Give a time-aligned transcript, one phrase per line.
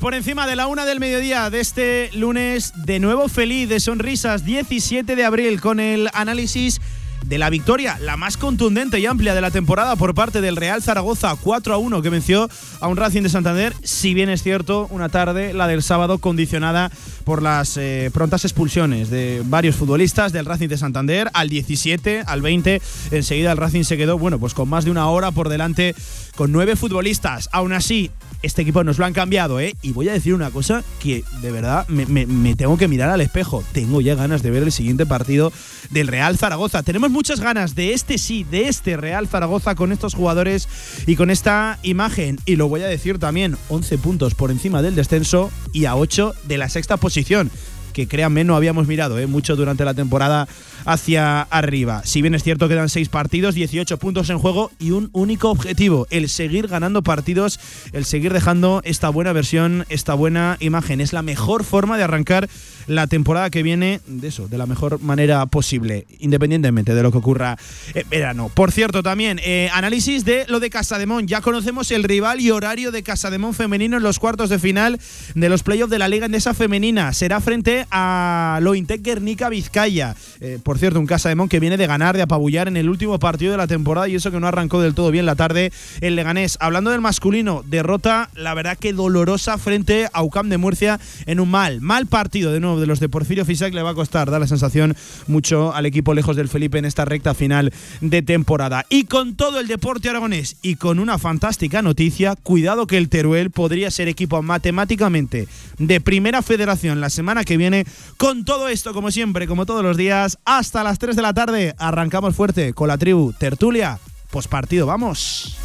[0.00, 4.42] Por encima de la una del mediodía de este lunes, de nuevo feliz, de sonrisas,
[4.42, 6.80] 17 de abril, con el análisis
[7.26, 10.82] de la victoria, la más contundente y amplia de la temporada por parte del Real
[10.82, 12.48] Zaragoza 4 a 1 que venció
[12.80, 16.90] a un Racing de Santander, si bien es cierto, una tarde, la del sábado, condicionada
[17.24, 21.30] por las eh, prontas expulsiones de varios futbolistas del Racing de Santander.
[21.34, 25.08] Al 17, al 20, enseguida el Racing se quedó, bueno, pues con más de una
[25.08, 25.94] hora por delante
[26.40, 27.50] con nueve futbolistas.
[27.52, 28.10] Aún así,
[28.42, 29.74] este equipo nos lo han cambiado, ¿eh?
[29.82, 33.62] Y voy a decir una cosa que de verdad me, tengo que mirar al espejo.
[33.72, 35.52] Tengo ya ganas de ver el siguiente partido
[35.90, 36.82] del Real Zaragoza.
[36.82, 40.66] Tenemos muchas ganas de este sí, de este Real Zaragoza con estos jugadores
[41.06, 42.38] y con esta imagen.
[42.46, 46.34] Y lo voy a decir también, 11 puntos por encima del descenso y a 8
[46.44, 47.50] de la sexta posición
[47.90, 49.26] que créanme no habíamos mirado ¿eh?
[49.26, 50.48] mucho durante la temporada
[50.84, 52.02] hacia arriba.
[52.04, 55.50] Si bien es cierto que dan seis partidos, 18 puntos en juego y un único
[55.50, 57.60] objetivo, el seguir ganando partidos,
[57.92, 61.00] el seguir dejando esta buena versión, esta buena imagen.
[61.00, 62.48] Es la mejor forma de arrancar
[62.86, 67.18] la temporada que viene de eso, de la mejor manera posible, independientemente de lo que
[67.18, 67.56] ocurra
[67.94, 68.50] en verano.
[68.52, 71.26] Por cierto, también eh, análisis de lo de Casademón.
[71.26, 74.98] Ya conocemos el rival y horario de Casademón femenino en los cuartos de final
[75.34, 77.12] de los playoffs de la Liga Endesa Femenina.
[77.12, 80.16] Será frente a Lointec Guernica Vizcaya.
[80.40, 83.52] Eh, por cierto, un Casademón que viene de ganar, de apabullar en el último partido
[83.52, 86.56] de la temporada y eso que no arrancó del todo bien la tarde el Leganés.
[86.60, 91.50] Hablando del masculino, derrota, la verdad que dolorosa frente a UCAM de Murcia en un
[91.50, 94.38] mal, mal partido de nuevo de los de Porfirio Fisac le va a costar, da
[94.38, 98.86] la sensación mucho al equipo lejos del Felipe en esta recta final de temporada.
[98.88, 103.50] Y con todo el deporte aragonés y con una fantástica noticia, cuidado que el Teruel
[103.50, 105.48] podría ser equipo matemáticamente
[105.78, 107.86] de primera federación la semana que viene.
[108.16, 111.74] Con todo esto, como siempre, como todos los días, hasta las 3 de la tarde,
[111.78, 113.98] arrancamos fuerte con la tribu Tertulia.
[114.30, 115.56] Pospartido, vamos.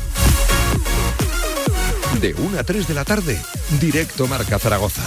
[2.21, 3.37] De 1 a 3 de la tarde,
[3.81, 5.03] directo Marca Zaragoza.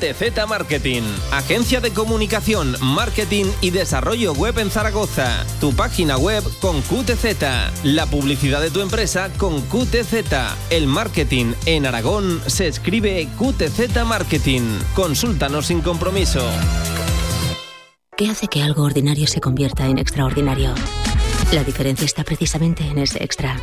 [0.00, 5.44] QTZ Marketing, agencia de comunicación, marketing y desarrollo web en Zaragoza.
[5.60, 10.14] Tu página web con QTZ, la publicidad de tu empresa con QTZ.
[10.70, 14.62] El marketing en Aragón se escribe QTZ Marketing.
[14.94, 16.48] Consúltanos sin compromiso.
[18.16, 20.74] ¿Qué hace que algo ordinario se convierta en extraordinario?
[21.52, 23.58] La diferencia está precisamente en ese extra.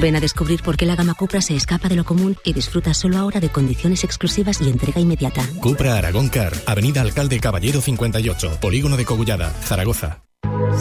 [0.00, 2.94] Ven a descubrir por qué la gama Cupra se escapa de lo común y disfruta
[2.94, 5.42] solo ahora de condiciones exclusivas y entrega inmediata.
[5.60, 10.24] Cupra Aragón Car, Avenida Alcalde Caballero 58, Polígono de Cogullada, Zaragoza.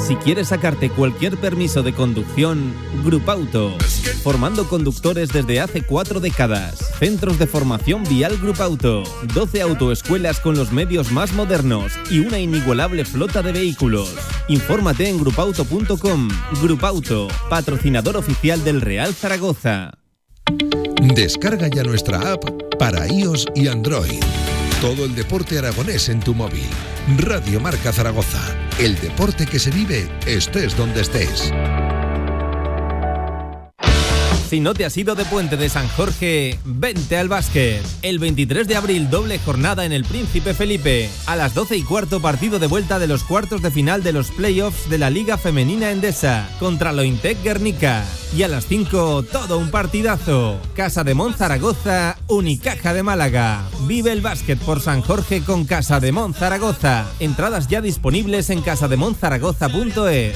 [0.08, 3.78] Si quieres sacarte cualquier permiso de conducción, Grupauto.
[4.24, 6.92] Formando conductores desde hace cuatro décadas.
[7.00, 9.04] Centros de formación vial Grupauto.
[9.34, 14.14] 12 autoescuelas con los medios más modernos y una inigualable flota de vehículos.
[14.48, 16.30] Infórmate en grupauto.com.
[16.62, 19.92] Grupauto, patrocinador oficial del Real Zaragoza.
[21.02, 22.44] Descarga ya nuestra app
[22.78, 24.20] para iOS y Android.
[24.82, 26.68] Todo el deporte aragonés en tu móvil.
[27.18, 28.42] Radio Marca Zaragoza.
[28.80, 31.52] El deporte que se vive estés donde estés.
[34.54, 37.82] Si no te has ido de Puente de San Jorge, vente al básquet.
[38.04, 41.10] El 23 de abril, doble jornada en el Príncipe Felipe.
[41.26, 44.30] A las 12 y cuarto, partido de vuelta de los cuartos de final de los
[44.30, 48.06] playoffs de la Liga Femenina Endesa contra Lointec Guernica.
[48.38, 50.60] Y a las 5, todo un partidazo.
[50.76, 53.64] Casa de Mon Zaragoza, Unicaja de Málaga.
[53.88, 57.08] Vive el básquet por San Jorge con Casa de Mon Zaragoza.
[57.20, 60.36] Entradas ya disponibles en casademonzaragoza.es.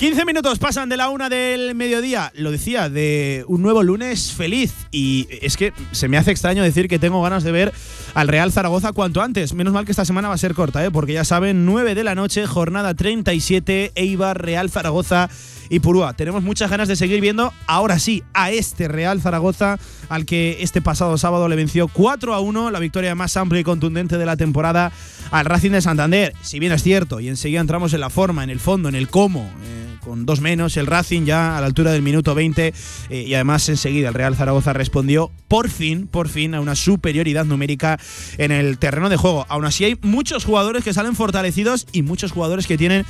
[0.00, 2.32] 13 minutos pasan de la una del mediodía.
[2.34, 4.72] Lo decía, de un nuevo lunes feliz.
[4.90, 7.74] Y es que se me hace extraño decir que tengo ganas de ver
[8.14, 9.52] al Real Zaragoza cuanto antes.
[9.52, 10.90] Menos mal que esta semana va a ser corta, ¿eh?
[10.90, 15.28] porque ya saben, 9 de la noche, jornada 37, Eibar, Real Zaragoza
[15.68, 16.14] y Purúa.
[16.14, 20.80] Tenemos muchas ganas de seguir viendo, ahora sí, a este Real Zaragoza, al que este
[20.80, 24.38] pasado sábado le venció 4 a 1, la victoria más amplia y contundente de la
[24.38, 24.92] temporada
[25.30, 26.34] al Racing de Santander.
[26.42, 29.08] Si bien es cierto, y enseguida entramos en la forma, en el fondo, en el
[29.08, 29.50] cómo.
[29.64, 32.72] Eh, con dos menos, el Racing ya a la altura del minuto 20
[33.10, 37.44] eh, y además enseguida el Real Zaragoza respondió por fin, por fin a una superioridad
[37.44, 37.98] numérica
[38.38, 39.46] en el terreno de juego.
[39.48, 43.04] Aún así hay muchos jugadores que salen fortalecidos y muchos jugadores que tienen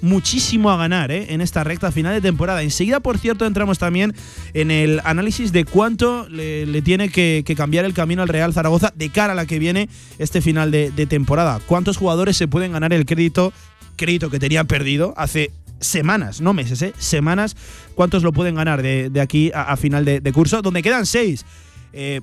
[0.00, 1.26] muchísimo a ganar ¿eh?
[1.30, 2.62] en esta recta final de temporada.
[2.62, 4.14] Enseguida, por cierto, entramos también
[4.54, 9.10] en el análisis de cuánto le, tiene que, cambiar el camino al Real Zaragoza de
[9.10, 11.60] cara a la que viene este final de, temporada.
[11.66, 13.52] ¿Cuántos jugadores se pueden ganar el crédito,
[13.96, 15.50] crédito que tenían perdido hace
[15.80, 16.92] semanas, no meses, ¿eh?
[16.98, 17.56] semanas?
[17.94, 20.62] ¿Cuántos lo pueden ganar de, aquí a, final de, curso?
[20.62, 21.44] Donde quedan seis.
[21.92, 22.20] Eh,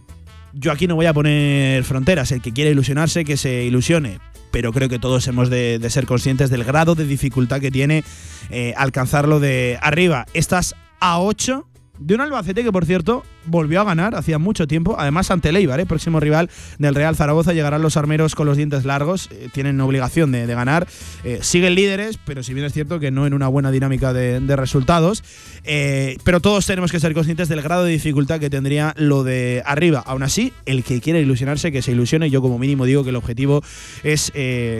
[0.54, 2.31] yo aquí no voy a poner fronteras.
[2.31, 4.19] El que quiere ilusionarse, que se ilusione
[4.56, 8.06] pero creo que todos hemos de, ser conscientes del grado de dificultad que tiene
[8.50, 10.28] eh, alcanzarlo de arriba.
[10.34, 11.68] Estás a 8
[12.00, 15.56] de un Albacete que, por cierto, volvió a ganar hacía mucho tiempo, además ante el
[15.56, 15.86] ¿eh?
[15.86, 16.50] próximo rival
[16.80, 20.88] del Real Zaragoza, llegarán los armeros con los dientes largos, eh, tienen obligación de, ganar,
[21.24, 24.56] eh, siguen líderes, pero si bien es cierto que no en una buena dinámica de,
[24.56, 25.24] resultados,
[26.24, 30.02] pero todos tenemos que ser conscientes del grado de dificultad que tendría lo de arriba.
[30.06, 33.18] Aún así, el que quiera ilusionarse, que se ilusione, yo como mínimo digo que el
[33.18, 33.62] objetivo
[34.04, 34.32] es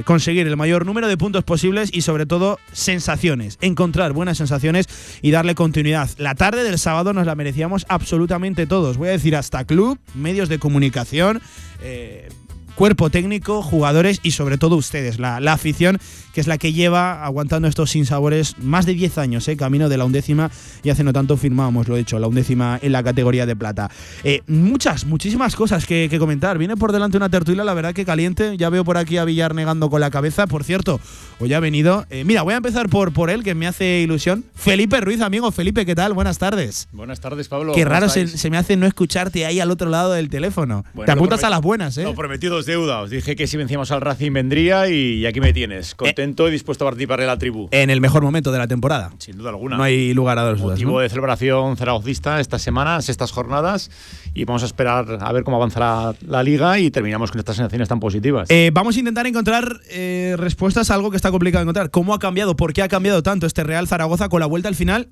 [0.06, 4.88] conseguir el mayor número de puntos posibles y sobre todo sensaciones, encontrar buenas sensaciones
[5.22, 6.10] y darle continuidad.
[6.18, 8.98] La tarde del sábado nos la merecíamos absolutamente todos.
[8.98, 11.42] Voy a decir hasta club, medios de comunicación,
[11.82, 12.30] eh,
[12.76, 15.98] cuerpo técnico, jugadores y sobre todo ustedes, la, afición,
[16.34, 19.98] que es la que lleva aguantando estos sinsabores más de 10 años, eh, camino de
[19.98, 20.52] la undécima,
[20.84, 23.90] y hace no tanto firmábamos, lo he dicho, la undécima en la categoría de plata.
[24.24, 26.58] Eh, muchas, muchísimas cosas que, comentar.
[26.58, 28.56] Viene por delante una tertulia, la verdad que caliente.
[28.58, 30.48] Ya veo por aquí a Villar negando con la cabeza.
[30.48, 31.00] Por cierto,
[31.40, 32.06] hoy ha venido.
[32.10, 34.46] Eh, mira, voy a empezar por, por él, que me hace ilusión.
[34.56, 35.52] Felipe Ruiz, amigo.
[35.52, 36.14] Felipe, ¿qué tal?
[36.14, 36.88] Buenas tardes.
[36.92, 37.74] Buenas tardes, Pablo.
[37.74, 40.86] Qué raro se, me hace no escucharte ahí al otro lado del teléfono.
[41.06, 42.04] Te apuntas a las buenas, ¿eh?
[42.04, 43.02] Lo prometido es deuda.
[43.02, 45.94] Os dije que si vencíamos al Racing vendría y, aquí me tienes.
[45.94, 47.68] Contento y dispuesto a participar en la tribu.
[47.72, 49.12] En el mejor momento de la temporada.
[49.20, 49.78] Sin duda alguna.
[49.78, 50.80] No hay lugar a dos dudas.
[50.80, 53.92] Motivo de celebración zaragocista estas semanas, estas jornadas.
[54.34, 57.88] Y vamos a esperar a ver cómo avanzará la liga y terminamos con estas sensaciones
[57.88, 58.50] tan positivas.
[58.50, 61.92] Eh, vamos a intentar encontrar eh, respuestas a algo que está complicado de encontrar.
[61.92, 62.56] ¿Cómo ha cambiado?
[62.56, 65.10] ¿Por qué ha cambiado tanto este Real Zaragoza con la vuelta al final?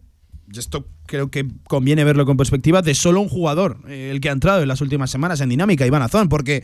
[0.60, 4.34] esto creo que conviene verlo con perspectiva de solo un jugador, eh, el que ha
[4.34, 6.64] entrado en las últimas semanas en dinámica, Iván Azón, porque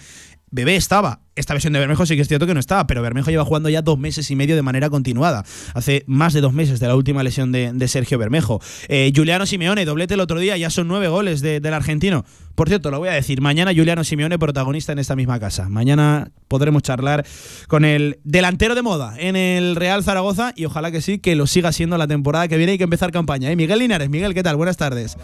[0.51, 1.21] Bebé estaba.
[1.39, 3.69] Esta versión de Bermejo sí que es cierto que no estaba, pero Bermejo lleva jugando
[3.69, 5.45] ya dos meses y medio de manera continuada.
[5.73, 8.59] Hace más de dos meses de la última lesión de, Sergio Bermejo.
[8.89, 12.25] Eh, Juliano Simeone, doblete el otro día, ya son nueve goles del argentino.
[12.55, 15.69] Por cierto, lo voy a decir, mañana Juliano Simeone protagonista en esta misma casa.
[15.69, 17.25] Mañana podremos charlar
[17.69, 21.47] con el delantero de moda en el Real Zaragoza y ojalá que sí, que lo
[21.47, 22.73] siga siendo la temporada que viene.
[22.73, 23.49] Hay que empezar campaña.
[23.49, 23.55] ¿eh?
[23.55, 24.57] Miguel Linares, Miguel, ¿qué tal?
[24.57, 25.15] Buenas tardes.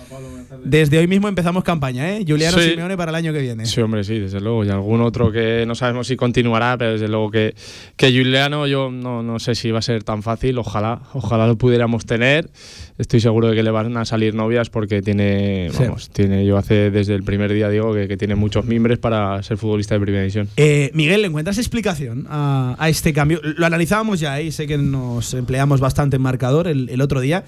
[0.64, 2.24] Desde hoy mismo empezamos campaña, ¿eh?
[2.26, 3.66] Juliano Simeone para el año que viene.
[3.66, 4.64] Sí, hombre, sí, desde luego.
[4.64, 7.56] Y algún otro que no sabemos si continuará, pero desde luego que,
[7.98, 10.58] que Juliano yo no, no sé si va a ser tan fácil.
[10.58, 12.50] Ojalá, ojalá lo pudiéramos tener.
[12.98, 16.92] Estoy seguro de que le van a salir novias porque tiene, vamos, tiene, yo hace
[16.92, 20.48] desde el primer día digo que, tiene muchos mimbres para ser futbolista de primera división.
[20.56, 23.42] Eh, Miguel, ¿le encuentras explicación a, este cambio?
[23.44, 24.46] Lo analizábamos ya ¿eh?
[24.46, 27.44] y sé que nos empleamos bastante en marcador el, el otro día,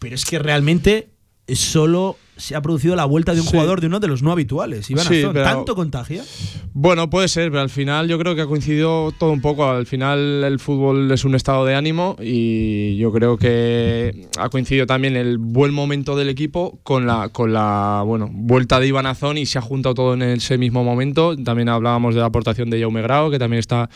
[0.00, 1.10] pero es que realmente
[1.56, 4.90] solo se ha producido la vuelta de un jugador de uno de los no habituales.
[4.90, 6.24] Iván ¿Tanto contagia?
[6.72, 9.68] Bueno, puede ser, pero al final yo creo que ha coincidido todo un poco.
[9.68, 14.86] Al final el fútbol es un estado de ánimo y yo creo que ha coincidido
[14.86, 19.36] también el buen momento del equipo con la, con la bueno, vuelta de Iván Azón
[19.36, 21.36] y se ha juntado todo en ese mismo momento.
[21.36, 23.90] También hablábamos de la aportación de Jaume Grau, que también está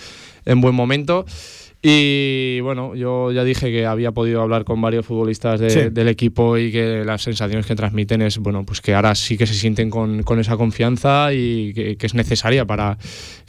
[0.44, 1.24] en buen momento.
[1.86, 6.72] Y bueno, yo ya dije que había podido hablar con varios futbolistas del equipo y
[6.72, 10.22] que las sensaciones que transmiten es, bueno, pues que ahora sí que se sienten con,
[10.22, 12.96] con esa confianza y que, es necesaria para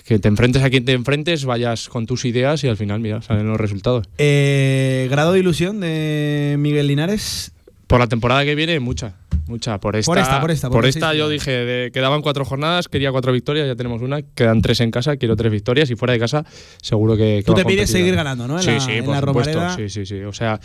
[0.03, 3.21] que te enfrentes a quien te enfrentes, vayas con tus ideas y al final, mira,
[3.21, 4.09] salen los resultados.
[4.17, 7.53] Eh, ¿Grado de ilusión de Miguel Linares?
[7.87, 9.15] Por la temporada que viene, mucha
[9.47, 9.79] mucha.
[9.79, 13.31] Por esta, por esta, por esta, por esta yo dije, quedaban cuatro jornadas, quería cuatro
[13.31, 16.45] victorias, ya tenemos una, quedan tres en casa, quiero tres victorias y fuera de casa
[16.81, 17.43] seguro que...
[17.45, 18.61] Tú te pides seguir ganando, ¿no?
[18.61, 19.69] sí, sí, por supuesto.
[19.75, 20.21] Sí, sí, sí.
[20.21, 20.59] O sea,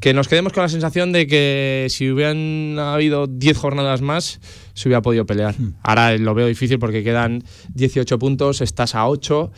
[0.00, 4.40] que nos quedemos con la sensación de que si hubieran habido diez jornadas más,
[4.74, 5.54] se hubiera podido pelear.
[5.58, 5.74] Hmm.
[5.82, 9.52] Ahora lo veo difícil porque quedan 18 puntos, estás a 8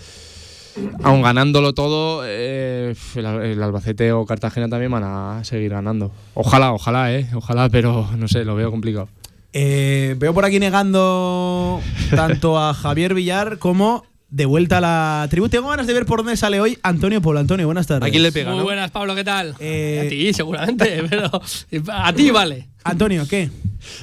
[1.03, 6.13] aun ganándolo todo, eh, el, el Albacete o Cartagena también van a seguir ganando.
[6.35, 9.09] Ojalá, ojalá, eh, ojalá, pero no sé, lo veo complicado.
[9.53, 11.81] Eh, veo por aquí negando
[12.15, 15.49] tanto a Javier Villar como de vuelta a la tribu.
[15.49, 17.39] Tengo ganas de ver por dónde sale hoy Antonio Polo.
[17.39, 18.09] Antonio, buenas tardes.
[18.09, 18.65] ¿A quién le pega, Muy no?
[18.65, 19.55] buenas, Pablo, ¿qué tal?
[19.61, 21.31] Eh, a ti, seguramente, pero
[21.93, 22.69] a ti vale.
[22.83, 23.49] Antonio, ¿qué?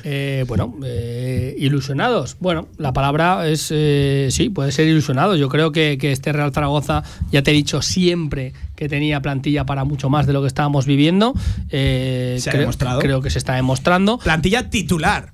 [0.04, 2.38] Eh, bueno, eh, ilusionados.
[2.40, 5.36] Bueno, la palabra es, eh, sí, puede ser ilusionado.
[5.36, 9.66] Yo creo que, que este Real Zaragoza, ya te he dicho siempre que tenía plantilla
[9.66, 11.34] para mucho más de lo que estábamos viviendo.
[11.70, 13.00] Se ha creo, demostrado.
[13.00, 14.18] Creo que se está demostrando.
[14.18, 15.34] Plantilla titular.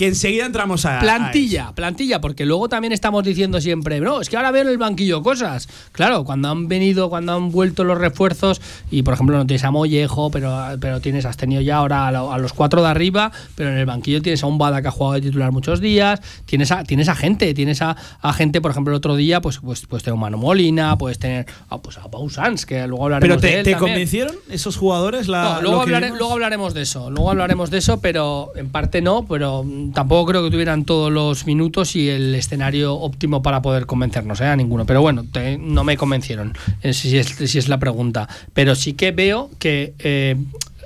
[0.00, 0.96] Que enseguida entramos a.
[0.96, 4.68] a Plantilla, plantilla, porque luego también estamos diciendo siempre, no, es que ahora veo en
[4.68, 5.68] el banquillo cosas.
[5.92, 9.70] Claro, cuando han venido, cuando han vuelto los refuerzos, y por ejemplo no tienes a
[9.70, 13.30] Mollejo, pero, pero tienes, has tenido ya ahora a, lo- a los cuatro de arriba,
[13.56, 16.22] pero en el banquillo tienes a un Bada que ha jugado de titular muchos días,
[16.46, 19.58] tienes a, tienes a gente, tienes a, a gente, por ejemplo, el otro día, pues,
[19.58, 23.04] pues, pues tener a Mano Molina, puedes tener a, pues a Pau Sanz, que luego
[23.04, 23.92] hablaremos Pero de te, él te también.
[23.96, 25.28] convencieron esos jugadores?
[25.28, 27.10] La, No, luego, hablare- luego hablaremos de eso.
[27.10, 31.46] Luego hablaremos de eso, pero en parte no, pero tampoco creo que tuvieran todos los
[31.46, 34.46] minutos y el escenario óptimo para poder convencernos, ¿eh?
[34.46, 34.86] a ninguno.
[34.86, 35.24] Pero bueno,
[35.58, 38.28] no me convencieron, eh, si es, si es la pregunta.
[38.52, 39.94] Pero sí que veo que.
[39.98, 40.36] eh,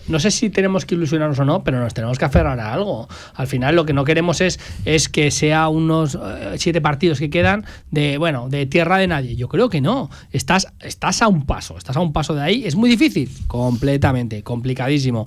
[0.07, 3.09] no sé si tenemos que ilusionarnos o no, pero nos tenemos que aferrar a algo.
[3.35, 7.31] Al final lo que no queremos es, es que sea unos eh, siete partidos que
[7.31, 9.37] quedan de, bueno, de tierra de nadie.
[9.37, 10.11] Yo creo que no.
[10.31, 12.65] Estás, estás a un paso, estás a un paso de ahí.
[12.67, 15.27] Es muy difícil, completamente, complicadísimo.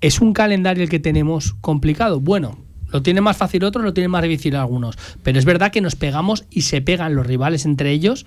[0.00, 2.20] ¿Es un calendario el que tenemos complicado?
[2.20, 2.58] Bueno,
[2.92, 4.96] lo tiene más fácil otros, lo tienen más difícil algunos.
[5.22, 8.26] Pero es verdad que nos pegamos y se pegan los rivales entre ellos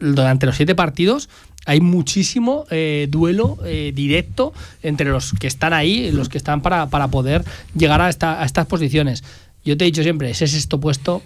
[0.00, 1.28] durante los siete partidos
[1.68, 6.86] hay muchísimo eh, duelo eh, directo entre los que están ahí, los que están para,
[6.86, 7.44] para poder
[7.76, 9.22] llegar a, a estas posiciones.
[9.64, 11.22] Yo te he dicho siempre, ese sexto puesto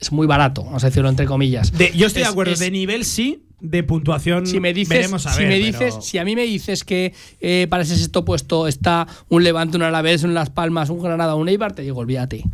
[0.00, 1.72] es muy barato, vamos a decirlo entre comillas.
[1.72, 2.52] De- yo estoy Es- de acuerdo.
[2.52, 4.46] es- de nivel sí, de puntuación.
[4.46, 6.82] si me dices, veremos a si ver, me pero- dices, si a mí me dices
[6.84, 11.02] que eh, para ese sexto puesto está un Levante, un Alavés, un Las Palmas, un
[11.02, 12.44] Granada, un Eibar, te digo, olvídate.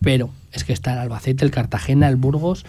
[0.00, 2.64] Pero es que está el Albacete, el Cartagena, el Burgos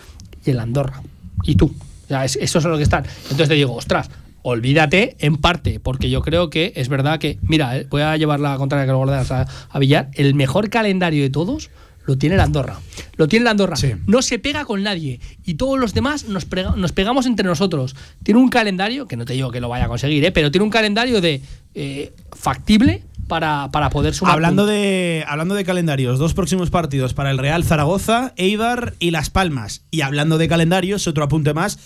[0.46, 1.02] y el Andorra.
[1.44, 1.66] Y tú.
[2.06, 3.06] O sea, es- esos son los que están.
[3.24, 4.10] Entonces te digo, ostras,
[4.44, 8.40] olvídate en parte, porque yo creo que es verdad que, mira, eh, voy a llevar
[8.40, 11.70] la contraria que lo guardas a, a Villar, el mejor calendario de todos
[12.06, 12.80] lo tiene el Andorra.
[13.16, 13.76] Lo tiene el Andorra.
[13.76, 13.94] Sí.
[14.08, 15.20] No se pega con nadie.
[15.46, 17.96] Y todos los demás nos, nos pegamos entre nosotros.
[18.24, 20.32] Tiene un calendario, que no te digo que lo vaya a conseguir, ¿eh?
[20.32, 21.42] pero tiene un calendario de
[21.76, 24.34] eh, factible para, para poder sumar.
[24.34, 29.30] Hablando de, hablando de calendarios, dos próximos partidos para el Real Zaragoza, Eibar y Las
[29.30, 29.84] Palmas.
[29.90, 31.80] Y hablando de calendarios, otro apunte más.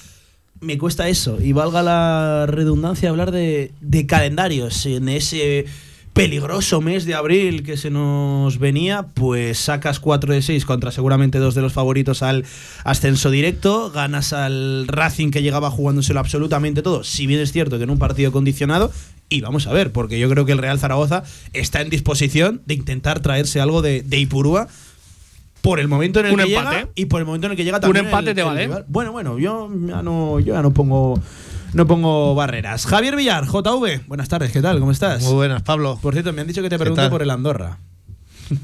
[0.59, 5.67] Me cuesta eso, y valga la redundancia hablar de, de calendarios en ese
[6.17, 11.37] peligroso mes de abril que se nos venía, pues sacas 4 de 6 contra seguramente
[11.37, 12.43] dos de los favoritos al
[12.83, 17.83] ascenso directo, ganas al Racing que llegaba jugándoselo absolutamente todo, si bien es cierto que
[17.83, 18.91] en un partido condicionado,
[19.29, 22.73] y vamos a ver, porque yo creo que el Real Zaragoza está en disposición de
[22.73, 24.67] intentar traerse algo de, de Ipurúa
[25.61, 26.75] por el momento en el Un que empate.
[26.77, 28.69] llega y por el momento en el que llega también empate el- te vale.
[28.87, 31.21] Bueno, bueno, yo ya no, yo ya no pongo
[31.73, 32.85] no pongo barreras.
[32.85, 34.79] Javier Villar, JV, buenas tardes, ¿qué tal?
[34.79, 35.23] ¿Cómo estás?
[35.23, 35.97] Muy buenas, Pablo.
[36.01, 37.77] Por cierto, me han dicho que te ¿Qué pregunte por el Andorra.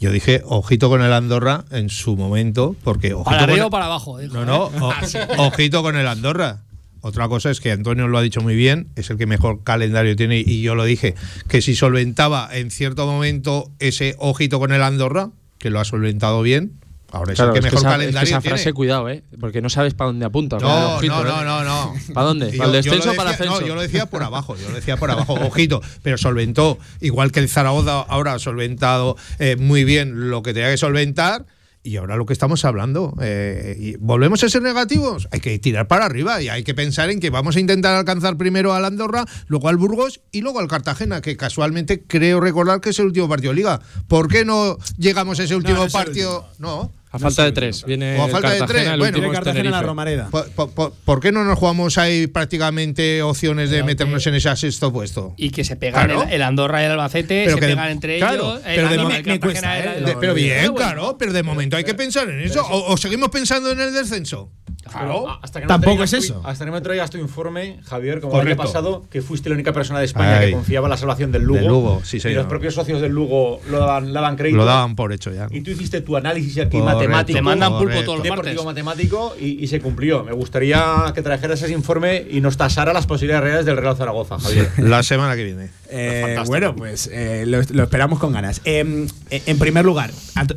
[0.00, 3.66] Yo dije, ojito con el Andorra en su momento, porque ojito para con arriba el-
[3.66, 4.18] o para abajo.
[4.18, 5.26] dijo, No, no, ¿eh?
[5.38, 6.62] o- ojito con el Andorra.
[7.00, 10.16] Otra cosa es que Antonio lo ha dicho muy bien, es el que mejor calendario
[10.16, 11.14] tiene y yo lo dije,
[11.48, 16.42] que si solventaba en cierto momento ese ojito con el Andorra, que lo ha solventado
[16.42, 16.72] bien,
[17.10, 18.72] ahora es el que mejor esa, es que calendario tiene.
[18.72, 19.22] cuidado, ¿eh?
[19.40, 20.58] Porque no sabes para dónde apunta.
[20.58, 21.44] No, ojito, no, ¿eh?
[21.44, 21.94] no, no, no.
[22.12, 22.52] ¿Para dónde?
[22.52, 23.60] ¿Para el descenso o para el ascenso?
[23.60, 27.32] No, yo lo decía por abajo, yo lo decía por abajo, ojito, pero solventó, igual
[27.32, 31.46] que el Zaragoza ahora ha solventado eh, muy bien lo que tenía que solventar.
[31.88, 35.26] Y ahora lo que estamos hablando, eh, y ¿volvemos a ser negativos?
[35.32, 38.36] Hay que tirar para arriba y hay que pensar en que vamos a intentar alcanzar
[38.36, 42.90] primero al Andorra, luego al Burgos y luego al Cartagena, que casualmente creo recordar que
[42.90, 43.80] es el último partido de liga.
[44.06, 46.46] ¿por qué no llegamos a ese último no partido?
[46.58, 46.92] No.
[47.18, 47.84] A falta de tres.
[47.84, 49.18] Viene O a falta de Cartagena, tres, el bueno.
[49.18, 49.82] es Cartagena en la.
[49.82, 50.28] Romareda.
[50.30, 54.28] ¿Por, por- por- por qué no nos jugamos ahí prácticamente opciones de Pero meternos que-
[54.30, 55.34] en ese sexto puesto?
[55.36, 56.22] Y que se pegan Claro.
[56.24, 58.56] el, el Andorra y el Albacete, Pero se que de- pegan entre claro, ellos.
[58.58, 59.94] el pero de Andorra, el me Cartagena, cuesta, el- ¿eh?
[59.98, 62.66] el- De- pero bien, bueno, claro, pero de momento hay que pensar en eso.
[62.66, 64.50] O, o seguimos pensando en el descenso.
[64.90, 65.26] Claro.
[65.42, 66.40] Hasta que no Tampoco es eso.
[66.40, 69.50] tu- hasta que no me traigas tu informe, Javier, como el año pasado, que fuiste
[69.50, 70.46] la única persona de España Ay.
[70.46, 71.58] que confiaba en la salvación del Lugo.
[71.58, 74.56] Del Lugo, sí, Y los propios socios del Lugo lo daban, daban crédito.
[74.56, 75.46] Lo daban por hecho ya.
[75.50, 76.98] Y tú hiciste tu análisis aquí Correcto.
[77.10, 77.38] Matemático.
[77.38, 78.04] Te mandan pulpo Correcto.
[78.04, 78.44] todos los martes.
[78.44, 80.24] deportivo matemático y, y se cumplió.
[80.24, 84.38] Me gustaría que trajeras ese informe y nos tasara las posibilidades reales del Real Zaragoza,
[84.38, 84.70] Javier.
[84.78, 85.70] La semana que viene.
[85.90, 86.48] Eh, Fantástico.
[86.50, 88.60] bueno, pues eh, lo, lo esperamos con ganas.
[88.64, 90.10] Eh, eh, en primer lugar,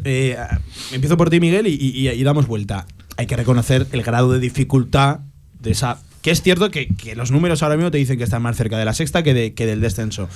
[0.04, 0.38] eh,
[0.92, 2.86] empiezo por ti, Miguel, y, y- y damos vuelta.
[3.18, 5.20] hay que reconocer el grado de dificultad
[5.60, 6.00] de esa.
[6.22, 8.78] Que es cierto que, que los números ahora mismo te dicen que están más cerca
[8.78, 10.30] de la sexta que, de, que del descenso.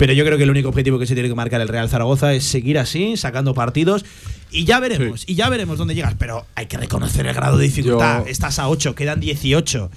[0.00, 2.32] Pero yo creo que el único objetivo que se tiene que marcar el Real Zaragoza
[2.32, 4.02] es seguir así, sacando partidos.
[4.50, 6.14] Y ya veremos, y ya veremos dónde llegas.
[6.18, 8.20] Pero hay que reconocer el grado de dificultad.
[8.24, 9.90] Yo- Estás a 8, quedan 18.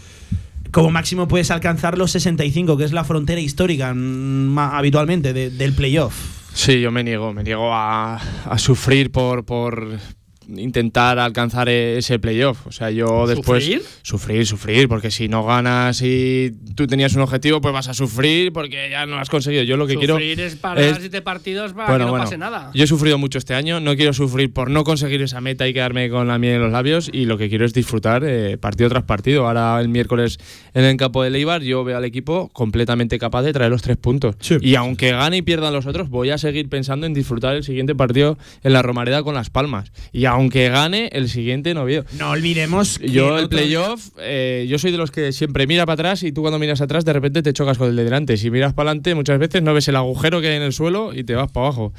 [0.72, 5.72] Como máximo puedes alcanzar los 65, que es la frontera histórica mm, habitualmente de- del
[5.74, 6.14] playoff.
[6.54, 10.00] Sí, yo me niego, me niego a, a sufrir por, por
[10.48, 12.68] intentar alcanzar e- ese playoff.
[12.68, 13.64] O sea, yo después.
[13.64, 13.82] ¿Sufrir?
[14.02, 18.52] Sufrir, sufrir, porque si no ganas y tú tenías un objetivo, pues vas a sufrir
[18.54, 19.64] porque ya no has conseguido.
[19.64, 20.16] Yo lo que quiero.
[20.16, 22.72] Sufrir es para es- siete partidos para Bueno, que no bueno, pase nada.
[22.74, 25.74] Yo he sufrido mucho este año, no quiero sufrir por no conseguir esa meta y
[25.74, 28.90] quedarme con la miel en los labios y lo que quiero es disfrutar eh, partido
[28.90, 29.48] tras partido.
[29.48, 30.38] Ahora el miércoles
[30.74, 33.98] en el campo de Leibar yo veo al equipo completamente capaz de traer los tres
[33.98, 34.36] puntos.
[34.62, 37.96] Y aunque gane y pierdan los otros, voy a seguir pensando en disfrutar el siguiente
[37.96, 39.92] partido en la Romareda con Las Palmas.
[40.12, 42.06] Y aunque gane el siguiente en Oviedo.
[42.18, 45.86] No olvidemos que Yo el otro playoff, eh, yo soy de los que siempre mira
[45.86, 48.36] para atrás y tú cuando miras atrás de repente te chocas con el de delante.
[48.38, 51.14] Si miras para adelante muchas veces no ves el agujero que hay en el suelo
[51.14, 51.94] y te vas para abajo.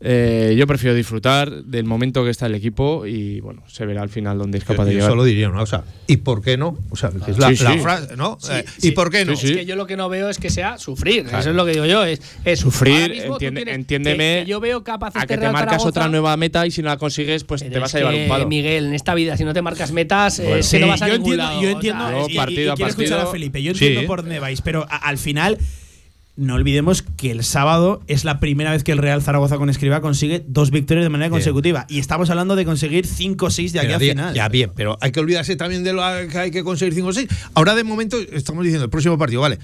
[0.00, 4.08] Eh, yo prefiero disfrutar del momento que está el equipo y bueno, se verá al
[4.08, 5.10] final dónde es capaz de Yo llegar.
[5.10, 5.82] solo diría una cosa.
[6.06, 6.78] ¿Y por qué no?
[6.90, 7.64] O sea, que es la, Sí, sí.
[7.64, 8.38] la frase, ¿no?
[8.48, 9.32] Eh, ¿Y por qué no?
[9.32, 11.26] Es que yo lo que no veo es que sea sufrir.
[11.26, 12.04] Eso es lo que digo yo.
[12.04, 15.64] Es, es Sufrir, entiende- entiéndeme que- que yo veo capaz a este que te marcas
[15.72, 18.22] Zaragoza, otra nueva meta y si no la consigues, pues te vas a llevar que,
[18.22, 18.46] un palo.
[18.46, 21.08] Miguel, en esta vida, si no te marcas metas, eh, Sí, que no vas a
[21.08, 21.60] yo ningún entiendo, lado.
[21.62, 23.62] yo O entiendo sea, Yo, y- y- partido y a quiero escuchar partido- a Felipe.
[23.64, 23.84] Yo Sí.
[23.86, 25.58] entiendo por dónde vais, pero a- al final
[26.38, 30.00] no olvidemos que el sábado es la primera vez que el Real Zaragoza con Escriba
[30.00, 33.80] consigue dos victorias de manera consecutiva y estamos hablando de conseguir 5 o 6 de
[33.80, 34.34] aquí Pero a final.
[34.34, 37.12] Ya bien, pero hay que olvidarse también de lo que hay que conseguir 5 o
[37.12, 37.28] 6.
[37.54, 39.58] Ahora de momento estamos diciendo el próximo partido, vale.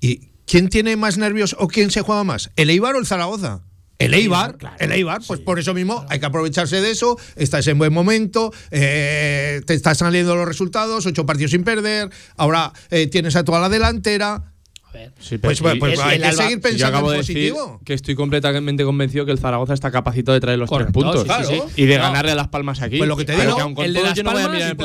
[0.00, 2.50] ¿Y quién tiene más nervios o quién se juega más?
[2.56, 3.60] ¿El Eibar o el Zaragoza?
[3.98, 7.78] El Eibar, el Eibar, pues por eso mismo hay que aprovecharse de eso, estás en
[7.78, 13.36] buen momento, eh, te están saliendo los resultados, ocho partidos sin perder, ahora eh, tienes
[13.36, 14.52] a toda la delantera.
[14.96, 15.12] Ver.
[15.20, 17.80] Sí, Pues, pues, y- hay que Alba- seguir yo pensando acabo en de decir positivo.
[17.84, 21.46] que estoy completamente convencido que el Zaragoza está capacitado de traer los Correcto, tres puntos
[21.48, 21.82] sí, sí, sí.
[21.82, 22.02] y de No.
[22.02, 22.98] ganarle a las palmas aquí.
[22.98, 24.42] Pues lo que te digo, aun con el de todo Las yo no voy a
[24.44, 24.76] Palmas, mirar ¿y el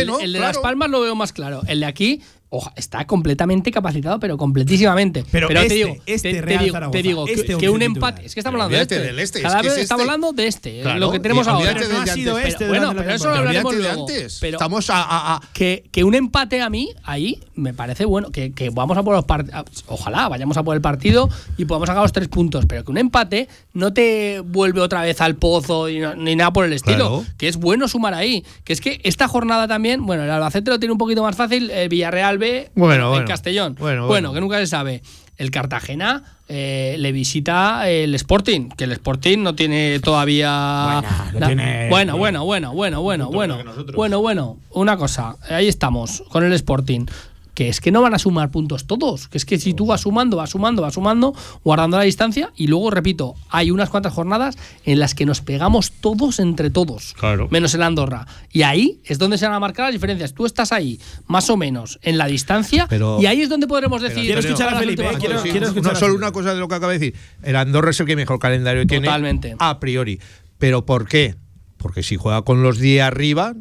[0.00, 0.52] el, el de Claro.
[0.54, 1.62] Las Palmas lo veo más claro.
[1.66, 2.20] El de aquí
[2.54, 5.24] oja, está completamente capacitado, pero completísimamente.
[5.30, 8.26] Pero te este- digo, este te, digo, Zaragoza, te digo que- este que, un empate.
[8.26, 9.06] Es que estamos hablando de olvídate este.
[9.06, 10.10] del este, es Cada que vez es estamos este.
[10.12, 10.80] hablando de este.
[10.82, 11.72] Claro, lo que tenemos ahora.
[11.72, 12.52] Pero no del ha de sido antes.
[12.52, 14.00] este bueno, pero eso lo hablaremos luego.
[14.02, 14.38] antes.
[14.40, 18.30] Pero Estamos a, a- a- que, que un empate a mí ahí me parece bueno.
[18.30, 19.64] Que, que vamos a por los partidos.
[19.86, 22.66] Ojalá vayamos a por el partido y podamos sacar los tres puntos.
[22.66, 26.52] Pero que un empate no te vuelve otra vez al pozo y no- ni nada
[26.52, 26.96] por el estilo.
[27.08, 27.24] Claro.
[27.38, 28.44] Que es bueno sumar ahí.
[28.64, 31.70] Que es que esta jornada también, bueno, el Albacete lo tiene un poquito más fácil.
[31.70, 32.41] El Villarreal
[32.74, 33.76] bueno, en Castellón.
[33.78, 35.02] Bueno, bueno, que nunca se sabe.
[35.38, 41.00] El Cartagena eh, le visita el Sporting, que el Sporting no tiene todavía.
[41.02, 41.46] Buena, la...
[41.46, 41.88] tiene...
[41.88, 43.58] Bueno, bueno, bueno, bueno, bueno, bueno.
[43.94, 47.06] Bueno, bueno, una cosa, ahí estamos con el Sporting.
[47.54, 49.28] Que es que no van a sumar puntos todos.
[49.28, 52.50] Que es que si tú vas sumando, vas sumando, vas sumando, guardando la distancia.
[52.56, 57.14] Y luego, repito, hay unas cuantas jornadas en las que nos pegamos todos entre todos.
[57.18, 57.48] Claro.
[57.50, 58.26] Menos el Andorra.
[58.50, 60.32] Y ahí es donde se van a marcar las diferencias.
[60.32, 62.86] Tú estás ahí, más o menos, en la distancia.
[62.88, 64.22] Pero- y ahí es donde podremos decir.
[64.24, 66.74] Quiero escuchar a Felipe, eh, quiero- escuchar no a solo una cosa de lo que
[66.74, 67.14] acaba de decir.
[67.42, 69.04] El Andorra es el que mejor calendario tiene.
[69.06, 69.56] Totalmente.
[69.58, 70.20] A priori.
[70.58, 71.34] ¿Pero por qué?
[71.76, 73.54] Porque si juega con los de arriba,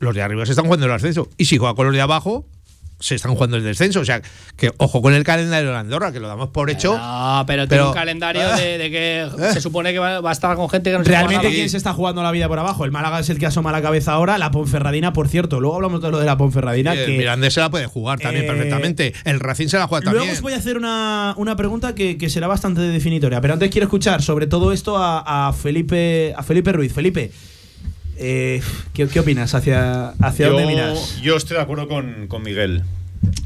[0.00, 1.28] los de arriba se están jugando el ascenso.
[1.36, 2.46] Y si juega con los de abajo,
[3.00, 4.00] se están jugando el descenso.
[4.00, 4.20] O sea,
[4.56, 6.96] que ojo con el calendario de la Andorra, que lo damos por hecho.
[6.98, 9.50] No, pero, tiene un calendario de, de que Eh.
[9.52, 11.76] se supone que va, va a estar con gente que no se Realmente, ¿quién se
[11.76, 12.84] está jugando la vida por abajo?
[12.84, 14.36] El Málaga es el que asoma la cabeza ahora.
[14.38, 15.60] La Ponferradina, por cierto.
[15.60, 16.92] Luego hablamos de lo de la Ponferradina.
[16.94, 19.14] el que Mirandés se la puede jugar también Eh, perfectamente.
[19.24, 20.36] El Racing se la juega Luego también.
[20.36, 23.40] os voy a hacer una, una pregunta que, que será bastante definitoria.
[23.40, 26.92] Pero antes quiero escuchar sobre todo esto a, a Felipe a Felipe Ruiz.
[26.92, 27.30] Felipe,
[28.18, 28.60] eh,
[28.92, 29.54] ¿qué, qué opinas?
[29.54, 31.20] ¿Hacia, hacia yo, dónde miras?
[31.22, 32.82] yo estoy de acuerdo con, con Miguel,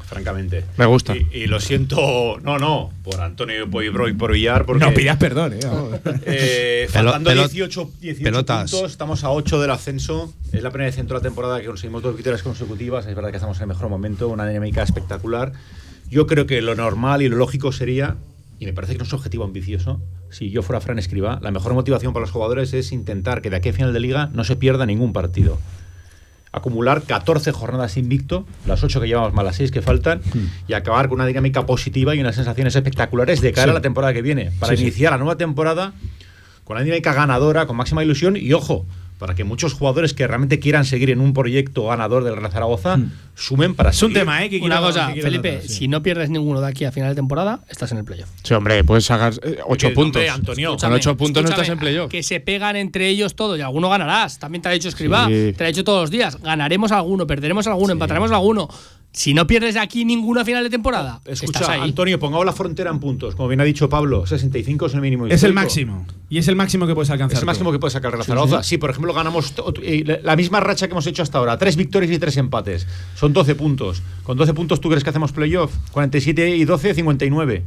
[0.04, 0.64] francamente.
[0.76, 1.16] Me gusta.
[1.16, 4.84] Y, y lo siento, no, no, por Antonio Poibro y por Villar, porque.
[4.84, 5.60] No pidas perdón, eh.
[6.26, 8.70] Eh, faltando pelot- 18, 18 pelotas.
[8.70, 10.32] puntos, estamos a 8 del ascenso.
[10.52, 13.06] Es la primera vez en toda la temporada que conseguimos dos victorias consecutivas.
[13.06, 15.52] Es verdad que estamos en el mejor momento, una dinámica espectacular.
[16.10, 18.16] Yo creo que lo normal y lo lógico sería,
[18.62, 21.50] y me parece que no es un objetivo ambicioso, si yo fuera Fran Escriba, la
[21.50, 24.44] mejor motivación para los jugadores es intentar que de aquí a final de liga no
[24.44, 25.58] se pierda ningún partido.
[26.52, 30.20] Acumular 14 jornadas invicto, las 8 que llevamos más las 6 que faltan,
[30.68, 34.12] y acabar con una dinámica positiva y unas sensaciones espectaculares de cara a la temporada
[34.12, 34.52] que viene.
[34.60, 34.82] Para Sí, sí.
[34.84, 35.92] iniciar la nueva temporada
[36.62, 38.86] con una dinámica ganadora, con máxima ilusión y ojo,
[39.22, 42.98] para que muchos jugadores que realmente quieran seguir en un proyecto ganador del Real Zaragoza
[43.36, 44.50] sumen para Es un tema, ¿eh?
[44.50, 45.74] Que Una cosa, que Felipe, tratar, sí.
[45.74, 48.28] si no pierdes ninguno de aquí a final de temporada, estás en el playoff.
[48.42, 50.16] Sí, hombre, puedes sacar eh, ocho Que, puntos.
[50.20, 52.10] hombre, Antonio, Con ocho puntos no estás en playoff.
[52.10, 54.40] Que se pegan entre ellos todo y alguno ganarás.
[54.40, 55.52] También te ha dicho Escribá, Sí.
[55.52, 56.40] te lo ha dicho todos los días.
[56.42, 58.68] Ganaremos alguno, perderemos alguno, empataremos alguno.
[59.14, 61.80] Si no pierdes de aquí ninguna final de temporada, estás Escucha, ahí.
[61.82, 63.34] Antonio, pongamos la frontera en puntos.
[63.34, 65.26] Como bien ha dicho Pablo, 65 es el mínimo.
[65.26, 66.06] Es el máximo.
[66.30, 67.36] Y es el máximo que puedes alcanzar.
[67.36, 67.74] Es el máximo tú.
[67.74, 68.62] que puede sacar Real Zaragoza.
[68.62, 69.52] Sí, por ejemplo, ganamos
[70.06, 71.58] la- la misma racha que hemos hecho hasta ahora.
[71.58, 72.86] Tres victorias y tres empates.
[73.14, 74.02] Son 12 puntos.
[74.22, 75.74] Con 12 puntos, ¿tú crees que hacemos playoff?
[75.90, 77.64] 47 y 12, 59.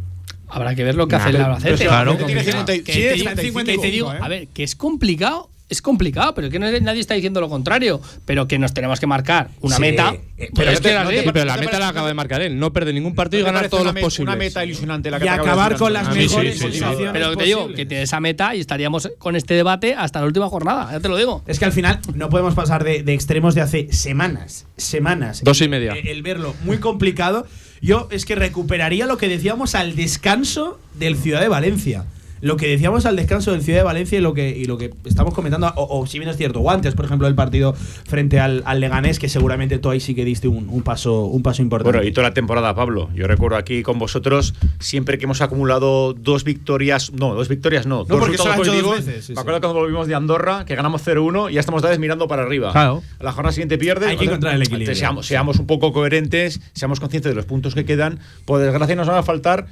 [0.48, 1.86] Habrá que ver lo que Nah, hace el Albacete.
[1.86, 4.18] claro, Que tiene te- 50 que sí, te- está en que te 55, digo, ¿eh?
[4.22, 5.50] a ver, que es complicado.
[5.68, 8.00] Es complicado, pero que no- nadie está diciendo lo contrario.
[8.26, 10.14] Pero que nos tenemos que marcar una Sí, meta.
[10.38, 11.10] eh, pero es no te- que no así.
[11.16, 12.60] te Sí, pero la ¿No te meta la acaba de marcar él.
[12.60, 14.32] No perder ningún partido y ¿No te ganar todos los posibles.
[14.32, 16.82] Una meta ilusionante la que Y acabar con las mejores sí,
[17.14, 20.48] Pero te digo, que tienes esa meta y estaríamos con este debate hasta la última
[20.50, 20.90] jornada.
[20.92, 21.44] Ya te lo digo.
[21.48, 25.42] Es que al final no podemos pasar de, de extremos de hace semanas, semanas.
[25.44, 25.94] Dos y media.
[25.94, 27.48] El, el verlo muy complicado.
[27.82, 32.06] Yo es que recuperaría lo que decíamos al descanso del Ciudad de Valencia.
[32.46, 34.94] Lo que decíamos al descanso del Ciudad de Valencia y lo que, y lo que
[35.06, 38.40] estamos comentando, o, o si bien es cierto, o antes, por ejemplo, del partido frente
[38.40, 41.64] al, al Leganés, que seguramente tú ahí sí que diste un, un paso, un paso
[41.64, 41.98] importante.
[41.98, 43.10] Bueno, y toda la temporada, Pablo.
[43.16, 48.04] Yo recuerdo aquí con vosotros, siempre que hemos acumulado dos victorias, no, dos victorias no,
[48.04, 49.06] dos porque resultados hecho dos positivos.
[49.06, 49.42] veces, sí, me sí.
[49.42, 52.72] acuerdo cuando volvimos de Andorra, que ganamos 0-1 y ya estamos vez mirando para arriba.
[52.74, 53.02] Claro.
[53.20, 54.10] A la jornada siguiente pierdes.
[54.10, 54.96] Hay que encontrar el equilibrio.
[54.96, 58.20] Seamos, seamos un poco coherentes, seamos conscientes de los puntos que quedan.
[58.46, 59.66] Por desgracia, nos van a faltar.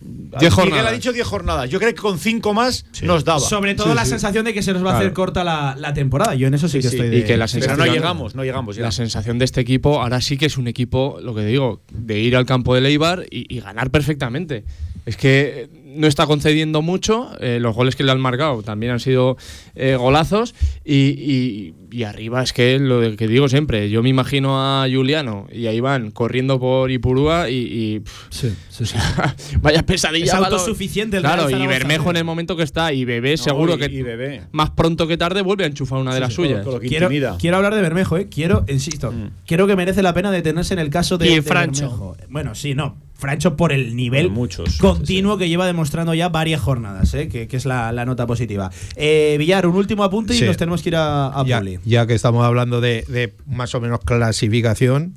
[0.00, 1.70] Diez Miguel ha dicho 10 jornadas.
[1.70, 3.40] Yo creo que con 5 más nos daba.
[3.40, 5.14] Sobre todo la sensación de que se nos va a hacer Claro.
[5.14, 6.34] corta la, la temporada.
[6.34, 6.96] Yo en eso sí, Sí, que sí.
[6.96, 8.82] estoy de Y que la Pero sensación, no llegamos, no llegamos ya.
[8.82, 12.18] La sensación de este equipo ahora sí que es un equipo, lo que digo, de
[12.18, 14.64] ir al campo de Leibar y, y ganar perfectamente.
[15.06, 19.00] Es que no está concediendo mucho, eh, los goles que le han marcado también han
[19.00, 19.36] sido
[19.74, 24.58] eh, golazos y, y- y arriba es que lo que digo siempre, yo me imagino
[24.60, 28.96] a Juliano y a Iván corriendo por Ipurúa y, Sí, sí, sí.
[29.62, 30.24] vaya pesadilla.
[30.26, 32.18] Es autosuficiente el Claro, y Bermejo en ¿eh?
[32.18, 34.42] el momento que está y Bebé No, seguro y- que y Bebé.
[34.52, 36.62] más pronto que tarde vuelve a enchufar una de las suyas.
[36.64, 38.28] Con lo que Quiero, quiero hablar de Bermejo, ¿eh?
[38.28, 39.30] Quiero, insisto, Mm.
[39.46, 41.82] quiero que merece la pena detenerse en el caso de, Y de Francho.
[41.88, 42.16] Bermejo.
[42.28, 43.05] Bueno, sí, no.
[43.18, 47.28] Francho por el nivel muchos, continuo que lleva demostrando ya varias jornadas, ¿eh?
[47.28, 48.70] que, que es la, la nota positiva.
[48.94, 50.44] Eh, Villar, un último apunte y Sí.
[50.44, 51.78] nos tenemos que ir a, a ya, Poli.
[51.84, 55.14] ya que estamos hablando de, de más o menos clasificación,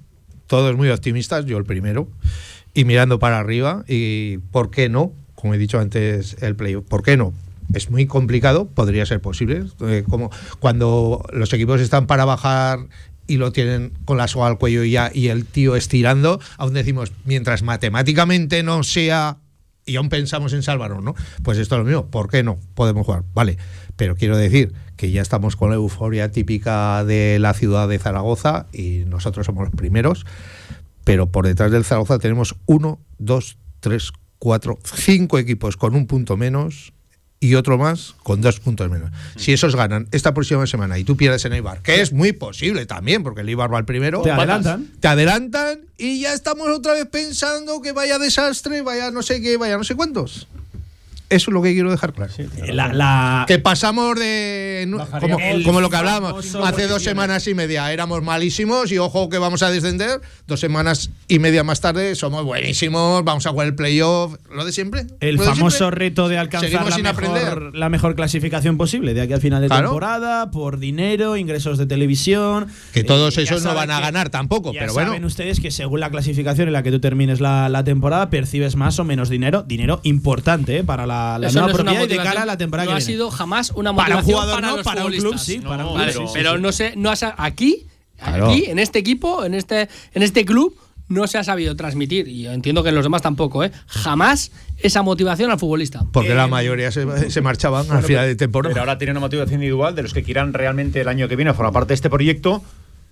[0.48, 2.08] todos muy optimistas, yo el primero,
[2.74, 5.12] y mirando para arriba, y ¿por qué no?
[5.36, 7.34] Como he dicho antes, el playoff, ¿por qué no?
[7.74, 12.80] Es muy complicado, podría ser posible, eh, como cuando los equipos están para bajar
[13.30, 17.14] y lo tienen con la soga al cuello ya, y el tío estirando, aún decimos,
[17.26, 19.38] mientras matemáticamente no sea
[19.86, 21.16] y aún pensamos en salvarnos, ¿no?
[21.44, 22.60] Pues esto es lo mismo, ¿por qué no?
[22.76, 23.58] Podemos jugar, vale.
[23.96, 28.68] Pero quiero decir que ya estamos con la euforia típica de la ciudad de Zaragoza
[28.74, 30.26] y nosotros somos los primeros,
[31.04, 36.36] pero por detrás del Zaragoza tenemos uno, dos, tres, cuatro, cinco equipos con un punto
[36.36, 36.94] menos
[37.42, 39.12] y otro más con dos puntos menos.
[39.38, 42.86] Si esos ganan esta próxima semana y tú pierdes en Eibar, que es muy posible
[42.86, 44.88] también, porque el Eibar va al primero, Te adelantan.
[45.00, 49.56] te adelantan y ya estamos otra vez pensando que vaya desastre, vaya no sé qué,
[49.58, 50.48] vaya no sé cuántos.
[51.30, 52.34] Eso es lo que quiero dejar claro.
[52.74, 54.88] La, la- Que pasamos de.
[55.64, 56.56] como, lo que hablábamos.
[56.56, 60.22] Hace dos semanas y media éramos malísimos y ojo que vamos a descender.
[60.48, 64.36] Dos semanas y media más tarde somos buenísimos, vamos a jugar el playoff.
[64.52, 65.06] Lo de siempre.
[65.20, 66.00] el de famoso siempre.
[66.10, 67.76] reto de alcanzar la mejor, aprender.
[67.76, 69.90] la mejor clasificación posible de aquí al final de Claro.
[69.90, 72.68] temporada, por dinero, ingresos de televisión.
[72.94, 75.28] Que todos Eh, esos no saben van a que- ganar tampoco, Ya pero saben bueno.
[75.28, 78.98] ustedes que según la clasificación en la que tú termines la, la temporada, percibes más
[79.00, 79.64] o menos dinero.
[79.64, 80.84] Dinero importante ¿eh?
[80.84, 82.90] para la, la Eso nueva no propiedad y de motivación, cara a la temporada no
[82.92, 83.12] que ha viene.
[83.14, 85.86] sido jamás una Para un motivación jugador para no, los para un club sí, para
[85.86, 86.62] un Vale, club sí, sí, pero sí.
[86.62, 87.86] no sé, no has- aquí,
[88.18, 88.50] Claro.
[88.50, 90.76] aquí, en este equipo, en este, en este club,
[91.08, 93.72] no se ha sabido transmitir, y yo entiendo que en los demás tampoco, ¿eh?
[93.88, 96.06] jamás esa motivación al futbolista.
[96.12, 98.72] Porque la mayoría se, se marchaban al final de temporada.
[98.74, 101.54] Pero ahora tiene una motivación individual de los que quieran realmente el año que viene
[101.54, 102.62] formar parte de este proyecto,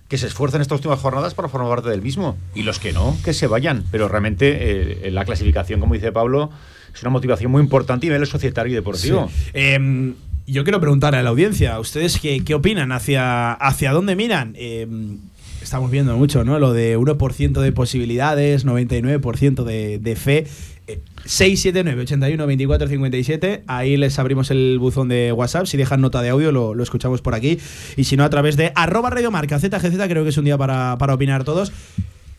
[0.08, 2.36] que se esfuercen estas últimas jornadas para formar parte del mismo.
[2.54, 3.84] Y los que no, que se vayan.
[3.90, 6.50] Pero realmente eh, la clasificación, como dice Pablo,
[6.94, 9.30] es una motivación muy importante a nivel societario y deportivo.
[9.52, 10.14] Em,
[10.46, 12.90] yo quiero preguntar a la audiencia, ¿ustedes qué, qué opinan?
[12.90, 14.54] ¿Hacia, ¿Hacia dónde miran?
[14.56, 15.18] Em,
[15.62, 16.58] estamos viendo mucho, ¿no?
[16.58, 20.46] Lo de 1% de posibilidades, 99% de, de fe.
[20.88, 26.22] Eh, 679 81 24 57 ahí les abrimos el buzón de WhatsApp si dejan nota
[26.22, 27.58] de audio lo, lo escuchamos por aquí
[27.96, 30.96] y si no a través de arroba radiomarca ZGZ creo que es un día para,
[30.96, 31.72] para opinar todos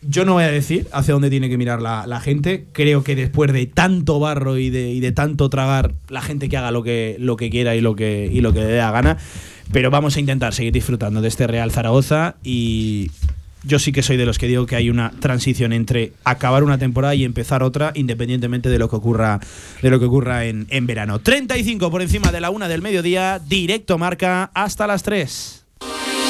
[0.02, 2.64] yo no voy a decir hacia dónde tiene que mirar la, la gente.
[2.72, 6.56] Creo que después de tanto barro y de, y de tanto tragar, la gente que
[6.56, 8.92] haga lo que, lo que quiera y lo que, y lo que le dé la
[8.92, 9.18] gana.
[9.72, 13.10] pero vamos a intentar seguir disfrutando de este Real Zaragoza y
[13.64, 16.78] yo sí que soy de los que digo que hay una transición entre acabar una
[16.78, 19.40] temporada y empezar otra, independientemente de lo que ocurra,
[19.82, 21.18] de lo que ocurra en, en verano.
[21.18, 25.59] 35 por encima de la una del mediodía, directo marca hasta las 3.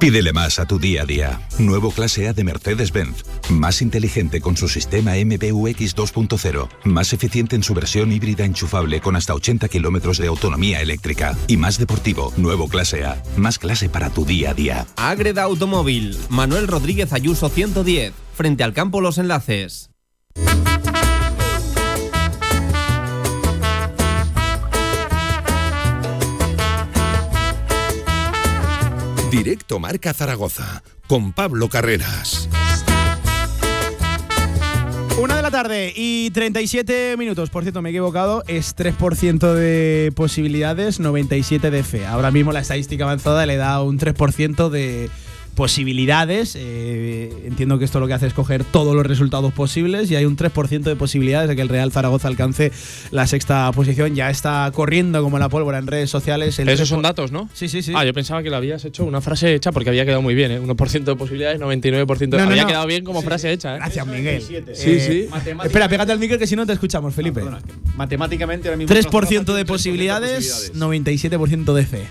[0.00, 1.46] Pídele más a tu día a día.
[1.58, 3.22] Nuevo clase A de Mercedes-Benz.
[3.50, 6.68] Más inteligente con su sistema MBUX 2.0.
[6.84, 11.36] Más eficiente en su versión híbrida enchufable con hasta 80 kilómetros de autonomía eléctrica.
[11.48, 12.32] Y más deportivo.
[12.38, 13.22] Nuevo clase A.
[13.36, 14.86] Más clase para tu día a día.
[14.96, 19.90] Agreda Automóvil, Manuel Rodríguez Ayuso 110, frente al campo Los Enlaces.
[29.30, 32.48] Directo Marca Zaragoza con Pablo Carreras.
[35.22, 37.48] Una de la tarde y 37 minutos.
[37.48, 38.42] Por cierto, me he equivocado.
[38.48, 42.06] Es 3% de posibilidades, 97 de fe.
[42.06, 45.10] Ahora mismo la estadística avanzada le da un 3% de
[45.60, 46.56] posibilidades.
[46.58, 50.24] Eh, entiendo que esto lo que hace es coger todos los resultados posibles y hay
[50.24, 52.72] un 3% de posibilidades de que el Real Zaragoza alcance
[53.10, 54.14] la sexta posición.
[54.14, 56.58] Ya está corriendo como la pólvora en redes sociales.
[56.60, 56.90] el Esos 3%.
[56.94, 57.50] son datos, ¿no?
[57.52, 57.92] Sí, sí, sí.
[57.94, 60.50] Ah, yo pensaba que lo habías hecho una frase hecha porque había quedado muy bien,
[60.50, 60.60] ¿eh?
[60.62, 62.28] 1% de posibilidades, 99%.
[62.30, 62.68] No, no, había no.
[62.68, 63.80] quedado bien como frase hecha, ¿eh?
[63.80, 64.40] Gracias, Miguel.
[64.40, 65.28] Sí, Eh, sí.
[65.62, 67.42] Espera, pégate al micro que si no te escuchamos, Felipe.
[67.98, 68.96] Matemáticamente ahora mismo.
[68.96, 72.06] 3% de posibilidades, 97% de fe.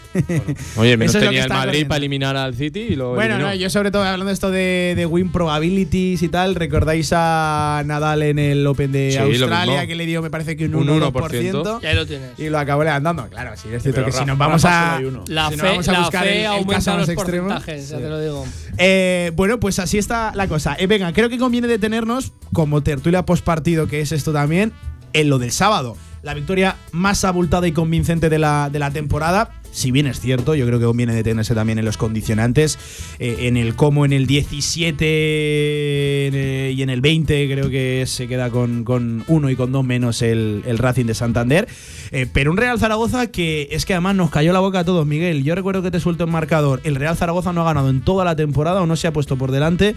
[0.78, 1.88] Oye, menos tenía el Madrid corriendo.
[1.90, 4.94] para eliminar al City y lo Bueno, no, yo sobre todo hablando de esto de,
[4.96, 9.96] de win probabilities y tal, ¿recordáis a Nadal en el Open de Sí, Australia que
[9.96, 11.12] le dio me parece que un Un 1%?
[11.12, 11.80] 1%.
[11.82, 12.32] Y ahí lo tienes.
[12.38, 13.28] Y lo acabó levantando.
[13.30, 15.02] Claro, sí, es cierto Pero que si nos vamos Rafa a.
[15.28, 17.10] La si nos fe, vamos a la buscar fe el- el, aumenta caso más los
[17.10, 17.48] extremo.
[17.50, 18.46] porcentajes, ya te lo digo.
[18.78, 20.76] Eh, bueno, pues así está la cosa.
[20.80, 24.72] Eh, venga, creo que conviene detenernos, como tertulia postpartido, que es esto también,
[25.14, 25.98] en lo del sábado.
[26.22, 29.52] La victoria más abultada y convincente de la, de la temporada.
[29.72, 32.78] Si bien es cierto, yo creo que conviene detenerse también en los condicionantes,
[33.20, 38.06] eh, en el cómo en el 17 en el- y en el 20 creo que
[38.08, 41.68] se queda con, con uno y con dos menos el, el Racing de Santander.
[42.12, 45.06] Eh, pero un Real Zaragoza que es que además nos cayó la boca a todos,
[45.06, 45.44] Miguel.
[45.44, 46.82] Yo recuerdo que te suelto en marcador.
[46.84, 49.38] El Real Zaragoza no ha ganado en toda la temporada o no se ha puesto
[49.38, 49.96] por delante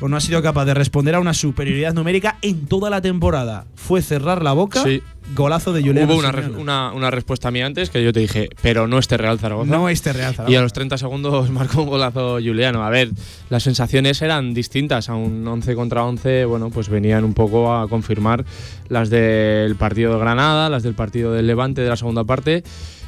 [0.00, 3.66] o no ha sido capaz de responder a una superioridad numérica en toda la temporada.
[3.74, 4.82] Fue cerrar la boca.
[4.82, 5.02] Sí.
[5.34, 6.10] Golazo de Julián.
[6.10, 9.38] Hubo una, una, una respuesta mía antes que yo te dije, pero no este Real
[9.38, 9.70] Zaragoza.
[9.70, 10.52] No este Real Zaragoza.
[10.52, 12.82] Y a los 30 segundos marcó un golazo Juliano.
[12.82, 13.10] A ver,
[13.48, 15.08] las sensaciones eran distintas.
[15.08, 18.44] A un 11 contra 11, bueno, pues venían un poco a confirmar
[18.88, 22.64] las del partido de Granada, las del partido del Levante de la segunda parte.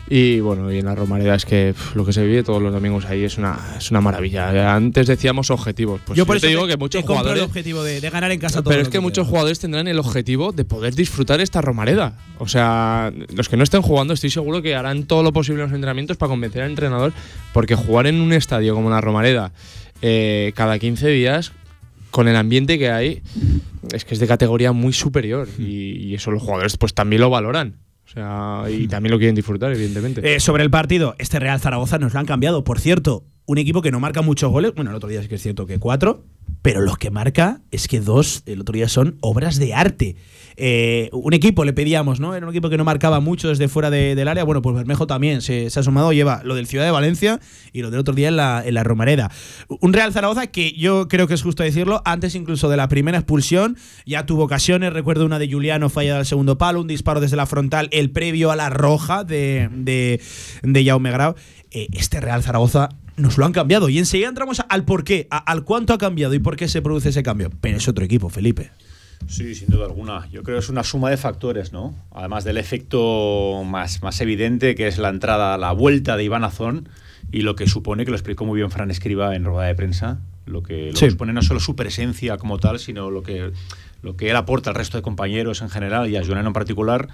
[0.08, 3.04] Y bueno, y en la Romareda es que lo que se vive todos los domingos
[3.06, 4.74] ahí es una, es una maravilla.
[4.74, 6.00] Antes decíamos objetivos.
[6.04, 7.38] Pues yo por te eso digo te- que muchos jugadores.
[7.38, 9.98] el objetivo de, de ganar en casa Pero es que que muchos jugadores tendrán el
[9.98, 12.18] objetivo de poder disfrutar esta Romareda.
[12.38, 15.68] O sea, los que no estén jugando, estoy seguro que harán todo lo posible en
[15.70, 17.12] los entrenamientos para convencer al entrenador,
[17.54, 19.52] porque jugar en un estadio como la Romareda
[20.02, 21.52] eh, cada 15 días,
[22.10, 23.22] con el ambiente que hay,
[23.94, 25.48] es que es de categoría muy superior.
[25.58, 27.76] Y, y eso los jugadores pues también lo valoran.
[28.12, 30.34] Sea, y también lo quieren disfrutar, evidentemente.
[30.34, 32.62] Eh, sobre el partido, este Real Zaragoza nos lo han cambiado.
[32.64, 34.72] Por cierto, un equipo que no marca muchos goles.
[34.74, 36.24] Bueno, el otro día sí que es cierto que cuatro.
[36.62, 40.16] pero los que marca es que dos el otro día son obras de arte.
[40.56, 42.34] Eh, un equipo le pedíamos, ¿no?
[42.34, 44.44] Era un equipo que no marcaba mucho desde fuera de- del área.
[44.44, 47.40] Bueno, pues Bermejo también se, ha sumado, lleva lo del Ciudad de Valencia
[47.72, 49.30] y lo del otro día en la, en la Romareda.
[49.80, 53.18] Un Real Zaragoza que yo creo que es justo decirlo, antes incluso de la primera
[53.18, 54.92] expulsión, ya tuvo ocasiones.
[54.92, 58.50] Recuerdo una de Juliano fallada al segundo palo, un disparo desde la frontal, el previo
[58.50, 60.20] a la roja de, de,
[60.62, 61.34] de Jaume Grau.
[61.70, 65.64] Eh, este Real Zaragoza nos lo han cambiado y enseguida entramos al por qué, al
[65.64, 67.50] cuánto ha cambiado y por qué se produce ese cambio.
[67.60, 68.70] Pero es otro equipo, Felipe.
[69.28, 70.28] Sí, sin duda alguna.
[70.30, 71.94] Yo creo que es una suma de factores, ¿no?
[72.12, 76.88] Además del efecto más, más evidente, que es la entrada, la vuelta de Iván Azón
[77.30, 80.20] y lo que supone, que lo explicó muy bien Fran Escriba en rueda de prensa,
[80.46, 81.10] lo que, lo Sí.
[81.10, 83.52] supone no solo su presencia como tal, sino lo que,
[84.02, 87.08] lo que él aporta al resto de compañeros en general y a Juliano en particular.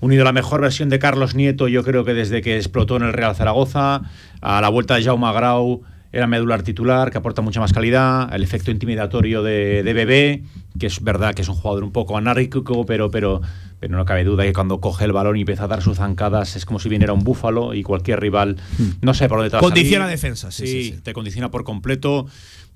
[0.00, 3.04] Unido a la mejor versión de Carlos Nieto, yo creo que desde que explotó en
[3.04, 4.02] el Real Zaragoza,
[4.40, 5.82] a la vuelta de Jaume Grau,
[6.14, 10.44] era medular titular, que aporta mucha más calidad, el efecto intimidatorio de, de Bebé,
[10.78, 13.42] que es verdad que es un jugador un poco anárquico, pero, pero,
[13.80, 16.54] pero no cabe duda que cuando coge el balón y empieza a dar sus zancadas
[16.54, 18.56] es como si viniera un búfalo y cualquier rival,
[19.02, 20.16] no sé por dónde te va a Condiciona salir.
[20.16, 22.26] defensa, sí, sí, sí, te condiciona por completo.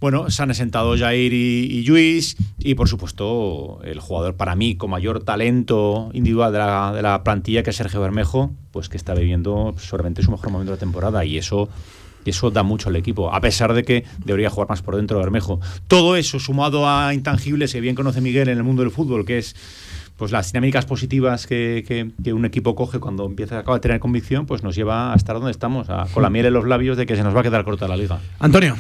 [0.00, 4.76] Bueno, se han sentado Jair y, y Luis y por supuesto el jugador para mí
[4.76, 8.96] con mayor talento individual de la, de la plantilla que es Sergio Bermejo, pues que
[8.96, 11.68] está viviendo seguramente su mejor momento de la temporada y eso
[12.24, 15.16] y eso da mucho al equipo, a pesar de que debería jugar más por dentro
[15.18, 15.60] de Bermejo.
[15.86, 19.38] Todo eso sumado a intangibles que bien conoce Miguel en el mundo del fútbol, que
[19.38, 19.54] es
[20.16, 24.46] pues las dinámicas positivas que, que- un equipo coge cuando empieza acaba de tener convicción,
[24.46, 27.06] pues nos lleva a estar donde estamos, a- con la miel en los labios de
[27.06, 28.18] que se nos va a quedar corta la liga.
[28.40, 28.76] Antonio.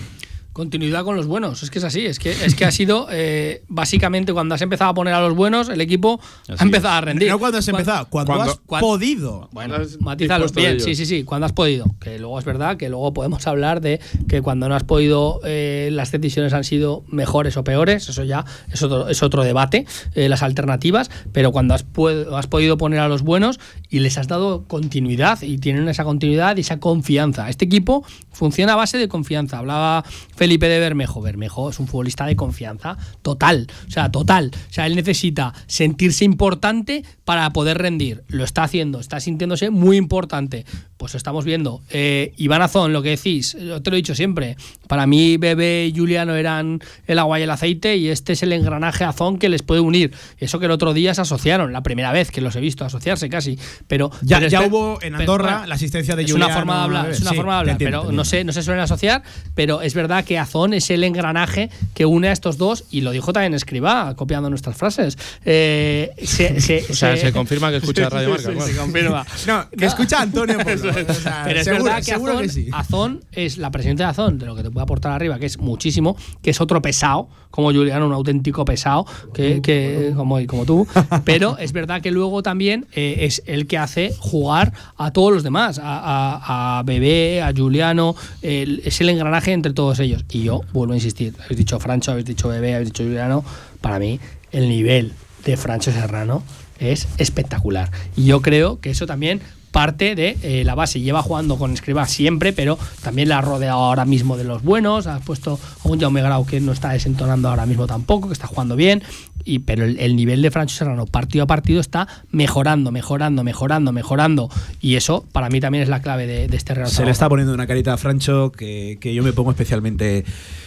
[0.58, 3.62] Continuidad con los buenos, es que es así, es que, es que ha sido eh,
[3.68, 7.28] básicamente cuando has empezado a poner a los buenos, el equipo ha empezado a rendir.
[7.28, 9.48] No cuando has empezado, cuando, has podido.
[9.52, 11.94] Bueno, matízalo bien, sí, sí, sí, cuando has podido.
[12.00, 15.90] Que luego es verdad que luego podemos hablar de que cuando no has podido, eh,
[15.92, 20.28] las decisiones han sido mejores o peores, eso ya es otro, es otro debate, eh,
[20.28, 21.86] las alternativas, pero cuando has,
[22.34, 26.56] has podido poner a los buenos y les has dado continuidad y tienen esa continuidad
[26.56, 27.48] y esa confianza.
[27.48, 29.58] Este equipo funciona a base de confianza.
[29.58, 31.20] Hablaba Felipe de Bermejo.
[31.20, 34.50] Bermejo es un futbolista de confianza total, o sea, total.
[34.54, 38.24] O sea, él necesita sentirse importante para poder rendir.
[38.28, 40.64] Lo está haciendo, está sintiéndose muy importante.
[40.98, 41.80] Pues estamos viendo.
[41.90, 44.56] Eh, Iván Azón, lo que decís, yo te lo he dicho siempre.
[44.88, 48.52] Para mí, Bebé y Juliano eran el agua y el aceite y este es el
[48.52, 50.12] engranaje Azón que les puede unir.
[50.38, 53.28] Eso que el otro día se asociaron, la primera vez que los he visto asociarse
[53.28, 53.56] casi.
[53.86, 56.46] Pero Ya, pero ya espe- hubo en Andorra la asistencia de es Juliano.
[56.52, 58.52] una forma de hablar, es una Sí, forma de hablar, entiendo, pero no sé, no
[58.52, 59.22] se suelen asociar,
[59.54, 63.12] pero es verdad que Azón es el engranaje que une a estos dos y lo
[63.12, 65.16] dijo también Escriba, copiando nuestras frases.
[65.44, 68.66] Eh, se- se- O sea, se confirma que escucha Radio Marca, Sí, claro.
[68.72, 69.26] se confirma.
[69.46, 70.87] No, que escucha a Antonio Polo.
[71.08, 72.68] O sea, Pero es seguro- verdad que Azón, que sí.
[72.72, 75.58] Azón es la presencia de Azón, de lo que te puede aportar arriba, que es
[75.58, 80.86] muchísimo, que es otro pesado, como Juliano, un auténtico pesado, que, que- como, como tú.
[81.24, 85.42] Pero es verdad que luego también eh, es el que hace jugar a todos los
[85.42, 90.24] demás, a, a, a Bebé, a Juliano, el- es el engranaje entre todos ellos.
[90.30, 93.44] Y yo vuelvo a insistir, habéis dicho Francho, habéis dicho Bebé, habéis dicho Juliano,
[93.80, 94.20] para mí
[94.52, 95.12] el nivel
[95.44, 96.42] de Francho Serrano
[96.78, 97.90] es espectacular.
[98.16, 99.40] Y yo creo que eso también
[99.70, 101.00] parte de eh, la base.
[101.00, 105.06] Lleva jugando con Escriba siempre, pero también la ha rodeado ahora mismo de los buenos.
[105.06, 108.46] Ha puesto a un Jaume Grau que no está desentonando ahora mismo tampoco, que está
[108.46, 109.02] jugando bien.
[109.44, 113.92] Y, pero el, el nivel de Francho Serrano partido a partido está mejorando, mejorando, mejorando,
[113.92, 114.50] mejorando.
[114.80, 117.28] Y eso para mí también es la clave de, de este Real Se le está
[117.28, 120.24] poniendo una carita a Francho que, que yo me pongo especialmente,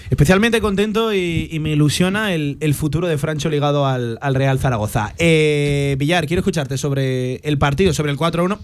[0.09, 4.59] especialmente contento y, y me ilusiona el, el futuro de Francho ligado al, al Real
[4.59, 5.13] Zaragoza.
[5.17, 8.57] Eh, Villar, quiero escucharte sobre el partido, sobre el 4-1.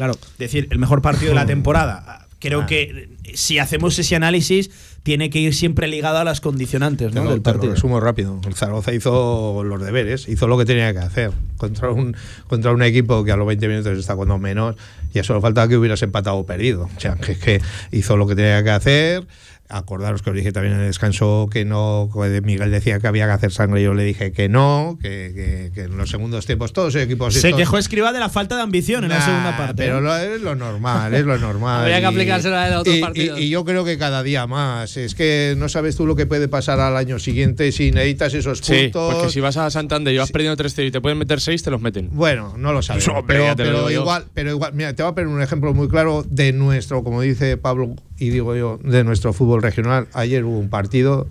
[0.00, 2.26] Claro, decir, el mejor partido de la temporada.
[2.38, 4.70] Creo que eh, si hacemos ese análisis,
[5.02, 7.20] tiene que ir siempre ligado a las condicionantes ¿no?
[7.24, 7.74] Del te lo partido.
[7.74, 8.40] resumo rápido.
[8.46, 12.16] El Zaragoza hizo los deberes, hizo lo que tenía que hacer contra un,
[12.48, 14.74] contra un equipo que a los 20 minutos está cuando menos.
[15.12, 16.88] Ya solo faltaba que hubieras empatado o perdido.
[16.96, 17.60] O sea, que, es que
[17.92, 19.26] hizo lo que tenía que hacer.
[19.70, 23.26] Acordaros que os dije también en el descanso que no, que Miguel decía que había
[23.26, 26.72] que hacer sangre, yo le dije que no, que, que- que en los segundos tiempos
[26.72, 29.56] todos los equipos Se estos- quejó Escriba de la falta de ambición en la segunda
[29.56, 29.74] parte.
[29.76, 30.00] Pero ¿eh?
[30.02, 31.80] lo, es lo normal, es lo normal.
[31.82, 33.40] Habría que Y- aplicársela en otros y- y- partidos.
[33.40, 34.96] Y, yo creo que cada día más.
[34.96, 38.58] Es que no sabes tú lo que puede pasar al año siguiente si necesitas esos
[38.58, 39.14] Sí, puntos.
[39.14, 41.70] porque si vas a Santander y vas perdiendo 3-0 y te pueden meter 6, te
[41.70, 42.08] los meten.
[42.12, 43.06] Bueno, no lo sabes.
[43.08, 46.24] Hombre, pero pero igual, pero igual, mira, te voy a poner un ejemplo muy claro
[46.28, 50.08] de nuestro, como dice Pablo y digo yo, de nuestro fútbol regional.
[50.12, 51.26] Ayer hubo un partido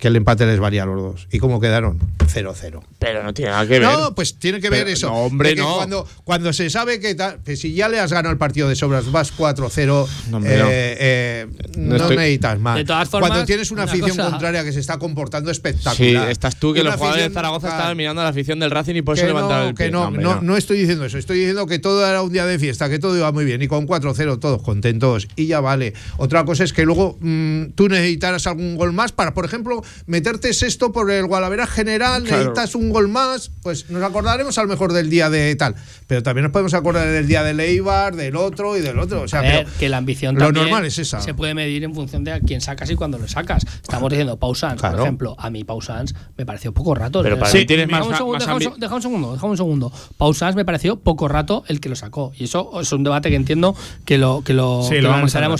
[0.00, 1.28] que el empate les valía a los dos.
[1.30, 1.98] ¿Y cómo quedaron?
[2.32, 2.80] 0-0.
[2.98, 3.82] Pero no tiene nada que ver.
[3.82, 5.08] No, pues tiene que ver Pero, eso.
[5.08, 5.74] no, hombre, no.
[5.76, 7.16] Cuando, cuando se sabe que,
[7.56, 11.46] si ya le has ganado el partido de sobras, vas 4-0, No, eh, eh,
[11.76, 12.76] No no estoy- necesitas más.
[12.76, 15.52] De todas formas, cuando tienes una una afición cosa- contraria que se está comportando Sí,
[15.52, 16.30] espectacular.
[16.30, 17.76] estás tú que los jugadores de Zaragoza claro.
[17.76, 19.86] estaban mirando a la afición del Racing y por eso levantaron no, el pie.
[19.86, 22.46] que no, hombre, no, no estoy diciendo eso, estoy diciendo que todo era un día
[22.46, 25.92] de fiesta, que todo iba muy bien y con 4-0 todos contentos y ya vale.
[26.16, 30.52] Otra cosa es que luego mm, tú necesitaras algún gol más para, por ejemplo, meterte
[30.52, 32.36] sexto por el Gualavera general, Claro.
[32.44, 35.74] necesitas un gol más, pues nos acordaremos a lo mejor del día de tal,
[36.06, 39.22] pero también nos podemos acordar del día de Eibar, del otro y del otro.
[39.22, 41.20] O sea, A ver, pero que la ambición lo también normal es esa.
[41.20, 43.64] se puede medir en función de a quién sacas y cuándo lo sacas.
[43.82, 44.96] Estamos diciendo Pausans, Claro.
[44.96, 45.36] por ejemplo.
[45.38, 47.22] A mí Pausans me pareció poco rato.
[47.22, 49.56] Pero para sí, tienes deja más- un segundo, más deja un deja segundo, deja un
[49.56, 49.92] segundo.
[50.16, 52.32] Pausans me pareció poco rato el que lo sacó.
[52.38, 55.10] Y eso es un debate que entiendo que lo, que lo, Sí, que lo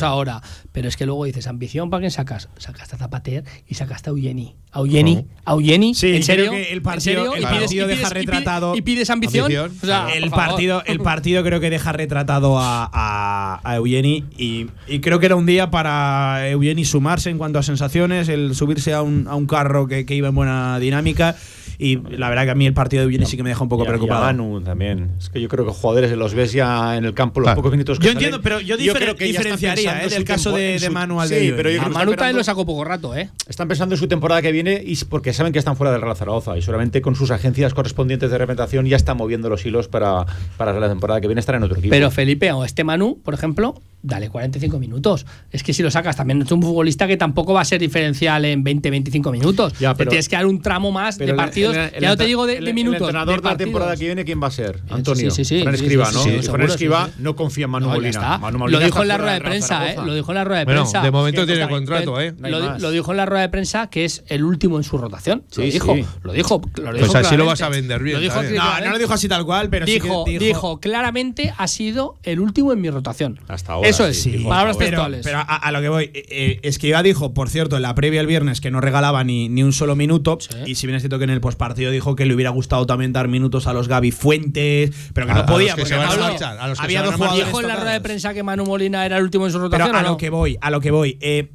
[0.03, 0.43] ahora.
[0.73, 2.49] Pero es que luego dices, ambición, ¿para quién sacas?
[2.59, 4.55] Sacaste a Zapater y sacaste a Eugeni.
[4.73, 6.53] A Eugeni, a Eugeni, Sí, ¿en serio?
[6.53, 7.35] que el ¿En partido- serio?
[7.35, 9.45] el ¿Y pides- partido y deja pides- pides- retratado- ¿Y pides ambición?
[9.47, 14.27] Ambición, O sea, el partido, el partido creo que deja retratado a, a, a Eugeni
[14.39, 18.55] y, y creo que era un día para Eugeni sumarse en cuanto a sensaciones, el
[18.55, 21.35] subirse a un, a un carro que, que iba en buena dinámica
[21.81, 23.69] y la verdad que a mí el partido de Eugeni sí que me deja un
[23.69, 24.23] poco Y a- y a preocupado.
[24.25, 25.11] Manu también.
[25.19, 27.57] Es que yo creo que jugadores los ves ya en el campo los Claro.
[27.57, 30.53] pocos minutos que Yo salen, entiendo, pero yo creo diferen- que diferenciaría, eh, del caso
[30.53, 32.85] de- su- Manu al Sí, de pero yo A creo Manu también lo sacó poco
[32.85, 33.31] rato, ¿eh?
[33.49, 36.17] Están pensando en su temporada que viene y porque saben que están fuera del Real
[36.17, 40.27] Zaragoza y seguramente con sus agencias correspondientes de representación ya están moviendo los hilos para,
[40.57, 41.91] para la temporada que viene estar en otro equipo.
[41.91, 45.27] Pero Felipe o este Manu, por ejemplo, dale 45 minutos.
[45.53, 48.45] Es que si lo sacas también es un futbolista que tampoco va a ser diferencial
[48.45, 49.75] en 20-25 minutos.
[49.79, 51.37] Ya, Te pero- tienes que dar un tramo más de el-
[51.75, 51.89] partidos.
[51.93, 53.01] el- el ya no te digo de, el- de minutos.
[53.01, 54.81] El entrenador de, la temporada que viene, ¿quién va a ser?
[54.91, 55.31] Antonio.
[55.31, 56.43] sí, sí, Fran sí, Escriba, sí, ¿no?
[56.43, 57.13] Fran Escriba sí.
[57.19, 58.39] no confía en Manu No, Molina.
[58.39, 59.97] Manu lo Molina dijo en la rueda de prensa, ¿eh?
[60.05, 61.03] Lo dijo en la rueda de Bueno, prensa.
[61.03, 62.35] de momento tiene contrato, ¿eh?
[62.39, 65.43] Lo, lo dijo en la rueda de prensa que es el último en su rotación.
[65.51, 65.95] Sí, lo dijo.
[65.95, 66.05] sí.
[66.23, 66.63] Lo dijo.
[66.77, 67.45] Lo dijo Pues así lo claramente.
[67.45, 68.43] vas a vender bien, Lo dijo.
[68.43, 72.17] No, no lo dijo así tal cual, pero sí que dijo, dijo, claramente ha sido
[72.23, 73.41] el último en mi rotación.
[73.49, 75.21] Hasta ahora, Eso es, sí, dijo palabras pero, textuales.
[75.25, 78.21] pero a, a lo que voy, eh, eh, Escriba dijo, por cierto, en la previa
[78.21, 80.39] el viernes que no regalaba ni, ni un solo minuto.
[80.67, 83.13] Y si bien es cierto que en el postpartido dijo que le hubiera gustado también
[83.13, 85.67] dar minutos a los Gaby Fuentes, pero que A- no a podía.
[85.69, 87.17] los que porque se van a marchar, a los que había se van dos a
[87.19, 89.59] jugadores dijo en la rueda de prensa que Manu Molina era el último en su
[89.59, 89.97] Pero rotación.
[89.97, 91.19] a ¿o lo que voy, a lo que voy.
[91.21, 91.51] eh,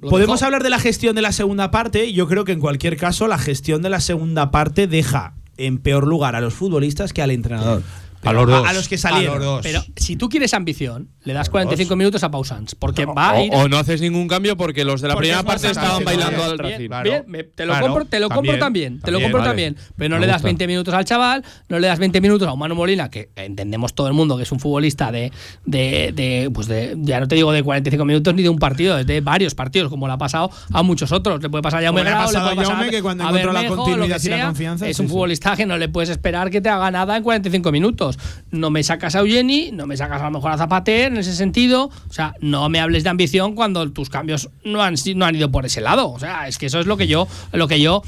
[0.00, 2.12] ¿Lo Podemos hablar de la gestión de la segunda parte.
[2.12, 6.06] Yo creo que en cualquier caso la gestión de la segunda parte deja en peor
[6.08, 7.82] lugar a los futbolistas que al entrenador.
[8.24, 8.66] A los dos.
[8.68, 9.34] A, los que salieron.
[9.36, 9.60] A los dos.
[9.62, 12.74] Pero si tú quieres ambición, le das 45 minutos a Pausans.
[12.74, 13.50] Porque va a O, ir.
[13.54, 16.50] o no haces ningún cambio porque los de la Porque primera parte estaban bailando bien,
[16.50, 16.86] al bien, Racing.
[16.88, 17.10] Claro.
[17.10, 19.50] bien, me- te lo Claro, compro, te lo compro también, te lo también, compro vale.
[19.50, 19.76] también.
[19.96, 20.46] Pero no Me le das gusta.
[20.48, 23.94] 20 minutos al chaval, no le das 20 minutos a un Manu Molina, que entendemos
[23.94, 25.32] todo el mundo que es un futbolista de,
[25.64, 28.98] de, de, pues de, ya no te digo de 45 minutos ni de un partido,
[28.98, 31.42] es de varios partidos, como le ha pasado a muchos otros.
[31.42, 33.76] Le puede pasar a Jaume Grau, le puede pasar que cuando a encontró la Bermejo,
[33.76, 36.60] lo continuidad y la confianza, Es sí, un futbolista que no le puedes esperar que
[36.60, 38.11] te haga nada en 45 minutos.
[38.50, 41.34] No me sacas a Eugeni, no me sacas a lo mejor a Zapater en ese
[41.34, 41.90] sentido.
[42.08, 45.50] O sea, no me hables de ambición cuando tus cambios no han, no han ido
[45.50, 46.10] por ese lado.
[46.10, 48.02] O sea, es que eso es lo que yo, lo que yo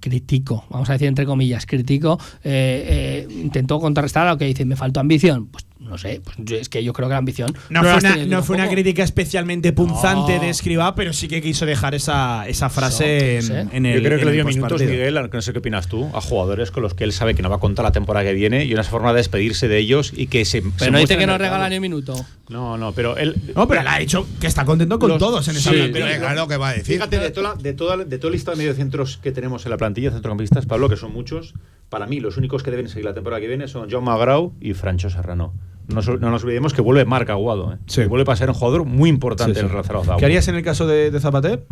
[0.00, 4.64] critico, vamos a decir entre comillas, critico, eh, eh, intento contrarrestar a lo que dice,
[4.64, 5.46] me faltó ambición.
[5.46, 8.16] Pues no sé, pues yo- es que yo creo que la ambición No, fue, una,
[8.26, 10.40] no fue crítica especialmente punzante No.
[10.42, 13.38] de Escriba, pero sí que quiso dejar esa, esa frase
[13.72, 14.00] en, el.
[14.00, 14.80] Yo creo que le dio minutos.
[14.80, 17.50] Miguel, no sé qué opinas tú, a jugadores con los que él sabe que no
[17.50, 20.28] va a contar la temporada que viene y una forma de despedirse de ellos y
[20.28, 20.62] que se.
[20.78, 22.14] Pero no dice que no regala ni un minuto.
[22.48, 23.36] No, no, pero él.
[23.54, 26.06] No, pero le ha dicho que está contento con Los- todos en esa Sí, plantilla.
[26.06, 26.94] pero- Claro, ¿qué va a decir?
[26.96, 29.64] Fíjate, de toda, la, de, toda, la- de toda la lista de mediocentros que tenemos
[29.66, 31.54] en la plantilla, centrocampistas, Pablo, que son muchos,
[31.88, 34.74] para mí los únicos que deben seguir la temporada que viene son John Magrau y
[34.74, 35.52] Francho Serrano.
[35.90, 37.76] No, nos- no nos olvidemos que vuelve Marc Aguado, ¿eh?
[37.86, 38.02] Sí.
[38.02, 40.16] que vuelve a ser un jugador muy importante Sí, en el Real Zaragoza.
[40.16, 41.66] ¿Qué harías en el caso de, de Zapater?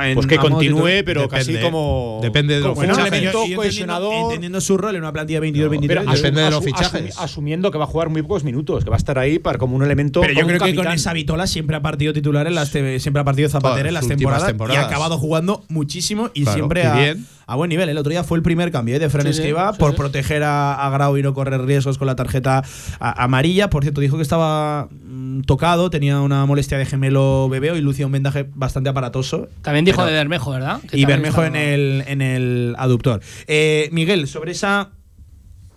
[0.00, 2.20] En- Pues que continúe, pero Depende, casi como.
[2.22, 4.24] depende de los entendiendo- cohesionador.
[4.26, 6.04] Entendiendo su rol en una plantilla Pero 22-23.
[6.06, 7.16] asu- Depende de los fichajes.
[7.16, 9.58] asumi- asumiendo que va a jugar muy pocos minutos, que va a estar ahí para
[9.58, 10.20] como un elemento.
[10.20, 13.20] Pero yo creo que con esa vitola siempre ha partido titular en las te- siempre
[13.20, 14.06] ha partido Zapatero Todas en las
[14.46, 17.26] temporadas, y ha acabado jugando muchísimo y Claro, siempre a, bien.
[17.46, 17.88] a buen nivel.
[17.88, 18.98] El otro día fue el primer cambio ¿eh?
[19.00, 19.96] de Fran Sí, sí, por sí.
[19.96, 22.62] proteger a, a Grau y no correr riesgos con la tarjeta
[23.00, 23.68] a- amarilla.
[23.68, 28.06] Por cierto, dijo que estaba mm, tocado, tenía una molestia de gemelo bebé y lucía
[28.06, 29.48] un vendaje bastante aparatoso.
[29.66, 30.80] También dijo Pero- de Bermejo, ¿verdad?
[30.88, 33.20] Que y Bermejo en estaba- el, en el aductor.
[33.46, 34.90] Eh, Miguel, sobre esa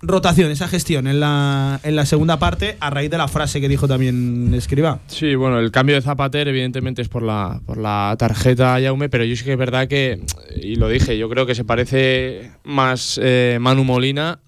[0.02, 3.68] rotación, esa gestión en la, en la segunda parte, a raíz de la frase que
[3.68, 5.00] dijo también Escriba.
[5.08, 9.10] Sí, bueno, el cambio de Zapater evidentemente es por la, por la tarjeta a Jaume,
[9.10, 10.22] pero yo sí que es verdad que,
[10.56, 14.40] y lo dije, yo creo que se parece más eh, Manu Molina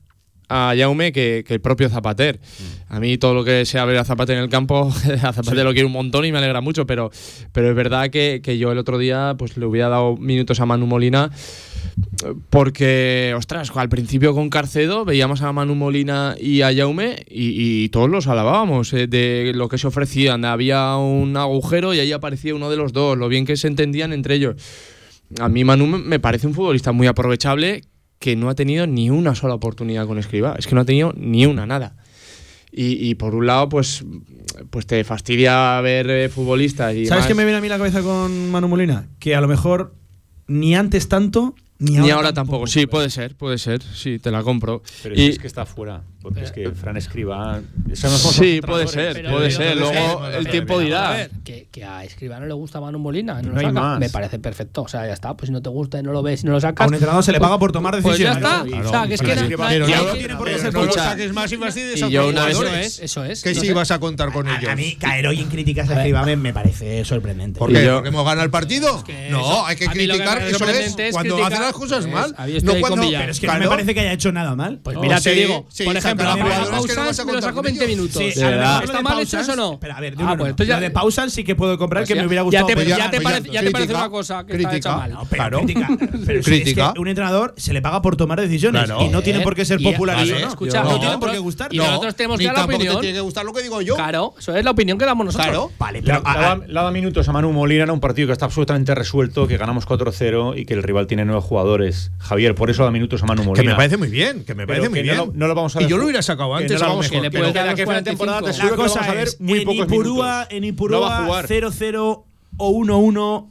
[0.52, 2.40] a Jaume que, que el propio Zapater.
[2.90, 4.92] A mí todo lo que sea ver a Zapater en el campo,
[5.24, 7.10] a Zapater lo quiero un montón y me alegra mucho, pero,
[7.52, 10.66] pero es verdad que, que yo el otro día pues le hubiera dado minutos a
[10.66, 11.32] Manu Molina
[12.50, 17.90] porque, ostras, al principio con Carcedo veíamos a Manu Molina y a Jaume y, y
[17.90, 20.46] todos los alabábamos eh, de lo que se ofrecían.
[20.46, 24.14] Había un agujero y ahí aparecía uno de los dos, lo bien que se entendían
[24.14, 24.56] entre ellos.
[25.40, 27.84] A mí Manu me parece un futbolista muy aprovechable
[28.22, 30.56] que no ha tenido ni una sola oportunidad con Escriba.
[30.58, 31.96] Es que no ha tenido ni una, nada.
[32.72, 34.06] Y, y por un lado, pues,
[34.70, 37.80] pues te fastidia ver eh, futbolistas y ¿Sabes más- qué me viene a mí la
[37.80, 39.08] cabeza con Manu Molina?
[39.20, 39.96] Que a lo mejor
[40.48, 42.68] ni antes tanto, ni ahora, Ni ahora tampoco.
[42.68, 43.82] Sí, puede ser, puede ser.
[43.82, 44.82] Sí, te la compro.
[45.04, 46.02] Pero Y- es que está fuera.
[46.22, 47.62] Porque es que Fran escriba.
[47.96, 49.76] son Sí, los puede ser, puede ser.
[49.76, 51.10] Luego el tiempo A dirá.
[51.14, 53.72] ver, que, que a Escribano le gusta Manu Molina, no, No lo saca.
[53.74, 54.00] más.
[54.00, 54.84] Me parece perfecto.
[54.84, 55.34] O sea, ya está.
[55.36, 56.86] Pues si no te gusta y no lo ves y no lo sacas.
[56.86, 58.44] A un entrenador se le paga por tomar Pues ya decisiones.
[58.44, 58.64] está.
[58.64, 59.58] Claro, o sea, que es que no- no- Pero
[59.88, 61.58] no- no, no- tiene no- por qué no- ser no- no no- saques más y
[61.58, 63.42] fastidies y a yo otros una vez- Eso es, eso es.
[63.42, 63.74] Que no sí sé.
[63.74, 64.70] vas a contar con ellos.
[64.70, 67.58] a mí caer hoy en críticas a Escribá me, parece sorprendente.
[67.58, 67.84] ¿Por qué?
[67.84, 69.04] yo- ¿Porque hemos ganado el partido?
[69.32, 70.40] no, hay que lo criticar.
[70.44, 71.38] Eso es cuando
[71.72, 72.36] las cosas es- mal.
[72.64, 73.02] No cuando.
[73.10, 74.80] Pero es que no me parece que haya hecho nada mal.
[74.84, 77.84] Pues Oh, mira, te sí, digo, sí, por ejemplo, la a me lo con 20
[77.86, 77.98] ellos.
[77.98, 78.22] minutos.
[78.22, 79.74] Sí, ¿Está mal Pausans- eso o no?
[79.74, 82.16] Espera, a ver, de Ah, pues ya- de Pausan sí que puedo comprar Pues que
[82.16, 82.68] ya- me hubiera ya gustado.
[82.68, 83.50] te- pero ya ya- te parece-
[83.92, 84.78] una cosa que está crítica.
[84.78, 85.12] hecha mal.
[85.30, 85.60] Pero Claro.
[85.62, 85.88] crítica.
[86.92, 89.82] Pero un entrenador se le paga por tomar decisiones y no tiene por qué ser
[89.82, 90.48] popular vale, eso, ¿no?
[90.50, 91.74] escucha, no tiene por qué gustar.
[91.74, 93.00] y nosotros tenemos que dar la opinión.
[93.02, 93.96] tiene que gustar lo que digo yo.
[93.96, 95.48] Claro, eso es la opinión que damos nosotros.
[95.48, 95.72] Claro.
[95.78, 98.46] Vale, Le pero ha- le dado minutos a Manu Molina en un partido que está
[98.46, 101.61] absolutamente resuelto, que ganamos 4-0 y que el rival tiene nueve jugadores.
[102.20, 103.72] Javier, por eso da minutos a Manu Que Molina.
[103.72, 105.18] me parece muy bien, que me Pero parece muy que bien.
[105.18, 106.90] no lo- no lo vamos a y yo lo hubiera sacado que antes, no lo
[106.92, 108.18] vamos, que le puede que dar de aquí a final de 45.
[108.18, 110.62] temporada te La aseguro que vamos cosa a ver es, muy en pocos Ipurúa, en
[110.62, 111.48] No Ipurúa jugar.
[111.48, 112.24] 0-0
[112.58, 113.48] o 1-1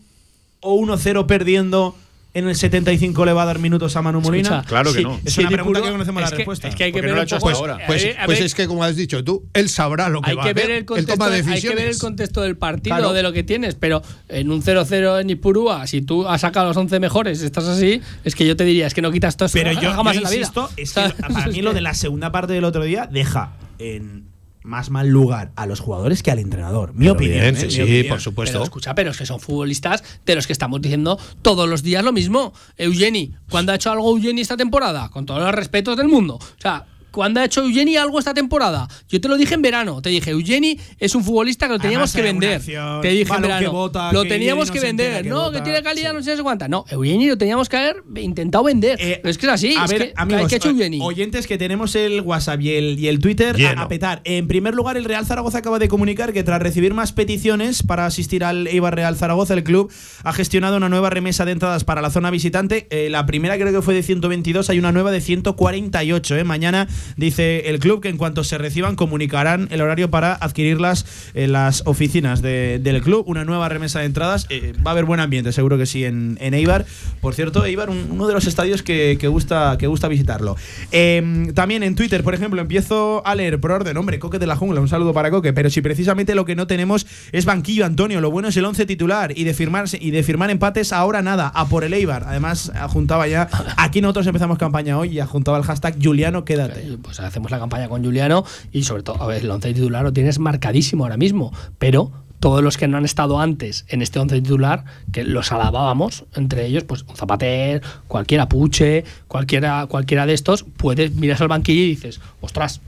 [0.61, 1.95] o 1-0 perdiendo
[2.33, 4.49] en el 75 le va a dar minutos a Manu Molina.
[4.59, 5.21] Escucha, Claro que sí, no.
[5.25, 6.69] Es sí, una pregunta que conocemos la que- respuesta.
[6.69, 7.79] Es que hay que ver no poco- ahora.
[7.87, 10.31] Pues, a ver- a pues es que, como has dicho tú, él sabrá lo que
[10.31, 10.63] hay va que a hacer.
[10.63, 11.79] ver el él contexto, toma hay que decisiones.
[11.83, 13.13] ver el contexto del partido Claro.
[13.13, 16.77] de lo que tienes, pero en un 0-0 en Ipurúa, si tú has sacado los
[16.77, 19.55] 11 mejores, estás así, es que yo te diría, es que no quitas todo eso
[19.55, 20.53] Pero yo, jamás yo en la vida.
[20.77, 24.30] es que para mí lo de la segunda parte del otro día deja en
[24.63, 26.93] más mal lugar a los jugadores que al entrenador.
[26.93, 27.41] Mi Pero opinión.
[27.41, 27.59] bien, ¿eh?
[27.59, 28.09] sí, Mi sí, opinión.
[28.09, 28.53] por supuesto.
[28.55, 32.05] Pero escucha, pero es que son futbolistas de los que estamos diciendo todos los días
[32.05, 32.53] lo mismo.
[32.77, 35.09] Eugeni, ¿cuándo ha hecho algo Eugeni esta temporada?
[35.09, 36.35] Con todos los respetos del mundo.
[36.37, 38.89] O sea, ¿cuándo ha hecho Eugeni algo esta temporada?
[39.09, 40.01] Yo te lo dije en verano.
[40.03, 42.57] Te dije, Eugeni es un futbolista que lo teníamos Además, que vender.
[42.57, 43.73] acción, te dije en balón que verano.
[43.73, 45.23] bota, lo teníamos que vender.
[45.23, 45.59] que no, bota.
[45.59, 46.17] que tiene calidad, Sí.
[46.17, 46.69] no sé si cuánta.
[46.69, 48.99] No, Eugeni lo teníamos que haber intentado vender.
[49.01, 49.75] Eh, pero es que es así.
[49.79, 50.99] A es ver, que, amigos, ¿qué ha hecho Eugeni?
[51.03, 53.83] oyentes que tenemos el WhatsApp y el, y el Twitter Lleno.
[53.83, 54.21] a petar.
[54.25, 58.07] En primer lugar, el Real Zaragoza acaba de comunicar que tras recibir más peticiones para
[58.07, 59.91] asistir al Eibar Real Zaragoza, el club
[60.23, 62.87] ha gestionado una nueva remesa de entradas para la zona visitante.
[62.91, 66.37] Eh, la primera creo que fue de 122, hay una nueva de 148.
[66.37, 66.45] eh.
[66.45, 71.53] Mañana dice el club que en cuanto se reciban comunicarán el horario para adquirirlas en
[71.53, 73.25] las oficinas de- del club.
[73.27, 74.47] Una nueva remesa de entradas.
[74.51, 76.85] Eh, va a haber buen ambiente, seguro que sí, en, en Eibar.
[77.21, 80.57] Por cierto, Eibar, un- uno de los estadios que, que gusta, que gusta visitarlo.
[80.93, 83.97] Eh, también en Twitter, por ejemplo, empiezo a leer por orden.
[83.97, 85.53] Hombre, Coque de la Jungla, un saludo para Coque.
[85.53, 88.21] Pero si precisamente lo que no tenemos es banquillo, Antonio.
[88.21, 91.49] Lo bueno es el 11 titular y de, firmarse, y de firmar empates ahora nada,
[91.49, 92.25] a por el Eibar.
[92.27, 93.49] Además, juntaba ya.
[93.77, 96.90] Aquí nosotros empezamos campaña hoy y juntaba el hashtag Juliano, quédate.
[96.99, 100.13] Pues hacemos la campaña con Juliano y sobre todo, a ver, el once titular lo
[100.13, 104.41] tienes marcadísimo ahora mismo, pero todos los que no han estado antes en este once
[104.41, 110.65] titular, que los alabábamos, entre ellos, pues un Zapater, cualquiera Puche, cualquiera, cualquiera de estos,
[110.65, 112.81] puedes miras al banquillo y dices, ostras,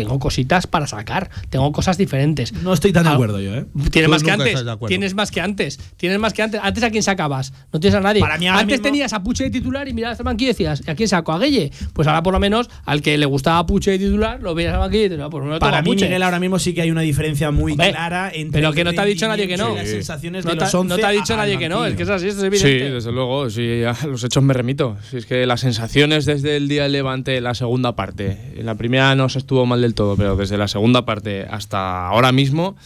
[0.00, 2.52] tengo cositas para sacar, tengo cosas diferentes.
[2.52, 3.64] No estoy tan de Ah, acuerdo yo, ¿eh?
[3.90, 4.64] Tienes Tú más que antes.
[4.64, 4.76] de.
[4.88, 5.78] Tienes más que antes.
[5.96, 6.60] Tienes más que antes.
[6.62, 7.54] Antes a quién sacabas.
[7.72, 8.20] No tienes a nadie.
[8.20, 10.82] Para mí antes mismo- tenías a Puche de titular y mirabas al banquillo y decías,
[10.86, 11.32] ¿a quién saco?
[11.32, 11.70] ¿A Guille?
[11.94, 14.80] Pues ahora por lo menos al que le gustaba Puche de titular, lo veías al
[14.80, 16.04] banquillo y no, pues no Para mí, Puche.
[16.04, 18.92] Miguel, ahora mismo sí que hay una diferencia muy Hombre, clara entre pero que no
[18.92, 19.74] te ha dicho nadie que no.
[19.74, 19.92] las Sí.
[19.92, 22.02] sensaciones No de te, los 11 no te ha dicho nadie que no, es que
[22.02, 22.90] es así, es Sí, evidente.
[22.90, 24.96] desde luego, sí, a los hechos me remito.
[25.10, 28.74] Si es que las sensaciones desde el día del Levante, la segunda parte, en la
[28.74, 32.76] primera no se estuvo mal del todo, pero desde la segunda parte hasta ahora mismo,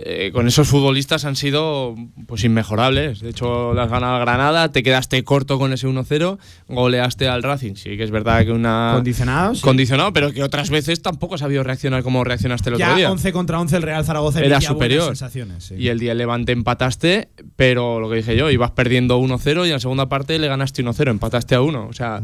[0.00, 1.94] eh, con esos futbolistas han sido
[2.26, 3.20] pues inmejorables.
[3.20, 6.38] De hecho, las ganado Granada, te quedaste corto con ese 1-0,
[6.68, 7.74] goleaste al Racing.
[7.74, 8.92] Sí que es verdad que una...
[8.94, 9.60] Condicionado, sí.
[9.60, 13.10] Condicionado, pero que otras veces tampoco has sabido reaccionar como reaccionaste el otro día.
[13.10, 15.06] 11 contra 11 el Real Zaragoza Era superior.
[15.06, 15.74] sensaciones, sí.
[15.76, 19.72] Y el día Levante empataste, pero lo que dije yo, ibas perdiendo 1-0 y en
[19.72, 21.88] la segunda parte le ganaste 1-0, empataste a 1.
[21.88, 22.22] O sea,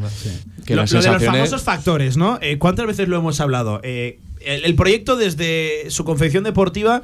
[0.65, 2.39] que lo, las lo de los famosos factores, ¿no?
[2.41, 3.81] Eh, ¿Cuántas veces lo hemos hablado?
[3.83, 7.03] Eh, el, el proyecto desde su confección deportiva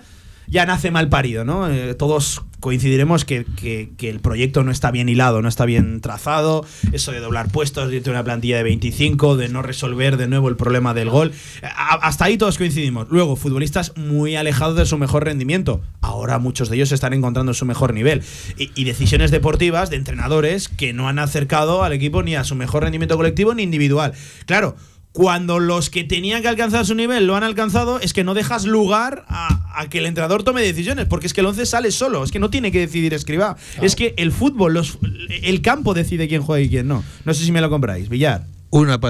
[0.51, 1.68] ya nace mal parido, ¿no?
[1.70, 6.64] Eh, todos coincidiremos que, que- el proyecto no está bien hilado, no está bien trazado.
[6.92, 10.57] Eso de doblar puestos, de una plantilla de 25, de no resolver de nuevo el
[10.57, 11.32] problema del gol.
[11.62, 13.09] Hasta ahí todos coincidimos.
[13.11, 15.80] Luego, futbolistas muy alejados de su mejor rendimiento.
[16.01, 18.22] Ahora muchos de ellos están encontrando su mejor nivel.
[18.57, 22.82] Y decisiones deportivas de entrenadores que no han acercado al equipo ni a su mejor
[22.82, 24.12] rendimiento colectivo ni individual.
[24.46, 24.76] Claro.
[25.12, 28.64] Cuando los que tenían que alcanzar su nivel lo han alcanzado, es que no dejas
[28.64, 32.22] lugar a, a que el entrenador tome decisiones, porque es que el 11 sale solo,
[32.22, 33.56] es que no tiene que decidir escriba.
[33.82, 34.98] Es que el fútbol, los,
[35.42, 37.02] el campo decide quién juega y quién no.
[37.24, 38.46] No sé si me lo compráis, Villar.
[38.70, 39.00] Una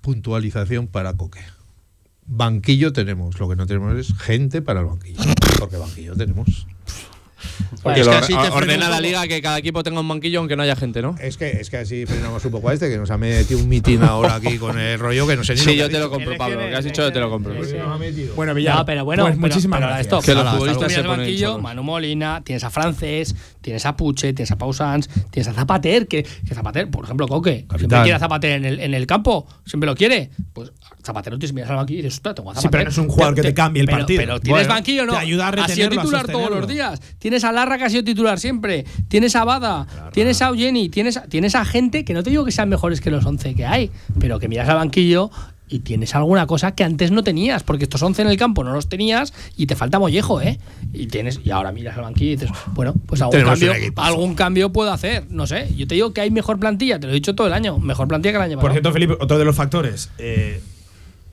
[0.00, 1.40] puntualización para Coque.
[2.26, 5.20] Banquillo tenemos, lo que no tenemos es gente para el banquillo.
[5.58, 6.66] Porque banquillo tenemos.
[7.82, 10.38] Porque Es que así te frena ordena la liga que cada equipo tenga un banquillo
[10.38, 11.14] aunque no haya gente, ¿no?
[11.20, 13.68] Es que, es que así frenamos un poco a este, que nos ha metido un
[13.68, 16.34] mitin ahora aquí con el rollo que no sé ni Sí, yo te lo compro,
[16.38, 16.60] Pablo.
[16.62, 17.52] Lo que has dicho yo te lo compro.
[18.36, 20.06] Bueno, No, pero bueno, pues pero- muchísimas pero gracias.
[20.06, 21.58] esto, Que los futbolistas se ponen banquillo.
[21.58, 26.22] Manu Molina, tienes a Francés, tienes a Puche, tienes a Pausans, tienes a Zapater, que,
[26.22, 29.86] que Zapater, por ejemplo, Coque, siempre quiere a Zapater en el, en el campo, siempre
[29.88, 30.30] lo quiere.
[30.52, 30.72] Pues
[31.04, 32.70] Zapater no tienes miras al banquillo y dices, "Ostras, tengo a Sí, Zapater.
[32.70, 34.20] pero no es un jugador que te cambie el pero- partido.
[34.22, 35.12] Pero tienes Bueno, banquillo, ¿no?
[35.12, 37.00] te ayuda a retenerlo, a titular todos los días.
[37.18, 38.84] Tienes a Larra que ha sido titular siempre.
[39.08, 42.44] Tienes a Bada, tienes a Eugeni, tienes, a- tienes a gente que no te digo
[42.44, 45.30] que sean mejores que los 11 que hay, pero que miras al banquillo
[45.66, 48.72] y tienes alguna cosa que antes no tenías, porque estos 11 en el campo no
[48.74, 50.60] los tenías y te falta mollejo, ¿eh?
[50.92, 54.72] Y tienes y ahora miras al banquillo y dices, bueno, pues algún cambio, algún cambio
[54.72, 55.68] puedo hacer, no sé.
[55.74, 58.06] Yo te digo que hay mejor plantilla, te lo he dicho todo el año, mejor
[58.06, 58.74] plantilla que el año Por pasado.
[58.74, 60.10] cierto, Felipe, otro de los factores.
[60.18, 60.60] eh,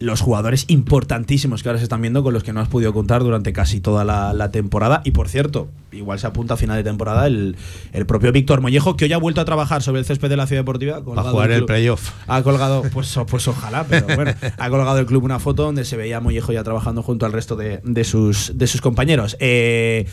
[0.02, 3.22] los jugadores importantísimos que ahora se están viendo con los que no has podido contar
[3.22, 5.02] durante casi toda la, la temporada.
[5.06, 7.56] Y por cierto, igual se apunta a final de temporada el,
[7.94, 10.48] el propio Víctor Mollejo, que hoy ha vuelto a trabajar sobre el césped de la
[10.48, 11.04] Ciudad Deportiva.
[11.04, 12.12] colgado jugar el playoff.
[12.28, 15.98] Ha colgado, pues, pues ojalá, pero bueno, ha colgado el club una foto donde se
[15.98, 19.38] veía a Mollejo ya trabajando junto al resto de, de sus, de sus compañeros.
[19.40, 20.08] Eh,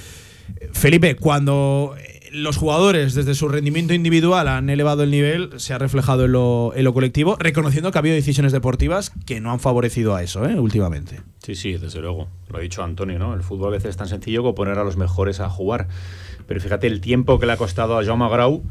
[0.73, 1.95] Felipe, cuando
[2.33, 6.73] los jugadores desde su rendimiento individual han elevado el nivel, se ha reflejado en lo,
[6.75, 10.47] en lo colectivo, reconociendo que ha habido decisiones deportivas que no han favorecido a eso
[10.47, 10.59] ¿eh?
[10.59, 11.21] últimamente.
[11.43, 12.29] Sí, sí, desde luego.
[12.49, 13.35] Lo ha dicho Antonio, ¿no?
[13.35, 15.89] El fútbol a veces es tan sencillo como poner a los mejores a jugar.
[16.47, 18.63] Pero fíjate el tiempo que le ha costado a Jaume Grau,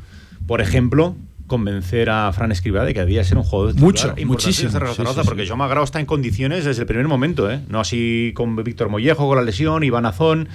[0.47, 1.15] por ejemplo,
[1.47, 5.21] convencer a Fran Escribá de que debía ser un jugador Mucho, muchísimo, sí, sí, sí.
[5.25, 7.61] porque Jaume Grau está en condiciones desde el primer momento, ¿eh?
[7.69, 10.49] No así con Víctor Mollejo, con la lesión, Iván Azón,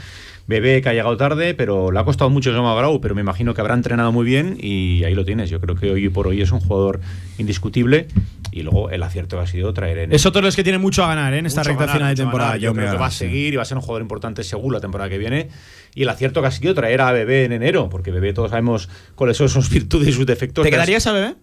[0.47, 3.55] Bebé que ha llegado tarde, pero le ha costado mucho Jaume Grau, pero me imagino
[3.55, 5.51] que habrá entrenado muy bien y ahí lo tienes.
[5.51, 7.01] Yo creo que hoy por hoy es un jugador
[7.39, 8.09] indiscutible
[8.51, 11.05] y luego el acierto ha sido traer en Es otro de los que tiene mucho
[11.05, 11.39] a ganar ¿eh?
[11.39, 12.57] en esta mucho recta ganar, final de temporada.
[12.57, 14.75] Yo Jaume creo que va a seguir y va a ser un jugador importante seguro
[14.75, 15.49] la temporada que viene.
[15.95, 18.89] Y el acierto que ha sido traer a Bebé en enero, porque Bebé todos sabemos
[19.15, 20.65] cuáles son sus virtudes y sus defectos.
[20.65, 21.35] ¿Te quedarías a bebé?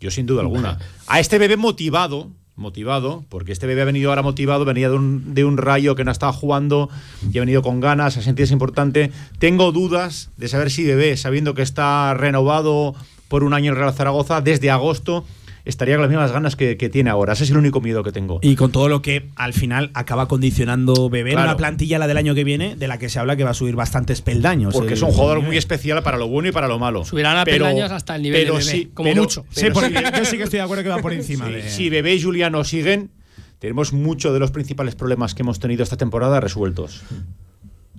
[0.00, 0.78] Yo sin duda alguna.
[1.06, 5.34] A este Bebé motivado, motivado, porque este Bebé ha venido ahora motivado, venía de un,
[5.34, 6.88] de un rayo que no estaba jugando
[7.32, 9.10] y ha venido con ganas, a sentirse importante.
[9.38, 12.94] Tengo dudas de saber si Bebé, sabiendo que está renovado
[13.28, 15.24] por un año en Real Zaragoza, desde agosto
[15.64, 17.32] estaría con las mismas ganas que, que tiene ahora.
[17.32, 18.38] Ese es el único miedo que tengo.
[18.42, 21.50] Y con todo lo que al final acaba condicionando Bebé en Claro.
[21.50, 23.54] una plantilla la del año que viene, de la que se habla que va a
[23.54, 24.74] subir bastantes peldaños.
[24.74, 27.04] Porque el- es un jugador muy especial para lo bueno y para lo malo.
[27.04, 29.44] Subirán a Pero- peldaños hasta el nivel pero de Bebé, sí, como pero- mucho.
[29.50, 30.04] Sí, pero porque sí.
[30.18, 31.68] yo sí que estoy de acuerdo que va por encima Sí, de.
[31.70, 33.10] Si Bebé y Juliano siguen,
[33.58, 37.02] tenemos muchos de los principales problemas que hemos tenido esta temporada resueltos.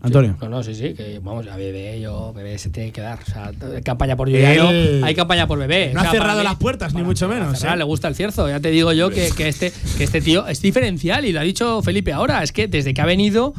[0.06, 0.38] Antonio.
[0.42, 3.20] No, no, sí, sí, que vamos, a bebé, yo, bebé se tiene que dar.
[3.22, 3.52] O sea,
[3.84, 5.92] campaña por Juliano, Él hay campaña por bebé.
[5.94, 7.80] no O sea, ha cerrado las puertas, ni mucho menos, cerrar, ¿eh?
[7.80, 8.48] Le gusta el cierzo.
[8.48, 11.44] Ya te digo yo que, que este, que este tío es diferencial y lo ha
[11.44, 12.44] dicho Felipe ahora.
[12.44, 13.54] Es que desde que ha venido.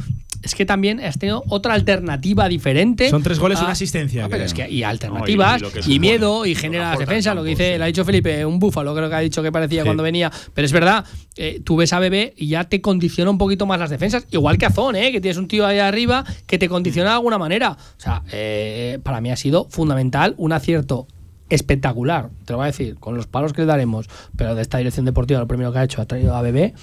[0.46, 3.10] Es que también has tenido otra alternativa diferente.
[3.10, 4.46] Son tres goles y una asistencia, No, pero creo.
[4.46, 7.50] es que, y alternativas, No, y- lo miedo, y lo genera las defensas, lo que
[7.50, 7.78] dice, sí.
[7.78, 10.30] le ha dicho Felipe, un búfalo, creo que ha dicho que parecía cuando venía.
[10.54, 11.04] Pero es verdad,
[11.36, 14.24] eh, tú ves a Bebé y ya te condiciona un poquito más las defensas.
[14.30, 15.10] Igual que a Zon, ¿eh?
[15.10, 17.72] que tienes un tío ahí arriba que te condiciona de alguna manera.
[17.72, 21.08] O sea, eh, para mí ha sido fundamental un acierto
[21.48, 24.78] espectacular, te lo voy a decir, con los palos que le daremos, pero de esta
[24.78, 26.74] dirección deportiva lo primero que ha hecho ha traído a Bebé.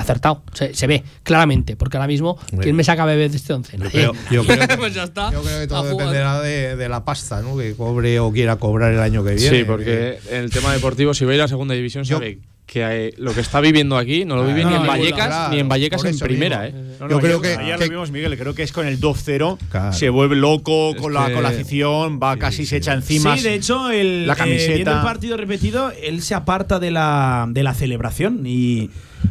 [0.00, 3.78] Acertado, se, se ve claramente, porque ahora mismo, ¿quién me saca Bebé de este 11?
[3.78, 5.32] Yo creo, yo creo que, pues ya está.
[5.32, 7.56] yo creo que todo dependerá de, de la pasta ¿no?
[7.56, 9.58] que cobre o quiera cobrar el año que viene.
[9.58, 13.14] Sí, porque en el tema deportivo, si veis la segunda división, Yo- sabe que eh,
[13.18, 15.68] lo que está viviendo aquí no lo vive Claro, ni en Vallecas claro, ni en
[15.68, 16.68] Vallecas en primera.
[16.68, 16.74] ¿eh?
[17.00, 18.38] No, Yo creo que- ayer que- lo vimos, Miguel.
[18.38, 19.58] Creo que es con el 2-0.
[19.70, 19.92] Claro.
[19.92, 23.36] Se vuelve loco con, la, que- con la afición, va casi se echa encima.
[23.36, 27.46] Sí, de hecho, el, la eh, viendo el partido repetido, él se aparta de la,
[27.48, 28.90] de la celebración y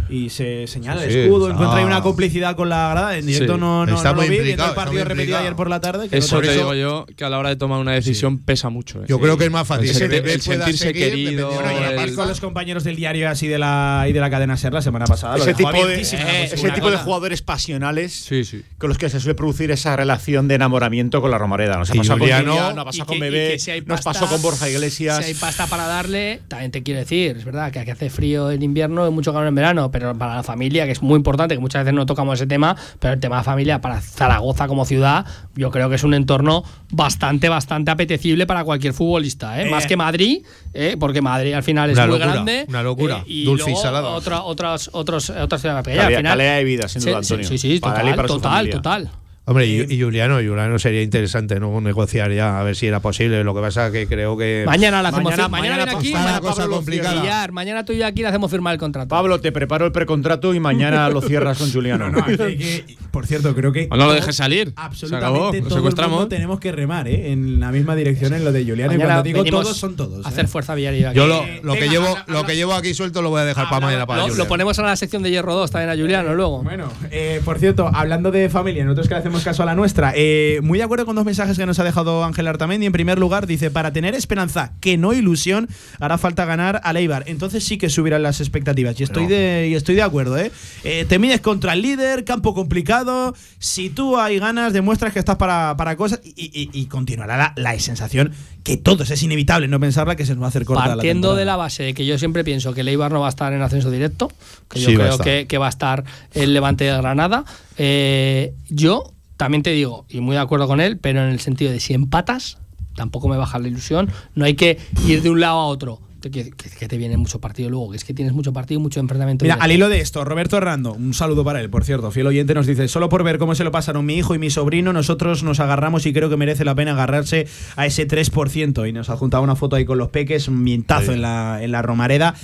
[0.10, 3.18] y se señala el Sí, escudo, está- encuentra ahí una complicidad con la grada.
[3.18, 3.60] En directo Sí.
[3.60, 6.10] no, no, Está no lo muy vi, viendo el partido repetido ayer por la tarde.
[6.10, 8.70] que Eso no te digo yo, que a la hora de tomar una decisión pesa
[8.70, 9.02] mucho.
[9.04, 9.06] eh.
[9.08, 11.52] Yo creo que es más fácil El, Bebé el pueda sentirse seguir, querido.
[11.52, 14.58] Bueno, y el- con los compañeros del diario así de la y de la cadena
[14.58, 15.38] Ser la semana pasada.
[15.38, 16.14] lo Ese tipo, de, eh, pues,
[16.54, 18.64] ese tipo de jugadores pasionales Sí, sí.
[18.78, 21.78] con los que se suele producir esa relación de enamoramiento con la Romareda.
[21.78, 25.18] Nos ha pasado con Juliano, pasado que- con Bebé, nos pasta- pasó con Borja Iglesias.
[25.18, 28.50] Si hay pasta para darle, también te quiero decir, es verdad que aquí hace frío
[28.52, 31.55] en invierno y mucho calor en verano, pero para la familia, que es muy importante,
[31.55, 34.84] que muchas veces no tocamos ese tema, pero el tema de familia para Zaragoza como
[34.86, 35.25] ciudad,
[35.55, 39.67] yo creo que es un entorno bastante, bastante apetecible para cualquier futbolista, ¿eh?
[39.67, 39.71] Eh.
[39.71, 40.97] más que Madrid, ¿eh?
[40.99, 42.65] porque Madrid al final es Una muy locura, grande.
[42.67, 44.09] una locura, eh, y dulce y salada.
[44.09, 46.03] Otra, otras, otros, otras ciudades pequeñas.
[46.05, 47.47] Calidad- al final- calidad de vida, sin duda, Sí, sí, Antonio.
[47.49, 49.09] Sí, sí, y total, total, total.
[49.50, 53.43] Hombre, y, y Juliano, Juliano sería interesante no negociar ya a ver si era posible.
[53.43, 56.39] Lo que pasa que creo que Mañana le hacemos Mañana- mañana, mañana aquí, la mañana
[56.39, 57.47] cosa Pablo complicada.
[57.52, 59.08] Mañana tú y yo aquí le hacemos firmar el contrato.
[59.08, 62.12] Pablo, te preparo el precontrato y mañana lo cierras con Juliano.
[62.12, 63.88] No, que- por cierto, creo que.
[63.89, 64.68] O no lo dejes salir.
[64.68, 66.16] Se Absolutamente acabó, lo secuestramos.
[66.20, 67.32] mundo tenemos que remar ¿eh?
[67.32, 68.93] en la misma dirección en lo de Juliano.
[68.93, 70.20] y cuando digo todos, son todos.
[70.26, 70.30] ¿eh?
[70.30, 71.18] hacer fuerza Villar y yo aquí.
[71.18, 73.41] yo lo, Eh, lo que venga, llevo habla- lo que llevo aquí suelto lo voy
[73.41, 75.89] a dejar para mañana para Lo, lo ponemos en la sección de Hierro 2 también
[75.89, 76.62] a Juliano luego.
[76.62, 80.14] Bueno, eh, por cierto, hablando de familia, nosotros que le hacemos caso a la nuestra,
[80.16, 82.86] eh, muy de acuerdo con dos mensajes que nos ha dejado Ángel Artamendi.
[82.86, 85.68] En primer lugar, dice: Para tener esperanza, que no ilusión,
[86.00, 87.24] hará falta ganar al Eibar.
[87.28, 89.00] Entonces sí que subirán las expectativas.
[89.00, 90.52] Y estoy, de, y estoy de acuerdo, ¿eh?
[90.84, 93.34] Eh, Te mides contra el líder, campo complicado.
[93.60, 97.54] Si tú hay ganas, demuestras que estás para, para cosas y, y- y continuará la,
[97.56, 98.32] la sensación
[98.64, 101.40] que todos es inevitable no pensarla que se nos va a hacer corta Partiendo la
[101.40, 103.54] de la base de que yo siempre pienso que el Eibar no va a estar
[103.54, 104.30] en ascenso directo,
[104.70, 107.46] que yo Sí, a creo que, que va a estar el Levante de Granada,
[107.78, 111.72] eh, yo también te digo, y muy de acuerdo con él, pero en el sentido
[111.72, 112.58] de si empatas,
[112.98, 114.78] tampoco me baja la ilusión, no hay que
[115.08, 116.02] ir de un lado a otro.
[116.22, 119.00] Que, que te viene mucho partido luego, que es que tienes mucho partido y mucho
[119.00, 119.46] enfrentamiento.
[119.46, 122.54] Mira, al hilo de esto, Roberto Hernando, un saludo para él, por cierto, fiel oyente,
[122.54, 125.44] nos dice, solo por ver cómo se lo pasaron mi hijo y mi sobrino, nosotros
[125.44, 128.90] nos agarramos y creo que merece la pena agarrarse a ese 3%.
[128.90, 131.82] Y nos adjuntaba una foto ahí con los peques, un mientazo en la, en la
[131.84, 132.36] Romareda.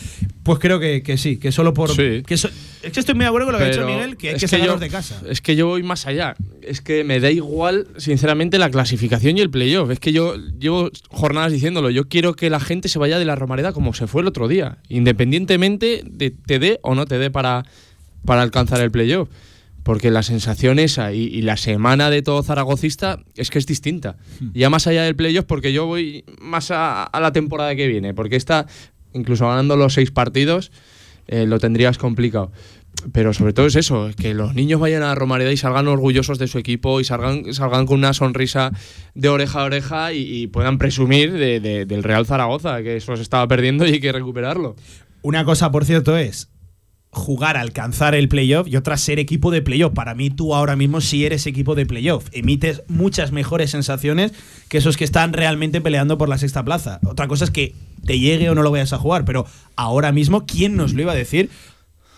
[0.43, 1.89] Pues creo que, que sí, que solo por...
[1.93, 2.23] Sí.
[2.25, 2.47] que so-
[2.85, 4.41] es que estoy muy de acuerdo con lo que ha dicho Miguel, que hay es
[4.41, 5.21] que, sacarlos yo- de casa.
[5.29, 6.35] Es que yo voy más allá.
[6.61, 9.89] Es que me da igual, sinceramente, la clasificación y el playoff.
[9.91, 11.89] Es que yo llevo jornadas diciéndolo.
[11.89, 14.47] Yo quiero que la gente se vaya de la Romareda como se fue el otro
[14.47, 17.65] día, independientemente de te dé o no te dé para,
[18.25, 19.29] para alcanzar el playoff.
[19.83, 24.17] Porque la sensación esa y, y la semana de todo zaragocista es que es distinta.
[24.53, 28.15] Ya más allá del playoff, porque yo voy más a, a la temporada que viene.
[28.15, 28.65] Porque esta,
[29.13, 30.71] incluso ganando los seis partidos,
[31.27, 32.51] eh, lo tendrías complicado.
[33.11, 36.47] Pero sobre todo es eso, que los niños vayan a Romareda y salgan orgullosos de
[36.47, 38.71] su equipo y salgan, salgan con una sonrisa
[39.15, 43.21] de oreja a oreja y, puedan presumir de- de- del Real Zaragoza, que eso se
[43.21, 44.75] estaba perdiendo y hay que recuperarlo.
[45.21, 46.49] Una cosa, por cierto, es
[47.15, 49.93] jugar a alcanzar el playoff y otra ser equipo de playoff.
[49.93, 52.27] Para mí, tú ahora mismo sí eres equipo de playoff.
[52.33, 54.33] Emites muchas mejores sensaciones
[54.67, 56.99] que esos que están realmente peleando por la sexta plaza.
[57.05, 57.73] Otra cosa es que
[58.05, 59.47] te llegue o no lo vayas a jugar, pero
[59.77, 61.49] ahora mismo, ¿quién nos lo iba a decir?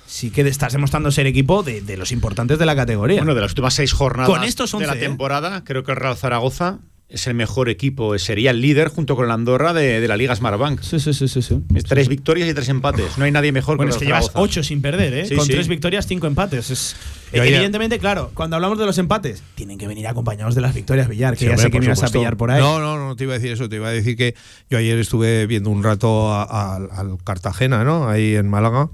[0.08, 3.20] Sí que estás demostrando ser equipo de, de los importantes de la categoría.
[3.20, 5.00] Bueno, de las últimas seis jornadas Con estos de 11, la ¿eh?
[5.00, 6.80] temporada, creo que el Real Zaragoza
[7.10, 10.36] es el mejor equipo, sería el líder junto con el Andorra de, de la Liga
[10.36, 10.82] Smartbank.
[10.82, 11.42] Sí, sí, sí, sí.
[11.42, 11.62] sí.
[11.74, 13.18] Es tres victorias y tres empates.
[13.18, 15.26] No hay nadie mejor Bueno, que es que llevas ocho sin perder, ¿eh?
[15.26, 15.54] Sí, Con sí.
[15.54, 16.70] tres victorias, cinco empates.
[16.70, 16.96] Es,
[17.32, 21.36] evidentemente, claro, cuando hablamos de los empates, tienen que venir acompañados de las victorias, Villar,
[21.36, 22.60] que Sí, ya hombre, sé que me ibas a pillar por ahí.
[22.60, 23.70] No, no, no te iba a decir eso.
[23.70, 24.36] Te iba a decir que
[24.70, 28.10] yo ayer estuve viendo un rato al Cartagena, ¿no?
[28.10, 28.90] Ahí en Málaga.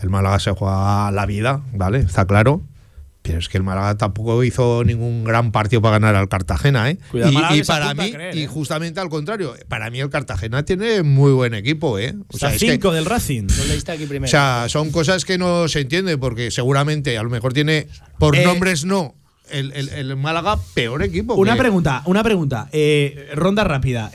[0.00, 1.98] El Málaga se juega la vida, ¿vale?
[1.98, 2.62] Está claro.
[3.26, 6.98] Pero es que el Málaga tampoco hizo ningún gran partido para ganar al Cartagena, ¿eh?
[7.10, 8.46] Cuidado, y y para mí, creer, y ¿eh?
[8.46, 12.14] justamente al contrario, para mí el Cartagena tiene muy buen equipo, ¿eh?
[12.28, 13.46] O Está es que- cinco del Racing.
[13.88, 14.26] Aquí primero.
[14.26, 18.36] o sea, son cosas que no se entienden porque seguramente a lo mejor tiene, por
[18.36, 19.14] Eh, nombres no,
[19.50, 21.34] el, el- el Málaga peor equipo.
[21.34, 22.68] Una que- pregunta, una pregunta.
[22.72, 24.10] Eh, ronda rápida.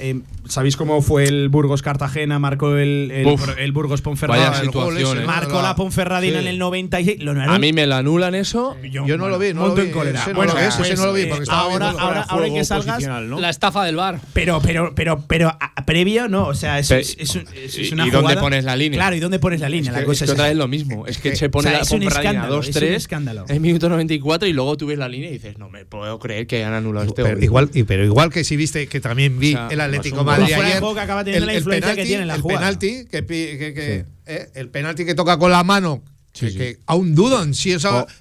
[0.51, 2.37] Eh, ¿Sabéis cómo fue el Burgos Cartagena?
[2.37, 4.53] Marcó el, el, Uf, el Burgos Ponferradina.
[4.53, 5.21] situación, ese, ¿eh?
[5.21, 5.27] ¿no?
[5.27, 6.45] Marcó la Ponferradina Sí.
[6.45, 7.23] en el 96.
[7.23, 8.75] Lo no A mí me la anulan eso.
[8.91, 10.19] Yo no lo vi, no monto lo vi, en cólera.
[10.21, 12.21] ese no Bueno, lo vi, ese pues, no lo vi, eh, porque estaba ahora, ahora,
[12.27, 13.03] ahora que salgas.
[13.03, 13.39] ¿no?
[13.39, 14.19] La estafa del bar.
[14.33, 16.47] Pero, pero, pero, pero, a- previo, no.
[16.47, 18.63] O sea, es, Pe- es, es un- es- es ¿Y- una y dónde jugada- pones
[18.65, 18.97] la línea?
[18.99, 19.91] Claro, ¿y dónde pones la línea?
[19.91, 21.07] Es la cosa es que es otra vez lo mismo.
[21.07, 23.45] Es que se O pone sea, la es un Ponferradina escándalo, es un 2-3 escándalo.
[23.47, 26.45] en minuto 94 y luego tú ves la línea y dices, no me puedo creer
[26.47, 29.57] que han anulado este Pero igual, y- pero igual que si viste que también vi
[29.69, 30.99] el Atlético Madrid Fuera de ayer.
[30.99, 32.59] acaba teniendo la influencia que tiene en la el jugada.
[32.59, 36.03] penalti que, eh, el penalti que toca con la mano.
[36.03, 36.57] Que, Sí, sí.
[36.57, 37.75] que aún dudan si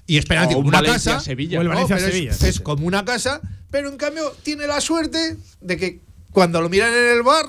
[0.05, 1.59] y es penalti como un una Valencia casa Sevilla.
[1.59, 2.59] O el Valencia Sevilla, es, sí, sí.
[2.59, 6.01] como una casa pero en cambio tiene la suerte de que
[6.31, 7.45] cuando lo miran en el bar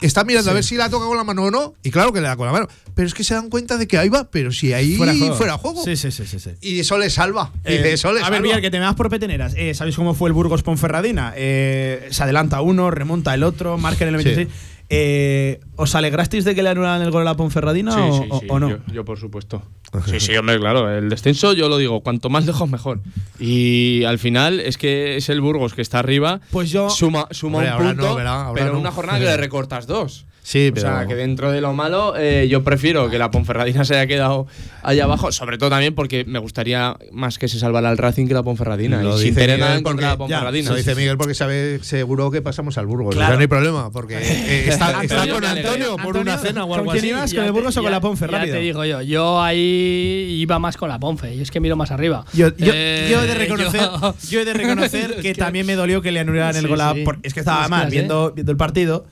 [0.00, 2.20] está mirando a ver si la toca con la mano o no, y claro que
[2.20, 2.68] le da con la mano.
[2.94, 5.52] Pero es que se dan cuenta de que ahí va, pero si ahí Fuera fuera
[5.54, 5.58] de juego.
[5.58, 5.84] juego.
[5.84, 6.50] Sí, sí, sí, sí, sí.
[6.60, 7.50] Y eso le salva.
[7.66, 8.42] Y Eh, eso le a ver.
[8.42, 9.54] Villar, que te me das por peteneras.
[9.56, 11.32] Eh, ¿Sabéis cómo fue el Burgos Ponferradina?
[11.36, 14.48] Eh, se adelanta uno, remonta el otro, marca en el Sí.
[14.88, 14.90] 26.
[14.90, 18.28] Eh, ¿Os alegrasteis de que le anularan el gol a la Ponferradina Sí, o, sí,
[18.30, 18.68] o- sí, o no?
[18.70, 19.62] Yo, yo, por supuesto.
[20.06, 20.90] Sí, sí, hombre, claro.
[20.90, 23.00] El descenso, yo lo digo, cuanto más lejos, mejor.
[23.38, 26.40] Y al final es que es el Burgos que está arriba.
[26.50, 26.90] Pues yo.
[26.90, 28.16] Suma, suma Hombre, un punto,
[28.54, 28.78] pero no.
[28.80, 30.26] una jornada que le recortas dos.
[30.46, 33.82] Sí, O sea, pero- que dentro de lo malo, eh, yo prefiero que la Ponferradina
[33.86, 34.46] se haya quedado
[34.82, 38.34] allá abajo, sobre todo también porque me gustaría más que se salvara el Racing que
[38.34, 39.02] la Ponferradina.
[39.02, 40.68] Lo y dice Miguel porque- la ya, Ponferradina.
[40.70, 43.14] Lo dice Miguel porque sabe seguro que pasamos al Burgos.
[43.14, 43.24] Claro.
[43.24, 45.42] O sea, no hay problema, porque eh, está, está con.
[45.46, 47.08] Antonio por una cena o ¿con algo quién así.
[47.08, 47.30] ibas?
[47.30, 48.26] Ya ¿Con el Burgos o con ya- la Ponfe?
[48.30, 51.76] Ya te digo yo, yo ahí iba más con la Ponfe, y es que miro
[51.76, 52.26] más arriba.
[52.34, 55.74] Yo, yo- Eh, yo he de reconocer, yo- yo he de reconocer que, también me
[55.74, 56.92] dolió que le anularan el Sí, gol a.
[56.92, 57.02] sí.
[57.02, 57.96] por- es que estaba mal así.
[57.96, 59.06] viendo, viendo el partido.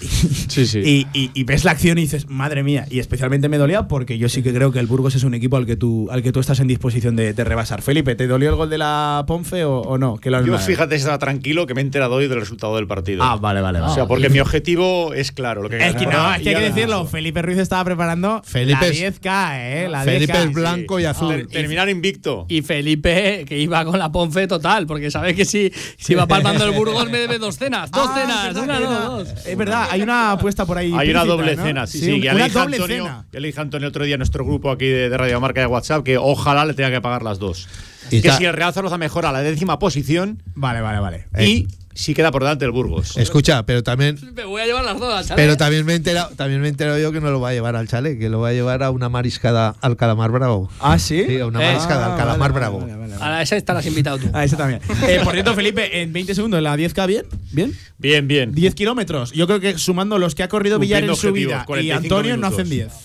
[0.48, 0.78] Sí, sí.
[0.80, 2.86] Y, y- y ves la acción y dices, madre mía.
[2.90, 5.56] Y especialmente me dolía porque yo sí que creo que el Burgos es un equipo
[5.56, 7.82] al que tú, al que tú estás en disposición de, de rebasar.
[7.82, 10.16] Felipe, ¿te dolió el gol de la Ponfe o, o no?
[10.18, 13.22] Que lo Yo fíjate, estaba tranquilo que me he enterado hoy del resultado del partido.
[13.24, 13.78] Ah, vale, vale.
[13.80, 13.94] O vale.
[13.94, 15.62] sea, porque mi objetivo es claro.
[15.62, 17.06] Lo que Es que no, es que hay que decirlo.
[17.06, 19.88] Felipe Ruiz estaba preparando Felipe la es- 10K, ¿eh?
[19.88, 20.44] La Felipe 10K.
[20.48, 21.34] es blanco y azul.
[21.34, 22.46] Ter- terminar invicto.
[22.48, 26.64] Y Felipe, que iba con la Ponfe total, porque sabe que si, si va palmando
[26.64, 27.90] el Burgos me debe dos cenas.
[27.90, 29.28] Dos Ah, cenas, es verdad, una, no, dos.
[29.46, 30.92] Es verdad, hay una apuesta por ahí.
[30.96, 31.62] Hay una doble ¿no?
[31.62, 32.20] cena, sí, sí.
[32.20, 33.26] Ya le una a doble Antonio, cena.
[33.32, 35.60] ya le dije a Antonio otro día en nuestro grupo aquí de, de Radio Marca
[35.60, 37.68] de WhatsApp que ojalá le tenga que pagar las dos.
[38.10, 41.26] Y que ta- si el Real Zaragoza mejora a la décima posición Vale, vale, vale.
[41.44, 43.16] y si queda por delante el Burgos.
[43.16, 45.36] Escucha, pero también, Me voy a llevar las dos al chalet.
[45.36, 47.52] pero también me he enterado, también me he enterado yo que no lo va a
[47.52, 50.68] llevar al chale, que lo va a llevar a una mariscada al calamar bravo.
[50.80, 51.22] ¿Ah, sí?
[51.24, 51.66] Sí, a una Eh.
[51.72, 52.84] mariscada al calamar bravo.
[53.20, 54.26] A la- esa estarás invitado tú.
[54.34, 54.80] A ese también.
[55.08, 57.26] Eh, por cierto, Felipe, en 20 segundos, la 10K, ¿bien?
[57.52, 57.72] ¿Bien?
[57.96, 58.52] Bien, bien.
[58.52, 59.30] 10 kilómetros.
[59.30, 62.36] Yo creo que sumando los que ha corrido Villar en su vida y 45 Antonio
[62.36, 63.03] no hacen 10.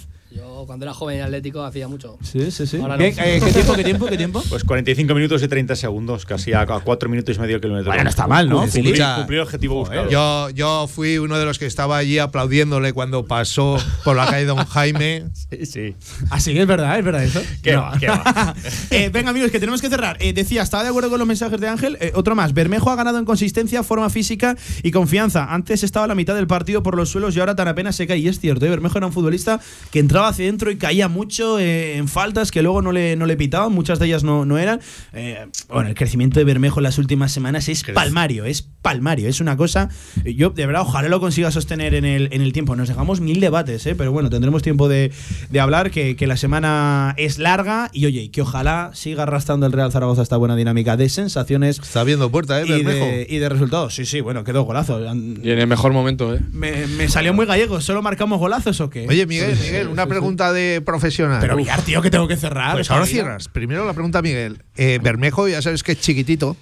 [0.70, 2.20] Cuando era joven y atlético hacía mucho.
[2.22, 2.78] Sí, sí, sí.
[2.78, 2.94] No.
[3.00, 4.44] eh, ¿Qué tiempo, qué tiempo, qué tiempo?
[4.50, 7.90] Pues 45 minutos y 30 segundos, casi a 4 minutos y medio kilómetro.
[7.90, 8.60] Bueno, no está mal, ¿no?
[8.62, 10.12] Cumplir, el objetivo buscado.
[10.12, 14.46] Yo, yo fui uno de los que estaba allí aplaudiéndole cuando pasó por la calle
[14.46, 15.26] Don Jaime.
[15.50, 15.96] Sí, sí.
[16.30, 17.42] Ah, sí, es verdad, es verdad eso.
[17.64, 17.82] ¿Qué No.
[17.82, 18.54] va, qué va?
[18.92, 20.18] Eh, venga, amigos, que tenemos que cerrar.
[20.20, 21.98] Eh, decía, estaba de acuerdo con los mensajes de Ángel.
[22.00, 22.54] Eh, otro más.
[22.54, 25.52] Bermejo ha ganado en consistencia, forma física y confianza.
[25.52, 28.06] Antes estaba a la mitad del partido por los suelos y ahora tan apenas se
[28.06, 28.20] cae.
[28.20, 29.60] Y es cierto, eh, Bermejo era un futbolista
[29.90, 33.26] que entraba hacia adentro y caía mucho eh, en faltas que luego no le, no
[33.26, 33.72] le pitaban.
[33.72, 34.82] Muchas de ellas no, no eran.
[35.14, 39.30] Eh, bueno, el crecimiento de Bermejo en las últimas semanas es palmario, es palmario.
[39.30, 39.90] Es una cosa.
[40.26, 42.76] eh, Yo, de verdad, ojalá lo consiga sostener en el, en el tiempo.
[42.76, 45.12] Nos dejamos mil debates, eh, pero bueno, tendremos tiempo de,
[45.50, 45.92] de hablar.
[45.92, 50.22] Que, que la semana es larga y oye, que ojalá siga arrastrando el Real Zaragoza
[50.24, 53.06] esta buena dinámica de sensaciones Está viendo puerta, ¿eh, y Bermejo?
[53.06, 53.96] de, y de resultados.
[53.96, 55.00] Sí, sí, bueno, quedó golazo.
[55.02, 55.08] Y
[55.52, 56.40] en el mejor momento, ¿eh?
[56.52, 57.80] Me, me salió muy gallego.
[57.82, 59.06] ¿Solo marcamos golazos o qué?
[59.08, 61.40] Oye, Miguel, Miguel, una pregunta de profesional.
[61.42, 61.56] pero.
[61.56, 62.74] Villar, tío, que tengo que cerrar.
[62.74, 63.12] Pues ahora vida.
[63.12, 63.48] cierras.
[63.50, 64.64] Primero la pregunta, Miguel.
[64.76, 66.56] Eh, Bermejo, ya sabes que es chiquitito.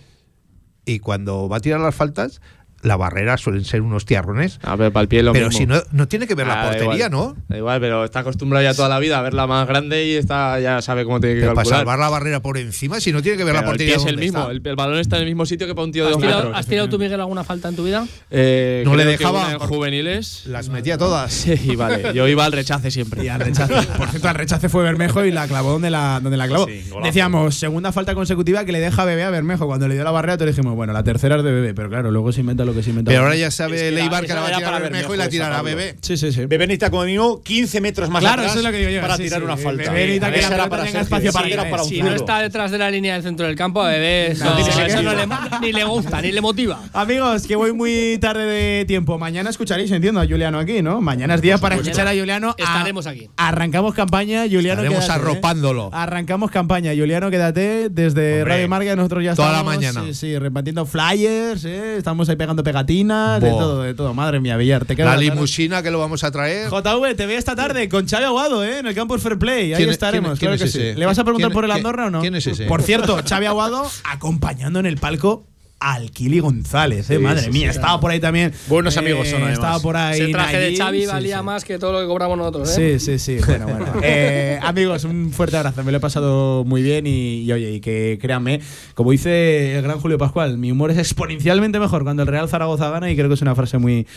[0.86, 2.42] Y cuando va a tirar las faltas,
[2.84, 4.60] la barrera suelen ser unos tiarrones.
[4.64, 5.60] A ver, para el pie lo Pero mismo.
[5.60, 7.12] si no, no tiene que ver la Ah, da portería, igual.
[7.12, 7.36] ¿no?
[7.48, 10.60] Da igual, pero está acostumbrado ya toda la vida a verla más grande y está
[10.60, 11.80] ya sabe cómo tiene que Pero para calcular.
[11.80, 13.96] salvar la barrera por encima, si no tiene que ver Pero la el pie portería.
[13.96, 14.50] es el ¿dónde mismo.
[14.52, 16.22] El, el balón está en el mismo sitio que para un tío de ¿Has dos
[16.22, 16.60] tirado, metros.
[16.60, 18.08] has tirado tú, Miguel, alguna falta en tu vida?
[18.32, 20.44] Eh, No le dejaba una en juveniles.
[20.46, 21.34] Las metía todas.
[21.48, 22.14] Sí, vale.
[22.14, 23.24] Yo iba al rechace siempre.
[23.24, 23.74] Y al rechace.
[23.98, 26.68] Por cierto, al rechace fue Bermejo y la clavó donde la, donde la clavó.
[26.68, 26.84] Sí.
[27.04, 29.66] Decíamos, segunda falta consecutiva que le deja bebé a Bermejo.
[29.66, 31.74] Cuando le dio la barrera, te dijimos, bueno, la tercera es de bebé.
[31.74, 32.94] Pero claro, luego se inventa lo que se.
[32.94, 35.30] Pero ahora ya sabe Es que Leibar que la va a tirar Bermejo y la
[35.30, 35.62] tirará a.
[35.62, 35.96] Bebé.
[36.02, 36.46] Sí, sí, sí.
[36.46, 39.02] Bebé necesita como mínimo 15 metros más Claro, atrás eso es lo que digo yo.
[39.02, 39.46] para Sí, tirar sí.
[39.46, 39.92] una falta.
[39.92, 41.72] Bebé necesita que la era pelota para tenga Sergio, espacio para ir.
[41.72, 44.32] para un Si no está detrás de la línea del centro del campo, a bebé,
[44.32, 45.28] eso, No, eso no le,
[45.62, 46.80] ni le gusta, ni le motiva.
[46.94, 49.18] Amigos, que voy muy tarde de tiempo.
[49.18, 51.02] Mañana escucharéis, entiendo, a Juliano aquí, ¿no?
[51.02, 52.56] Mañana es día para escuchar a Juliano.
[52.58, 53.30] Estaremos aquí.
[53.38, 54.82] Arrancamos campaña, Juliano.
[54.84, 55.12] Estaremos ¿eh?
[55.12, 55.90] arropándolo.
[55.94, 57.90] Arrancamos campaña, Juliano, quédate.
[57.90, 59.76] Desde Radio Marca nosotros ya toda la estamos.
[59.76, 60.04] mañana.
[60.06, 61.96] Sí, sí, repartiendo flyers, ¿eh?
[61.98, 64.14] Estamos ahí pegando pegatinas, de todo, de todo.
[64.14, 66.70] Madre mía, Villar, te queda La limusina que lo vamos a traer.
[66.70, 68.80] JV, te veo esta tarde con Xavi Aguado, ¿eh?
[68.80, 69.72] En el Campus Fair Play.
[69.74, 70.94] Ahí ¿Quién es- estaremos, quién claro es que sí.
[71.00, 72.22] ¿Le vas a preguntar ¿Quién- por el Andorra o no?
[72.22, 72.66] quién es ese?
[72.66, 75.46] Por cierto, Xavi Aguado acompañando en el palco
[75.80, 77.18] al Kili González, ¿eh?
[77.18, 78.52] Sí, Madre sí, mía, sí, estaba por ahí también.
[78.68, 79.54] Buenos eh, amigos son, además.
[79.54, 80.22] Estaba por ahí.
[80.22, 81.44] Ese traje de Xavi valía sí.
[81.44, 83.00] más que todo lo que cobramos nosotros, ¿eh?
[83.00, 83.46] Sí, sí, sí.
[83.46, 83.86] Bueno, bueno.
[84.04, 85.84] Eh, amigos, un fuerte abrazo.
[85.84, 88.62] Me lo he pasado muy bien y, y, oye, y que créanme,
[88.96, 92.90] como dice el gran Julio Pascual, mi humor es exponencialmente mejor cuando el Real Zaragoza
[92.90, 94.08] gana y creo que es una frase muy,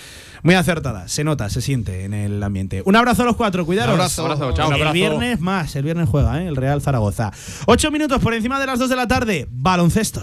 [0.43, 1.09] muy acertada.
[1.09, 2.83] Se nota, se siente en el ambiente.
[2.85, 3.95] Un abrazo a los cuatro, cuidaros.
[3.95, 4.23] Un abrazo.
[4.23, 4.69] Abrazo, chao.
[4.69, 4.95] El Un abrazo.
[4.95, 6.47] viernes más, el viernes juega, ¿eh?
[6.47, 7.33] el Real Zaragoza.
[7.67, 10.23] Ocho minutos por encima de las dos de la tarde, baloncesto.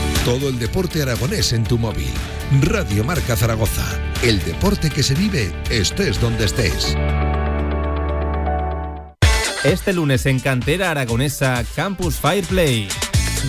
[0.25, 2.13] Todo el deporte aragonés en tu móvil.
[2.61, 3.83] Radio Marca Zaragoza.
[4.21, 6.95] El deporte que se vive estés donde estés.
[9.63, 12.87] Este lunes en Cantera Aragonesa Campus Fireplay.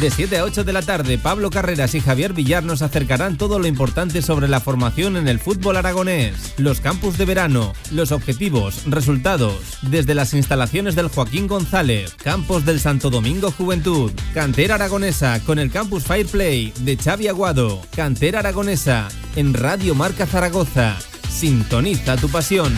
[0.00, 3.58] De 7 a 8 de la tarde, Pablo Carreras y Javier Villar nos acercarán todo
[3.58, 8.82] lo importante sobre la formación en el fútbol aragonés, los campus de verano, los objetivos,
[8.86, 15.58] resultados, desde las instalaciones del Joaquín González, campos del Santo Domingo Juventud, Cantera Aragonesa con
[15.58, 20.96] el Campus Fireplay de Xavi Aguado, Cantera Aragonesa en Radio Marca Zaragoza.
[21.30, 22.72] Sintoniza tu pasión.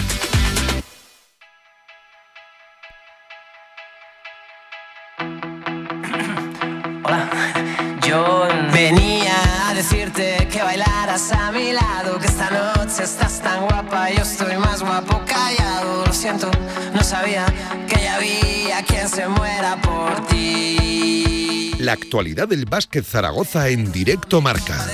[10.15, 14.83] Decirte que bailaras a mi lado, que esta noche estás tan guapa, yo estoy más
[14.83, 16.07] guapo callado.
[16.07, 16.51] Lo siento,
[16.95, 17.47] no sabía
[17.89, 21.75] que ya había quien se muera por ti.
[21.79, 24.87] La actualidad del básquet Zaragoza en directo marca.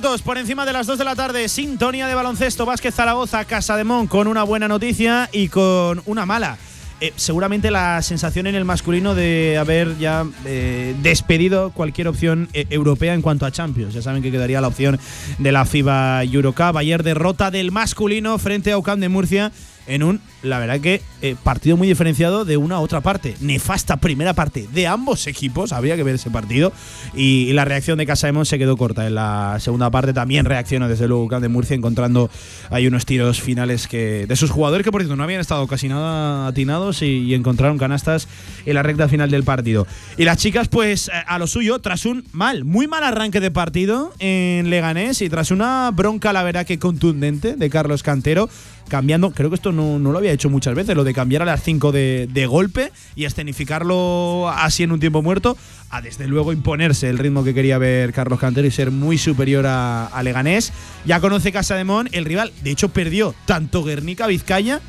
[0.00, 3.84] Por encima de las 2 de la tarde, sintonía de baloncesto, Vázquez Zaragoza, Casa de
[3.84, 6.56] Mon, con una buena noticia y con una mala.
[7.02, 12.66] Eh, seguramente la sensación en el masculino de haber ya eh, despedido cualquier opción eh,
[12.70, 13.92] europea en cuanto a Champions.
[13.92, 14.98] Ya saben que quedaría la opción
[15.38, 16.76] de la FIBA Eurocup.
[16.76, 19.52] Ayer derrota del masculino frente a UCAM de Murcia
[19.90, 23.36] en un, la verdad que, eh, partido muy diferenciado de una a otra parte.
[23.40, 26.72] Nefasta primera parte de ambos equipos, habría que ver ese partido.
[27.14, 29.06] Y, la reacción de Casaemon se quedó corta.
[29.06, 32.30] En la segunda parte también reaccionó desde luego UCAM de Murcia, encontrando
[32.70, 35.88] hay unos tiros finales que de sus jugadores que por cierto no habían estado casi
[35.88, 38.28] nada atinados y, y encontraron canastas
[38.66, 39.86] en la recta final del partido.
[40.16, 43.50] Y las chicas, pues eh, a lo suyo, tras un mal, muy mal arranque de
[43.50, 48.48] partido en Leganés y tras una bronca, la verdad que contundente de Carlos Cantero,
[48.90, 51.46] cambiando, creo que esto no, no lo había hecho muchas veces, lo de cambiar a
[51.46, 55.56] las 5 de, de golpe y escenificarlo así en un tiempo muerto,
[55.88, 59.64] a desde luego imponerse el ritmo que quería ver Carlos Cantero y ser muy superior
[59.66, 60.72] a, Leganés.
[61.06, 64.80] Ya conoce Casa de Mon, el rival, de hecho perdió tanto Guernica Vizcaya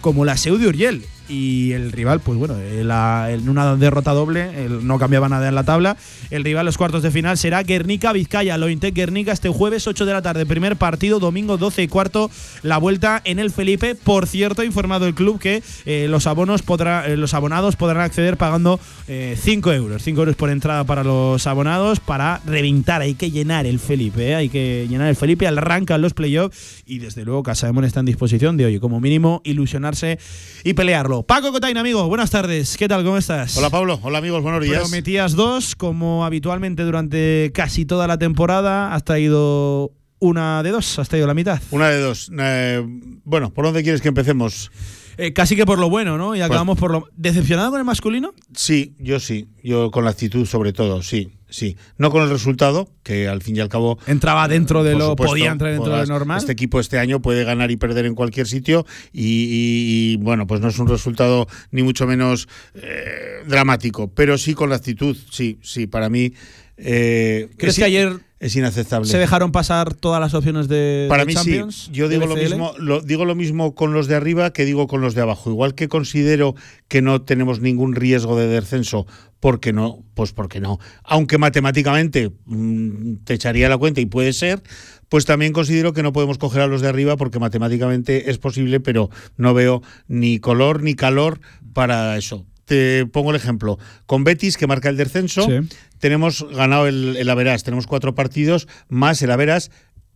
[0.00, 1.04] como la Seu de Uriel.
[1.28, 5.64] Y el rival, pues bueno, eh, en una derrota doble, no cambiaba nada en la
[5.64, 5.96] tabla.
[6.30, 10.12] El rival los cuartos de final será Guernica Vizcaya, Lointec Guernica este jueves 8 de
[10.12, 12.30] la tarde, primer partido, domingo 12 y cuarto,
[12.62, 13.94] la vuelta en el Felipe.
[13.94, 18.02] Por cierto, ha informado el club que eh, los abonos podrá, eh, los abonados podrán
[18.02, 23.00] acceder pagando 5 euros, 5 euros por entrada para los abonados para reventar.
[23.02, 26.98] Hay que llenar el Felipe, eh, hay que llenar el Felipe, arrancan los playoffs y
[26.98, 30.18] desde luego Casa está en disposición de, oye, como mínimo, ilusionarse
[30.64, 31.17] y pelearlo.
[31.26, 32.76] Paco Cotain, amigo, buenas tardes.
[32.76, 33.04] ¿Qué tal?
[33.04, 33.56] ¿Cómo estás?
[33.56, 34.80] Hola Pablo, hola amigos, buenos días.
[34.80, 38.94] Prometías dos, como habitualmente durante casi toda la temporada.
[38.94, 41.60] Has traído una de dos, has traído la mitad.
[41.70, 42.30] Una de dos.
[42.38, 42.84] Eh,
[43.24, 44.70] bueno, ¿por dónde quieres que empecemos?
[45.16, 46.36] Eh, casi que por lo bueno, ¿no?
[46.36, 47.08] Y acabamos por lo.
[47.16, 48.34] ¿Decepcionado con el masculino?
[48.54, 49.48] Sí, yo sí.
[49.62, 51.37] Yo con la actitud sobre todo, sí.
[51.50, 53.98] Sí, no con el resultado, que al fin y al cabo.
[54.06, 55.10] Entraba dentro de lo.
[55.10, 56.38] supuesto, podía entrar dentro de lo normal.
[56.38, 60.46] Este equipo este año puede ganar y perder en cualquier sitio y, y- y, bueno,
[60.46, 65.16] pues no es un resultado ni mucho menos eh, dramático, pero sí con la actitud,
[65.30, 66.32] sí, sí, para mí.
[66.76, 69.08] eh, ¿Crees es que ayer es inaceptable?
[69.08, 71.84] ¿Se dejaron pasar todas las opciones de, Para de mí Champions?
[71.86, 71.90] sí.
[71.92, 75.00] Yo digo lo mismo, lo, digo lo mismo con los de arriba que digo con
[75.00, 75.50] los de abajo.
[75.50, 76.54] Igual que considero
[76.86, 79.06] que no tenemos ningún riesgo de descenso,
[79.40, 80.78] porque no, pues porque no.
[81.04, 84.62] Aunque matemáticamente mm, te echaría la cuenta y puede ser,
[85.08, 88.78] pues también considero que no podemos coger a los de arriba porque matemáticamente es posible,
[88.80, 91.40] pero no veo ni color ni calor
[91.72, 92.46] para eso.
[92.68, 93.78] Te pongo el ejemplo.
[94.06, 95.66] Con Betis, que marca el descenso, Sí.
[95.98, 97.64] tenemos ganado el, el Averas.
[97.64, 99.70] Tenemos cuatro partidos más el Averas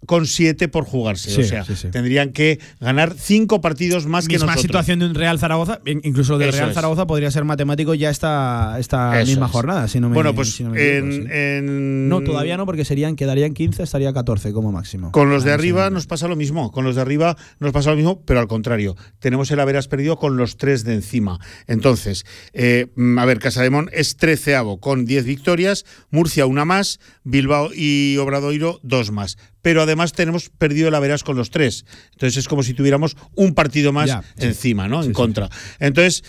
[0.06, 1.30] con siete por jugarse.
[1.30, 1.88] Sí, o sea, sí, sí.
[1.90, 4.62] tendrían que ganar cinco partidos más que Misma nosotros.
[4.62, 6.74] situación de un Real Zaragoza, in- incluso del Eso Real es.
[6.74, 9.52] Zaragoza podría ser matemático ya esta, esta Eso misma es.
[9.52, 9.88] jornada.
[9.88, 13.16] Si no me, bueno, pues si no me equivoco, en, No, todavía no, porque serían,
[13.16, 15.12] quedarían 15, estaría 14 como máximo.
[15.12, 16.72] Con los de Ah, arriba nos pasa lo mismo.
[16.72, 18.96] Con los de arriba nos pasa lo mismo, pero al contrario.
[19.20, 21.38] Tenemos el haberas perdido con los tres de encima.
[21.66, 22.88] Entonces, eh,
[23.18, 29.10] a ver, Casademón es treceavo con 10 victorias, Murcia una más, Bilbao y Obradoiro dos
[29.10, 29.38] más.
[29.62, 31.84] Pero además tenemos perdido el haberas con los tres.
[32.12, 35.02] Entonces es como si tuviéramos un partido más Ya, encima, ¿no?
[35.02, 35.48] en contra.
[35.78, 36.22] Entonces.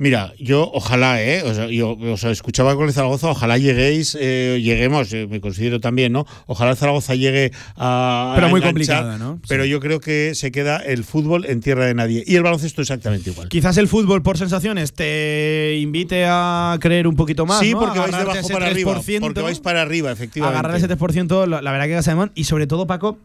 [0.00, 1.42] Mira, yo ojalá, ¿eh?
[1.42, 5.78] O sea, yo os escuchaba con el Zaragoza, ojalá lleguéis, eh, lleguemos, eh, me considero
[5.78, 6.24] también, ¿no?
[6.46, 8.32] Ojalá el Zaragoza llegue a.
[8.34, 9.38] Pero a muy complicada, ¿no?
[9.46, 12.24] Pero yo creo que se queda el fútbol en tierra de nadie.
[12.26, 13.50] Y el baloncesto exactamente igual.
[13.50, 17.60] Quizás el fútbol por sensaciones te invite a creer un poquito más.
[17.60, 17.80] sí, ¿no?
[17.80, 18.94] porque vais de abajo para arriba.
[18.98, 20.58] 3%, Porque vais para arriba, efectivamente.
[20.58, 23.18] agarrar ese 3%, la, la verdad que Casademón, y sobre todo Paco,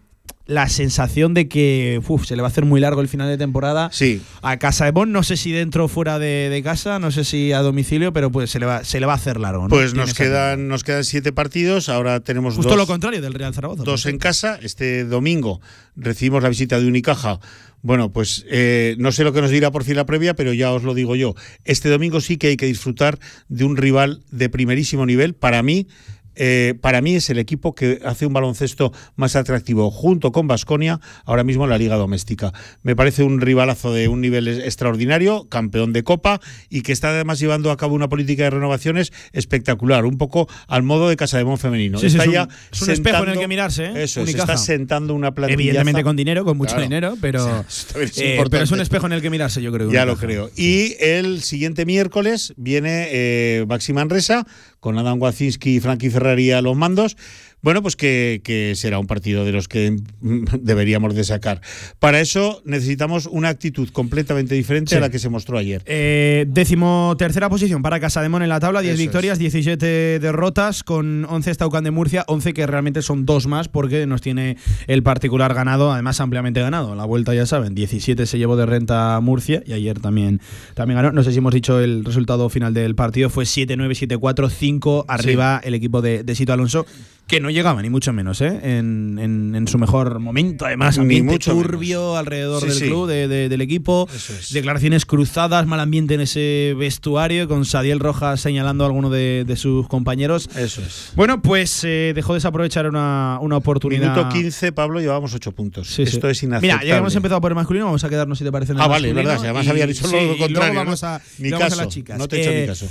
[0.47, 3.37] la sensación de que uf, se le va a hacer muy largo el final de
[3.37, 3.89] temporada.
[3.91, 4.21] Sí.
[4.41, 7.59] A Casademón, no sé si dentro o fuera de, de casa, no sé si a
[7.61, 9.63] domicilio, pero pues se le va, se le va a hacer largo.
[9.63, 9.69] ¿no?
[9.69, 11.89] Pues nos quedan, nos quedan siete partidos.
[11.89, 13.83] Ahora tenemos Justo dos, lo contrario del Real Zaragoza.
[13.83, 14.59] dos en casa.
[14.61, 15.61] Este domingo
[15.95, 17.39] recibimos la visita de Unicaja.
[17.81, 20.71] Bueno, pues eh, no sé lo que nos dirá por fin la previa, pero ya
[20.71, 21.35] os lo digo yo.
[21.65, 25.35] Este domingo sí que hay que disfrutar de un rival de primerísimo nivel.
[25.35, 25.87] Para mí,
[26.35, 30.99] eh, para mí es el equipo que hace un baloncesto más atractivo junto con Basconia
[31.25, 32.51] ahora mismo en la liga doméstica.
[32.83, 37.39] Me parece un rivalazo de un nivel extraordinario, campeón de copa y que está además
[37.39, 41.45] llevando a cabo una política de renovaciones espectacular, un poco al modo de Casa de
[41.45, 41.97] Mon femenino.
[41.99, 44.03] Sí, sí, es un- ya es un espejo en el que mirarse, ¿eh?
[44.03, 44.53] Eso, es, Unicaja.
[44.53, 45.53] está sentando una plantilla.
[45.55, 46.83] Evidentemente con dinero, con mucho Claro.
[46.83, 49.91] dinero, pero, es eh, pero es un espejo en el que mirarse, yo creo.
[49.91, 50.49] Ya lo creo.
[50.55, 54.45] Y el siguiente miércoles viene eh, Baxi Manresa
[54.85, 57.17] con Adam Wacinski y Frankie Ferrari a los mandos.
[57.65, 61.61] Bueno, pues que, que será un partido de los que deberíamos de sacar.
[61.97, 64.95] Para eso necesitamos una actitud completamente diferente Sí.
[64.97, 65.81] a la que se mostró ayer.
[65.87, 69.07] Eh, décimo tercera posición para Casademón en la tabla, 10 Eso es.
[69.07, 73.67] victorias, 17 derrotas, con 11 está Ucán de Murcia, 11 que realmente son dos más
[73.67, 76.93] porque nos tiene el particular ganado, además ampliamente ganado.
[76.93, 80.39] La vuelta ya saben, 17 se llevó de renta Murcia y ayer también,
[80.75, 81.11] también ganó.
[81.13, 85.59] No sé si hemos dicho el resultado final del partido, fue 7-9, 7-4, 5 arriba
[85.63, 86.85] el equipo de, de Sito Alonso.
[87.27, 88.59] Que no llegaba, ni mucho menos, ¿eh?
[88.61, 90.63] en, en- en su mejor momento.
[90.65, 92.85] Además, Ni ambiente mucho turbio alrededor Sí, del sí.
[92.85, 94.07] club, de- de- del equipo.
[94.51, 99.55] Declaraciones cruzadas, mal ambiente en ese vestuario, con Sadiel Rojas señalando a alguno de, de
[99.55, 100.47] sus compañeros.
[100.55, 101.13] Eso es.
[101.15, 104.15] Bueno, pues eh, dejó desaprovechar una, una oportunidad.
[104.15, 105.87] Minuto 15, Pablo, llevamos 8 puntos.
[105.87, 106.03] Sí.
[106.03, 106.83] Esto es inaceptable.
[106.83, 108.83] Mira, ya hemos empezado por el masculino, vamos a quedarnos si te parece en el
[108.83, 111.07] Ah, vale, verdad, si además y- había dicho lo luego contrario, vamos ¿no?
[111.09, 112.19] a, Ni vamos a las chicas.
[112.19, 112.87] no te he hecho ni Eh, caso.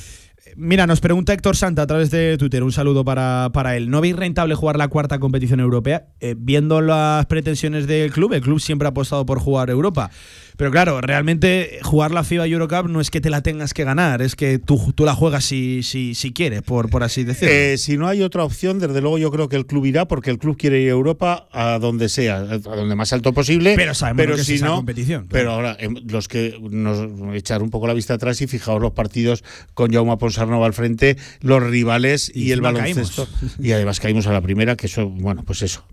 [0.56, 3.90] Mira, nos pregunta Héctor Santa a través de Twitter, un saludo para, para él.
[3.90, 6.06] ¿No veis rentable jugar la cuarta competición europea?
[6.20, 10.10] Eh, viendo las pretensiones del club, el club siempre ha apostado por jugar Europa.
[10.56, 14.22] Pero claro, realmente jugar la FIBA Eurocup no es que te la tengas que ganar,
[14.22, 17.54] es que tú, tú la juegas si, si, si quieres, por, por así decirlo.
[17.54, 20.30] Eh, si no hay otra opción, desde luego yo creo que el club irá porque
[20.30, 23.74] el club quiere ir a Europa a donde sea, a donde más alto posible.
[23.76, 25.30] Pero sabemos que es si esa no, competición, claro.
[25.32, 28.92] Pero ahora, em, los que nos echar un poco la vista atrás y fijaos los
[28.92, 29.42] partidos
[29.74, 33.26] con Jaume Ponsarnova al frente, los rivales y, Y el baloncesto.
[33.26, 33.56] caímos.
[33.60, 35.84] Y además caímos a la primera, que eso, bueno, pues eso,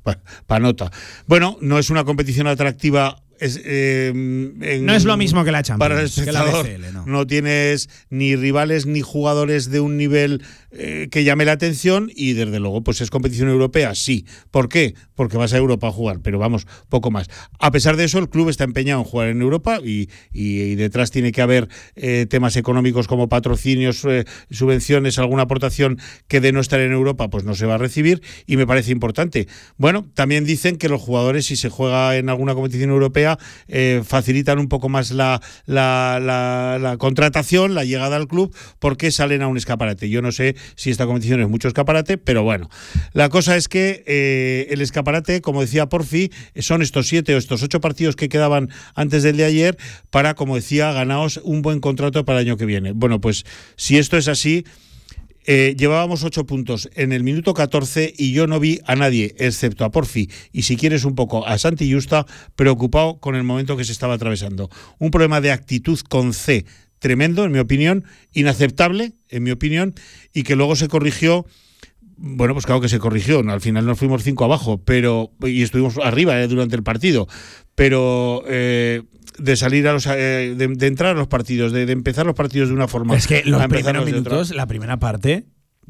[0.45, 0.91] para nota.
[1.27, 3.21] Bueno, no es una competición atractiva.
[3.41, 6.43] Es, eh, en- No es lo mismo que la Champions, para el que la.
[6.43, 7.05] BCL, no.
[7.07, 12.33] no tienes ni rivales ni jugadores de un nivel eh, que llame la atención y
[12.33, 14.25] desde luego pues es competición europea, sí.
[14.51, 14.95] ¿Por qué?
[15.15, 17.27] Porque vas a Europa a jugar, pero vamos, poco más.
[17.59, 21.11] A pesar de eso, el club está empeñado en jugar en Europa y, y- detrás
[21.11, 26.59] tiene que haber eh, temas económicos como patrocinios, eh, subvenciones, alguna aportación que de no
[26.59, 29.47] estar en Europa pues no se va a recibir y me parece importante.
[29.77, 33.37] Bueno, también dicen que los jugadores si se juega en alguna competición europea
[34.03, 39.41] facilitan un poco más la, la, la- la contratación, la llegada al club, porque salen
[39.41, 40.09] a un escaparate.
[40.09, 42.69] Yo no sé si esta competición es mucho escaparate, pero bueno.
[43.13, 47.63] La cosa es que eh, el escaparate, como decía Porfi, son estos siete o estos
[47.63, 49.77] ocho partidos que quedaban antes del de ayer
[50.09, 52.91] para, como decía, ganaos un buen contrato para el año que viene.
[52.93, 53.45] Bueno, pues
[53.75, 54.65] si esto es así,
[55.45, 59.85] eh, llevábamos ocho puntos en el minuto 14 y yo no vi a nadie, excepto
[59.85, 63.83] a Porfi y si quieres un poco a Santi Justa, preocupado con el momento que
[63.83, 64.69] se estaba atravesando.
[64.99, 66.65] Un problema de actitud con C
[67.01, 69.95] tremendo, en mi opinión, inaceptable, en mi opinión,
[70.33, 71.45] y que luego se corrigió.
[72.15, 73.39] Bueno, pues claro que se corrigió.
[73.39, 77.27] Al final nos fuimos cinco abajo, pero y estuvimos arriba eh, durante el partido.
[77.73, 79.01] Pero eh,
[79.39, 82.35] de salir a los, eh, de, de entrar a los partidos, de, de empezar los
[82.35, 85.45] partidos de una forma, Es que los primeros minutos, la primera parte,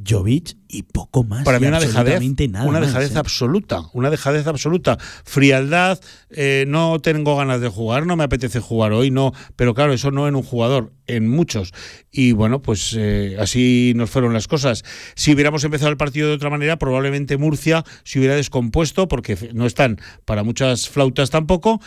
[0.07, 1.43] Jovic y poco más.
[1.43, 3.19] Para mí una dejadez, nada una más, dejadez ¿eh?
[3.19, 4.97] absoluta, una dejadez absoluta.
[5.25, 5.99] Frialdad,
[6.29, 9.33] eh, no tengo ganas de jugar, no me apetece jugar hoy, no.
[9.55, 11.73] Pero claro, eso no en un jugador, en muchos.
[12.11, 14.83] Y bueno, pues eh, así nos fueron las cosas.
[15.15, 19.65] Si hubiéramos empezado el partido de otra manera, probablemente Murcia se hubiera descompuesto, porque no
[19.65, 21.81] están para muchas flautas tampoco.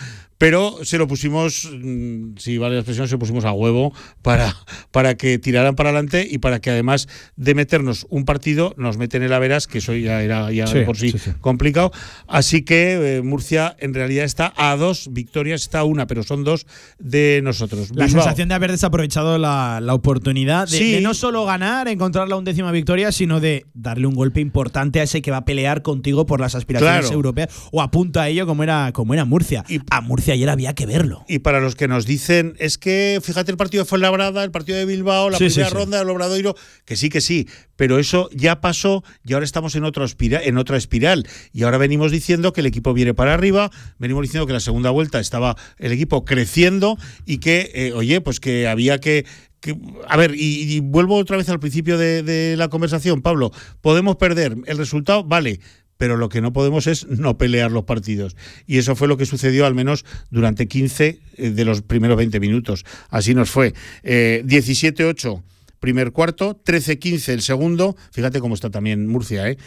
[0.44, 4.54] Pero se lo pusimos, mm, si vale la expresión, se lo pusimos a huevo para,
[4.90, 9.22] para que tiraran para adelante y para que además de meternos un partido, nos meten
[9.22, 11.30] el Averas, que eso ya era ya Sí, por sí, sí, sí.
[11.40, 11.92] complicado.
[12.28, 16.44] Así que eh, Murcia en realidad está a dos victorias, está a una, pero son
[16.44, 16.66] dos
[16.98, 17.88] de nosotros.
[17.94, 18.22] La Bilbao.
[18.24, 23.12] sensación de haber desaprovechado la, la oportunidad de, no solo ganar, encontrar la undécima victoria,
[23.12, 26.54] sino de darle un golpe importante a ese que va a pelear contigo por las
[26.54, 27.14] aspiraciones Claro.
[27.14, 29.64] europeas o apunta a ello como era, como era Murcia.
[29.90, 31.24] a Murcia ayer había que verlo.
[31.28, 34.78] Y para los que nos dicen, es que fíjate el partido de Fuenlabrada, el partido
[34.78, 35.74] de Bilbao, la Sí, primera sí.
[35.74, 36.54] ronda del Obradoiro,
[36.84, 40.58] que sí, que sí, pero eso ya pasó y ahora estamos en, otro espira- en
[40.58, 41.26] otra espiral.
[41.52, 44.90] Y ahora venimos diciendo que el equipo viene para arriba, venimos diciendo que la segunda
[44.90, 46.96] vuelta estaba el equipo creciendo
[47.26, 49.24] y que, eh, oye, pues que había que,
[49.60, 49.76] que-
[50.08, 53.50] a ver, y, y vuelvo otra vez al principio de, de la conversación, Pablo.
[53.80, 55.60] Podemos perder el resultado, vale,
[55.96, 58.36] pero lo que no podemos es no pelear los partidos.
[58.66, 62.40] Y eso fue lo que sucedió al menos durante 15 eh, de los primeros 20
[62.40, 62.84] minutos.
[63.10, 63.74] Así nos fue.
[64.02, 65.42] Eh, 17-8.
[65.84, 69.58] Primer cuarto, 13-15 el segundo, fíjate cómo está también Murcia, ¿eh?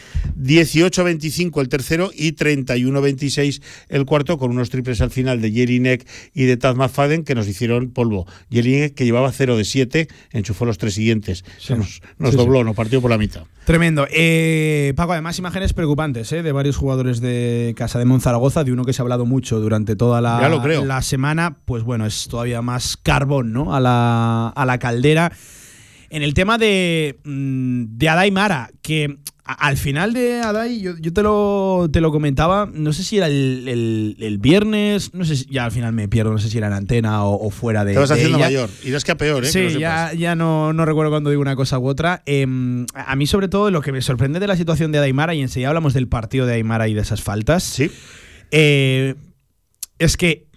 [0.41, 6.45] 18-25 el tercero y 31-26 el cuarto, con unos triples al final de Jelinek y
[6.45, 8.25] de Taz McFadden que nos hicieron polvo.
[8.49, 11.45] Jelinek que llevaba 0 de 7, enchufó los tres siguientes.
[11.59, 11.75] Sí.
[11.75, 12.65] Nos, nos Sí, dobló, sí.
[12.65, 13.43] nos partió por la mitad.
[13.65, 14.07] Tremendo.
[14.09, 16.41] Eh, Paco, además imágenes preocupantes ¿eh?
[16.41, 19.95] de varios jugadores de Casa de Monzaragoza, de uno que se ha hablado mucho durante
[19.95, 20.49] toda la,
[20.83, 23.75] la semana, pues bueno, es todavía más carbón ¿no?
[23.75, 25.31] a, la, a la caldera.
[26.09, 31.13] En el tema de, mm, de Adai Mara, que al final de Adai, yo, yo
[31.13, 35.37] te, lo, te lo comentaba, no sé si era el, el- el viernes, no sé
[35.37, 37.85] si ya al final me pierdo, no sé si era en antena o, o fuera
[37.85, 37.93] de.
[37.93, 38.47] Te vas de haciendo ella.
[38.47, 38.69] mayor.
[38.83, 39.49] Irás que a peor, ¿eh?
[39.51, 42.23] Que Sí, ya, ya no, no recuerdo cuando digo una cosa u otra.
[42.25, 45.41] Em, a mí, sobre todo, lo que me sorprende de la situación de Aymara, y
[45.41, 47.79] enseguida hablamos del partido de Aymara y de esas faltas,
[48.51, 49.15] eh,
[49.99, 50.47] es que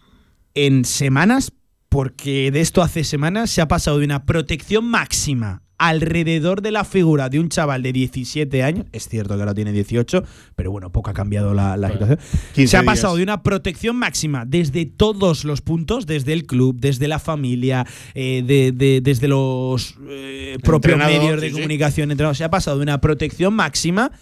[0.55, 1.53] en semanas,
[1.91, 6.85] porque de esto hace semanas, se ha pasado de una protección máxima alrededor de la
[6.85, 10.23] figura de un chaval de 17 años, es cierto que ahora tiene 18,
[10.55, 12.19] pero bueno, poco ha cambiado la, la situación.
[12.55, 12.93] 15 Se ha días.
[12.95, 17.87] pasado de una protección máxima desde todos los puntos, desde el club, desde la familia,
[18.15, 21.61] eh, de- de- desde los eh, propios medios de sí, sí.
[21.61, 22.37] comunicación, entrenador.
[22.37, 24.13] se ha pasado de una protección máxima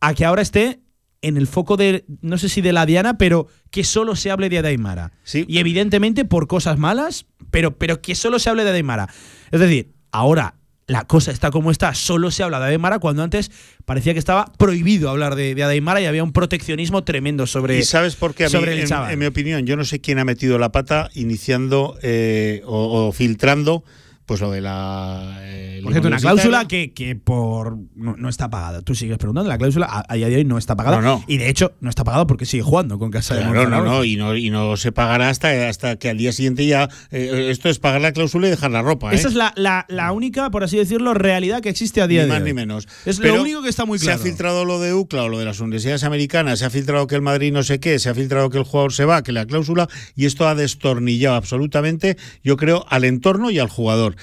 [0.00, 0.80] a que ahora esté
[1.22, 4.48] en el foco de, no sé si de la diana, pero que solo se hable
[4.48, 5.12] de Adaimara.
[5.32, 9.08] Y evidentemente por cosas malas, pero, pero que solo se hable de Adaimara.
[9.50, 10.54] Es decir, ahora
[10.86, 13.50] la cosa está como está, solo se habla de Adaimara cuando antes
[13.84, 17.82] parecía que estaba prohibido hablar de, de Adaimara y había un proteccionismo tremendo sobre, ¿Y
[17.82, 18.46] sabes por qué?
[18.46, 21.98] A mí, en, en mi opinión, yo no sé quién ha metido la pata iniciando
[22.02, 23.84] eh, o, o filtrando
[24.28, 25.38] pues lo de la.
[25.40, 28.82] eh, Por cierto, una cláusula que, que por no, no está pagada.
[28.82, 30.96] Tú sigues preguntando, la cláusula a, a día de hoy no está pagada.
[31.00, 31.24] No, no.
[31.26, 34.04] Y de hecho, no está pagada porque sigue jugando con Casa de Claro, no, no,
[34.04, 36.90] y no, y no se pagará hasta, hasta que al día siguiente ya.
[37.10, 39.12] eh, esto es pagar la cláusula y dejar la ropa.
[39.12, 39.16] ¿eh?
[39.16, 42.26] Esa es la, la- la única, por así decirlo, realidad que existe a día ni
[42.28, 42.48] de más hoy.
[42.48, 42.86] ni menos.
[43.06, 44.20] Es Pero lo único que está muy Se claro.
[44.20, 47.14] ha filtrado lo de UCLA o lo de las universidades americanas, se ha filtrado que
[47.14, 49.46] el Madrid no sé qué, se ha filtrado que el jugador se va, que la
[49.46, 54.16] cláusula, y esto ha destornillado absolutamente, yo creo, al entorno y al jugador.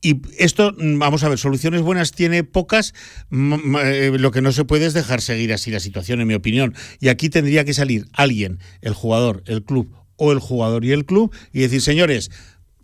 [0.00, 2.94] Y esto, mm, vamos a ver, soluciones buenas tiene pocas,
[3.30, 6.28] mm, mm, eh, lo que no se puede es dejar seguir así la situación, en
[6.28, 6.74] mi opinión.
[7.00, 11.04] Y aquí tendría que salir alguien, el jugador, el club o el jugador y el
[11.04, 12.30] club, y decir, señores,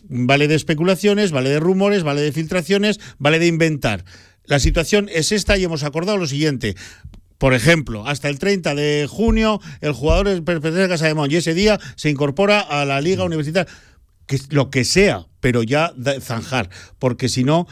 [0.08, 4.04] vale de especulaciones, vale de rumores, vale de filtraciones, vale de inventar.
[4.44, 6.74] La situación es esta y hemos acordado lo siguiente.
[7.38, 11.30] Por ejemplo, hasta el 30 de junio el jugador es- pertenece a Casa de Mon
[11.30, 13.72] y ese día se incorpora a la Liga Universitaria,
[14.26, 17.66] que lo que sea, pero ya zanjar, porque si no,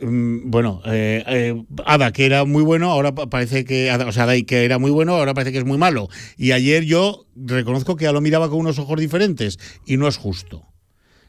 [0.00, 4.12] mm, bueno, eh, eh, Ada, que era muy bueno, ahora pa- parece que, Ada- o
[4.12, 6.08] sea, Adai, que era muy bueno, ahora parece que es muy malo.
[6.36, 10.16] Y ayer yo reconozco que ya lo miraba con unos ojos diferentes y no es
[10.16, 10.64] justo.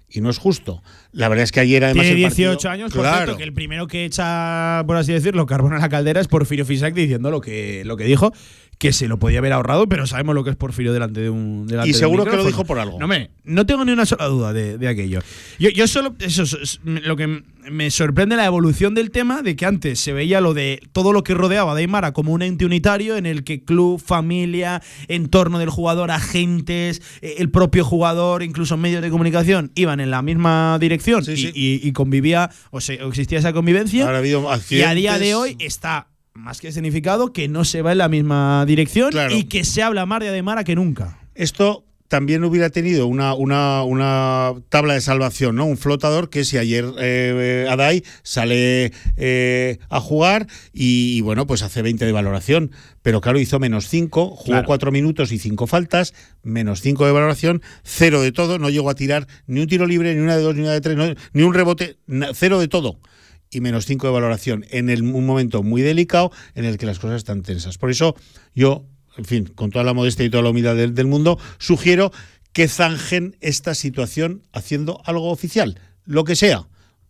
[0.09, 0.81] Y no es justo.
[1.11, 3.43] La verdad es que ayer además Tiene el partido- 18 años, por claro, cierto, que
[3.43, 7.29] el primero que echa, por así decirlo, carbón a la caldera es Porfirio Fisac diciendo
[7.29, 8.31] lo que, lo que dijo,
[8.77, 11.65] que se lo podía haber ahorrado, pero sabemos lo que es Porfirio delante de un.
[11.65, 12.99] delante Y de un seguro que lo dijo por algo.
[12.99, 15.19] No, me, no tengo ni una sola duda de, de aquello.
[15.57, 16.15] Yo, yo solo.
[16.19, 17.41] Eso es- lo que
[17.71, 21.23] me sorprende la evolución del tema, de que antes se veía lo de todo lo
[21.23, 25.69] que rodeaba a Deimara como un ente unitario en el que club, familia, entorno del
[25.71, 31.23] jugador, agentes, eh, el propio jugador, incluso medios de comunicación iban en la misma dirección
[31.27, 34.03] y, y- y convivía, o, se- o existía esa convivencia.
[34.05, 37.81] Ahora ha habido y a día de hoy está más que significado que no se
[37.81, 41.17] va en la misma dirección y que se habla más de Ademara que nunca.
[41.35, 45.65] Esto también hubiera tenido una, una, una tabla de salvación, ¿no?
[45.65, 51.63] Un flotador que si ayer eh, Adai sale eh, a jugar y, y, bueno, pues
[51.63, 52.71] hace 20 de valoración.
[53.01, 54.67] Pero claro, hizo menos 5, jugó Claro.
[54.67, 58.95] 4 minutos y 5 faltas, menos 5 de valoración, cero de todo, no llegó a
[58.95, 61.41] tirar ni un tiro libre, ni una de dos, ni una de tres, no- ni
[61.43, 61.97] un rebote,
[62.35, 62.99] cero de todo
[63.51, 66.99] y menos 5 de valoración en el- un momento muy delicado en el que las
[66.99, 67.77] cosas están tensas.
[67.77, 68.15] Por eso
[68.53, 68.85] yo,
[69.17, 72.11] en fin, con toda la modestia y toda la humildad del, mundo, sugiero
[72.53, 76.67] que zanjen esta situación haciendo algo oficial, lo que sea.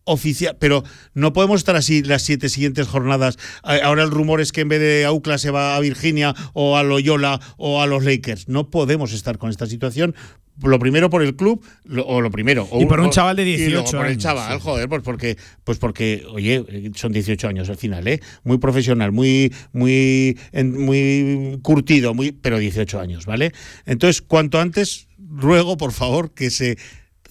[0.09, 3.37] Oficial, pero no podemos estar así las siete siguientes jornadas.
[3.61, 6.83] Ahora el rumor es que en vez de Aucla se va a Virginia o a
[6.83, 8.47] Loyola o a los Lakers.
[8.47, 10.15] No podemos estar con esta situación.
[10.63, 12.67] Lo primero por el club, lo- o lo primero.
[12.71, 14.63] o Y por un chaval de y luego 18 por el chaval, sí.
[14.63, 18.19] joder, pues porque, pues porque, oye, son 18 años al final, ¿eh?
[18.43, 23.51] Muy profesional, muy, muy, muy curtido, muy, pero 18 años, ¿vale?
[23.85, 26.77] Entonces, cuanto antes, ruego, por favor, que se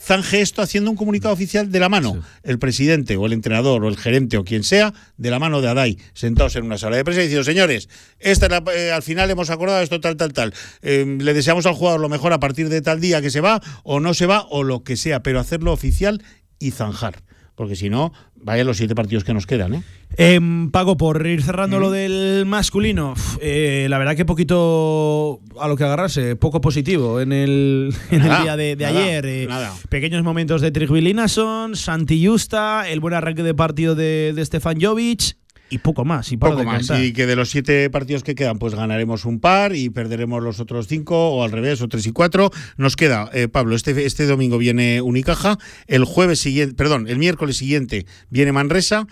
[0.06, 2.22] zanje esto haciendo un comunicado oficial de la mano.
[2.44, 5.68] El presidente o el entrenador o el gerente o quien sea, de la mano de
[5.68, 7.88] Adai, sentados en una sala de prensa y diciendo, señores,
[8.20, 10.54] esta es la- eh, al final hemos acordado esto tal, tal, tal.
[10.82, 13.60] Eh, le deseamos al jugador lo mejor a partir de tal día que se va
[13.82, 16.22] o no se va o lo que sea, pero hacerlo oficial
[16.60, 17.22] y zanjar.
[17.56, 19.82] Porque si no, vaya los siete partidos que nos quedan, ¿eh?
[20.18, 25.76] Em, Pago, por ir cerrando lo del masculino, eh, la verdad que poquito a lo
[25.76, 29.26] que agarrarse, poco positivo en el, en el Nada, día de, de nada, ayer.
[29.26, 29.72] eh, nada.
[29.88, 35.36] Pequeños momentos de Trigvilinason, Santi Justa, el buen arranque de partido de, de Stefan Jovic
[35.70, 36.30] y poco más.
[36.32, 36.90] Y Poco de más.
[37.00, 40.60] Y que de los siete partidos que quedan, pues ganaremos un par y perderemos los
[40.60, 42.50] otros cinco, o al revés, o tres y cuatro.
[42.76, 47.56] Nos queda, eh, Pablo, este, este domingo viene Unicaja, el jueves siguiente, perdón, el miércoles
[47.56, 49.06] siguiente viene Manresa.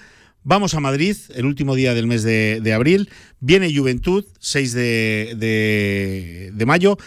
[0.47, 3.09] Vamos a Madrid, el último día del mes de, de abril.
[3.41, 6.99] Viene Juventud, 6 de, de- de mayo.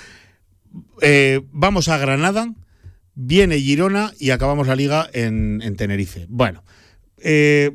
[1.02, 2.54] Eh, vamos a Granada.
[3.14, 6.26] Viene Girona y acabamos la liga en, en Tenerife.
[6.30, 6.64] Bueno,
[7.20, 7.72] eh,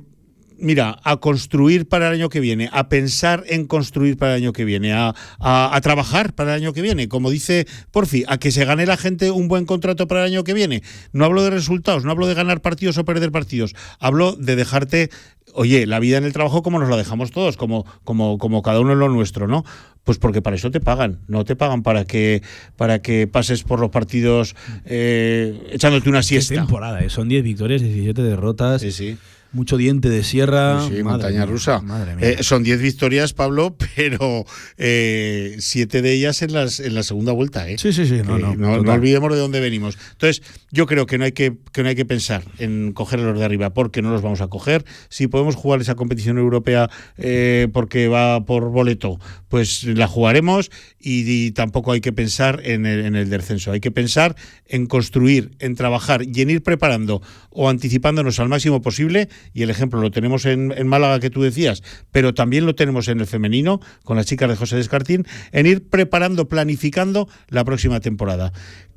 [0.59, 4.53] mira, a construir para el año que viene, a pensar en construir para el año
[4.53, 8.39] que viene, a, a- a trabajar para el año que viene, como dice Porfi, a
[8.39, 10.83] que se gane la gente un buen contrato para el año que viene.
[11.13, 15.11] No hablo de resultados, no hablo de ganar partidos o perder partidos, hablo de dejarte,
[15.55, 18.81] oye, la vida en el trabajo como nos la dejamos todos, como, como, como cada
[18.81, 19.65] uno en lo nuestro, ¿no?
[20.05, 22.43] Pues porque para eso te pagan, no te pagan para que,
[22.77, 26.55] para que pases por los partidos eh, echándote una Qué siesta.
[26.55, 28.81] temporada, eh, son 10 victorias, 17 derrotas.
[28.83, 29.17] Sí, sí.
[29.53, 30.87] Mucho diente de sierra.
[30.89, 31.81] Sí, montaña mía, rusa.
[31.81, 32.31] Madre mía.
[32.31, 34.45] Eh, son 10 victorias, Pablo, pero
[34.79, 37.69] eh, siete de ellas en, las, en la segunda vuelta.
[37.69, 37.77] ¿eh?
[37.79, 38.23] Sí, sí, sí.
[38.25, 39.99] No, no, no, no olvidemos de dónde venimos.
[40.13, 43.25] Entonces, yo creo que no hay que, que no hay que pensar en coger a
[43.25, 44.85] los de arriba, porque no los vamos a coger.
[45.09, 49.19] Si podemos jugar esa competición europea eh, porque va por boleto,
[49.49, 50.71] pues la jugaremos
[51.03, 53.73] y, tampoco hay que pensar en el, en el descenso.
[53.73, 58.81] Hay que pensar en construir, en trabajar y en ir preparando o anticipándonos al máximo
[58.81, 59.29] posible.
[59.53, 63.09] Y el ejemplo lo tenemos en, en Málaga que tú decías, pero también lo tenemos
[63.09, 68.01] en el femenino con las chicas de José Descartín, en ir preparando, planificando la próxima
[68.01, 68.53] temporada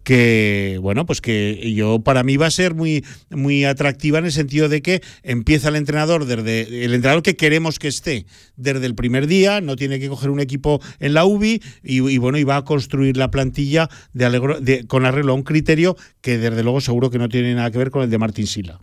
[0.05, 4.31] que bueno pues que yo para mí va a ser muy muy atractiva en el
[4.31, 8.25] sentido de que empieza el entrenador desde el entrenador que queremos que esté
[8.55, 12.37] desde el primer día no tiene que coger un equipo en la UBI y, bueno
[12.37, 16.37] y va a construir la plantilla de, alegro- de- con arreglo a un criterio que
[16.37, 18.79] desde luego seguro que no tiene nada que ver con el de Martín Sila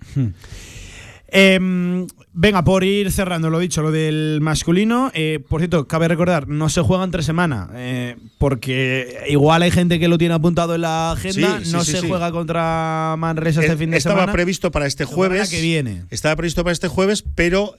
[1.35, 5.11] Em, venga, por ir cerrando lo dicho, lo del masculino.
[5.15, 9.99] eh, por cierto, cabe recordar, no se juega entre semana, eh, porque igual hay gente
[9.99, 11.59] que lo tiene apuntado en la agenda.
[11.61, 14.33] Sí, sí, no sí, se juega contra Manresa este Eh, fin de estaba semana.
[14.33, 16.05] previsto para este jueves que viene.
[16.11, 17.77] estaba previsto para este jueves pero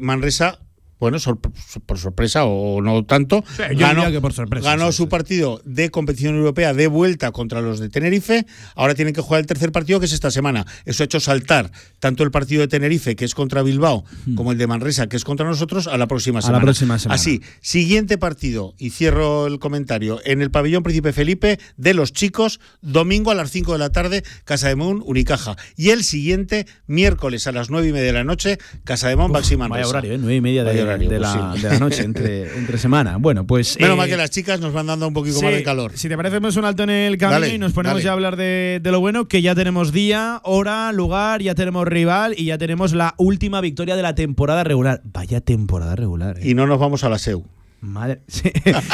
[0.00, 0.60] Manresa
[0.98, 5.08] bueno, sor- por sorpresa o no tanto, Sí, diría que por sorpresa, ganó sí, su
[5.08, 8.46] partido de competición europea de vuelta contra los de Tenerife.
[8.74, 10.66] Ahora tienen que jugar el tercer partido, que es esta semana.
[10.84, 14.04] Eso ha hecho saltar tanto el partido de Tenerife, que es contra Bilbao,
[14.36, 16.36] como el de Manresa, que es contra nosotros, a la próxima Hmm.
[16.38, 16.62] A la semana.
[16.62, 17.14] próxima semana.
[17.14, 22.60] Así, siguiente partido, y cierro el comentario, en el pabellón Príncipe Felipe de los chicos,
[22.82, 25.56] domingo a las 5 de la tarde, Casa de Mon, Unicaja.
[25.76, 29.32] Y el siguiente, miércoles a las 9 y media de la noche, Casa de Mon,
[29.32, 29.86] Baxi Manresa.
[29.86, 30.18] Vaya horario, ¿eh?
[30.18, 31.62] nueve y media de, Vaya horario, de pues la, sí.
[31.62, 33.16] de la noche, entre, entre semana.
[33.18, 33.78] Bueno, pues.
[33.78, 35.92] Menos eh, mal que las chicas nos van dando un poquito Sí, más de calor.
[35.96, 38.04] Si te parece, hacemos un alto en el camino Dale, y nos ponemos dale.
[38.04, 41.86] ya a hablar de, de lo bueno, que ya tenemos día, hora, lugar, ya tenemos
[41.86, 45.00] rival y ya tenemos la última victoria de la temporada regular.
[45.04, 46.38] Vaya temporada regular.
[46.38, 46.48] ¿eh?
[46.50, 47.44] Y no nos vamos a la SEU.
[47.86, 48.22] Madre.
[48.28, 48.50] sí.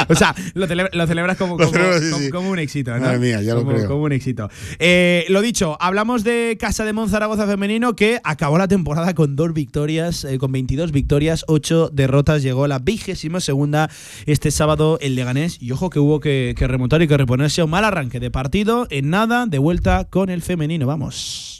[0.09, 2.31] o sea, lo, celebra- lo celebras como, Lo como- celebro, sí, como- sí.
[2.31, 3.01] como un éxito, ¿no?
[3.01, 3.87] Madre mía, ya lo creo.
[3.87, 4.49] como un éxito.
[4.79, 9.53] Eh, lo dicho, hablamos de Casa de Monzaragoza femenino que acabó la temporada con dos
[9.55, 12.43] victorias, eh, con 22 victorias, 8 derrotas.
[12.43, 13.91] Llegó la vigésima segunda
[14.27, 15.59] este sábado el Leganés.
[15.61, 18.31] Y ojo que hubo que, que remontar y que reponerse a un mal arranque de
[18.31, 18.87] partido.
[18.91, 20.87] En nada, de vuelta con el femenino.
[20.87, 21.60] Vamos.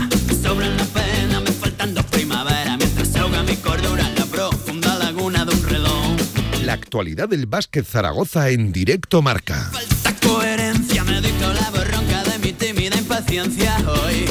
[6.91, 9.71] Actualidad del básquet Zaragoza en directo marca.
[9.81, 13.77] Esta coherencia me dictó la borronca de mi tímida impaciencia.
[13.87, 14.25] Hoy,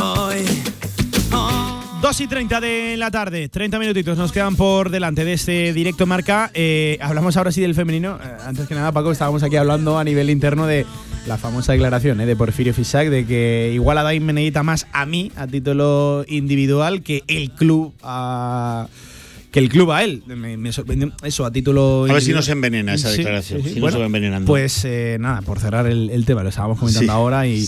[0.00, 0.38] hoy,
[1.34, 2.00] hoy.
[2.00, 6.06] 2 y 30 de la tarde, 30 minutitos nos quedan por delante de este directo
[6.06, 6.50] marca.
[6.54, 8.18] Eh, hablamos ahora sí del femenino.
[8.24, 10.86] Eh, antes que nada, Paco, estábamos aquí hablando a nivel interno de
[11.26, 14.86] la famosa declaración eh, de Porfirio Fisac de que igual a Daim me necesita más
[14.92, 18.88] a mí a título individual que el club a
[19.56, 20.22] que el club a él.
[20.26, 23.74] Me, me sorprendió eso a título A ver si nos envenena esa declaración, sí, sí.
[23.76, 24.46] si no se va envenenando.
[24.46, 27.16] Pues eh, nada, por cerrar el, el tema, lo estábamos comentando Sí.
[27.16, 27.66] ahora y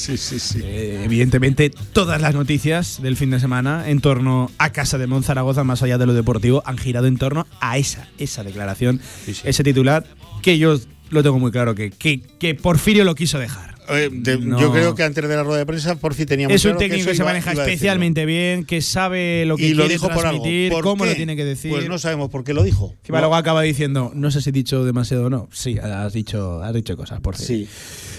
[0.62, 5.64] eh, evidentemente todas las noticias del fin de semana en torno a Casa de Monzaragoza,
[5.64, 10.04] más allá de lo deportivo, han girado en torno a esa, esa declaración, ese titular,
[10.42, 10.78] que yo
[11.08, 13.77] lo tengo muy claro que, que, que Porfirio lo quiso dejar.
[13.90, 14.60] Eh, de- No.
[14.60, 16.78] Yo creo que antes de la rueda de prensa, por fin teníamos Es un claro
[16.80, 19.94] técnico que se iba- maneja iba especialmente bien, que sabe lo que y lo quiere
[19.94, 20.42] dijo por algo.
[20.42, 21.70] transmitir, ¿Por cómo lo tiene que decir.
[21.70, 22.94] Pues no sabemos por qué lo dijo.
[23.08, 23.18] No.
[23.18, 25.48] luego acaba diciendo, no sé si he dicho demasiado o no.
[25.52, 27.68] Sí, has dicho, has dicho cosas, por Sí.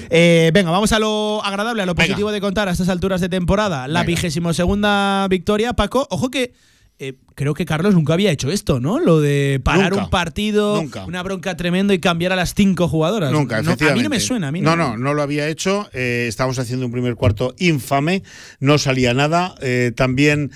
[0.09, 3.29] Eh, venga, vamos a lo agradable, a lo positivo de contar a estas alturas de
[3.29, 3.87] temporada.
[3.87, 6.07] La vigésimo segunda victoria, Paco.
[6.09, 6.53] Ojo que
[6.99, 8.99] eh, creo que Carlos nunca había hecho esto, ¿no?
[8.99, 10.03] Lo de parar Nunca.
[10.03, 11.05] un partido, Nunca.
[11.05, 13.31] una bronca tremendo y cambiar a las cinco jugadoras.
[13.31, 13.91] Nunca, No, efectivamente.
[13.91, 14.75] A mí no me suena, a mí no.
[14.75, 15.89] No, no, lo había hecho.
[15.93, 18.23] Eh, estábamos haciendo un primer cuarto infame,
[18.59, 19.55] no salía nada.
[19.61, 20.51] Eh, también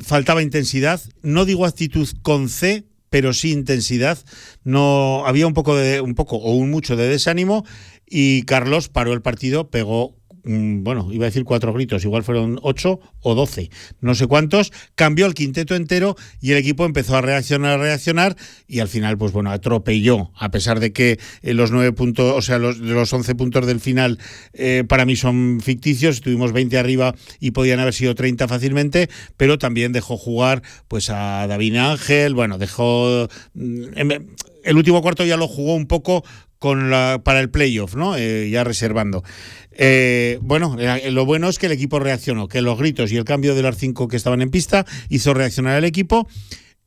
[0.00, 1.00] faltaba intensidad.
[1.22, 4.18] No digo actitud con C, pero sí intensidad.
[4.64, 7.64] No había un poco de un poco o un mucho de desánimo
[8.06, 13.00] y Carlos paró el partido, pegó bueno, iba a decir cuatro gritos, igual fueron ocho
[13.20, 13.70] o doce,
[14.00, 18.36] no sé cuántos, cambió el quinteto entero y el equipo empezó a reaccionar, a reaccionar
[18.66, 22.42] y al final, pues bueno, atropelló, a pesar de que eh, los nueve puntos, o
[22.42, 24.18] sea, los, once puntos del final
[24.52, 29.58] eh, para mí son ficticios, estuvimos 20 arriba y podían haber sido 30 fácilmente, pero
[29.58, 33.28] también dejó jugar pues a David Ángel, bueno, dejó...
[33.54, 33.82] mm,
[34.64, 36.24] el último cuarto ya lo jugó un poco
[36.62, 38.16] con la, para el playoff, ¿no?
[38.16, 39.24] Eh, ya reservando.
[39.72, 43.24] Eh, bueno, eh, lo bueno es que el equipo reaccionó, que los gritos y el
[43.24, 46.28] cambio de las cinco que estaban en pista hizo reaccionar al equipo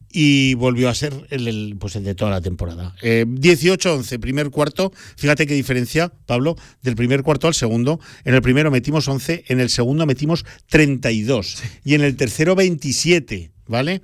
[0.10, 2.96] y volvió a ser el, el, pues el de toda la temporada.
[3.02, 4.94] Eh, 18-11, primer cuarto.
[5.18, 8.00] Fíjate qué diferencia, Pablo, del primer cuarto al segundo.
[8.24, 13.55] En el primero metimos 11, en el segundo metimos 32 y en el tercero 27.
[13.68, 14.04] ¿Vale?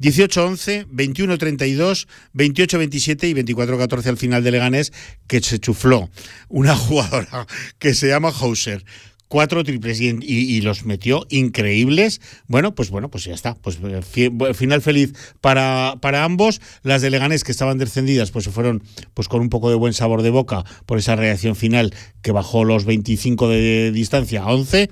[0.00, 4.92] 18-11, 21-32, 28-27 y 24-14 al final de Leganés,
[5.26, 6.08] que se chufló
[6.48, 7.46] una jugadora
[7.78, 8.84] que se llama Hauser.
[9.32, 12.20] Cuatro triples y, y- y los metió increíbles.
[12.48, 13.54] Bueno, pues bueno, pues ya está.
[13.54, 16.60] Pues eh, fi- final feliz para, para ambos.
[16.82, 18.82] Las de Leganés que estaban descendidas, pues se fueron
[19.14, 22.64] pues con un poco de buen sabor de boca por esa reacción final que bajó
[22.64, 24.90] los 25 de distancia a 11.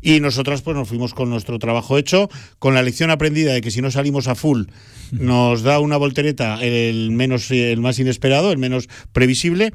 [0.00, 3.70] Y nosotras pues nos fuimos con nuestro trabajo hecho, con la lección aprendida de que
[3.70, 4.68] si no salimos a full
[5.12, 9.74] nos da una voltereta el menos el más inesperado, el menos previsible.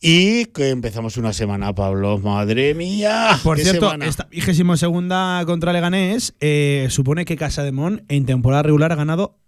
[0.00, 2.18] Y que empezamos una semana, Pablo.
[2.18, 3.38] Madre mía.
[3.42, 4.06] Por cierto, semana.
[4.06, 8.96] esta vigésimo segunda contra Leganés eh, supone que Casa de Mon en temporada regular ha
[8.96, 9.38] ganado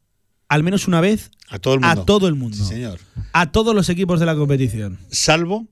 [0.49, 2.03] al menos una vez a todo el mundo.
[2.03, 2.57] A todo el mundo.
[2.57, 2.99] Sí, señor.
[3.33, 4.99] A todos los equipos de la competición.
[5.11, 5.69] Salvo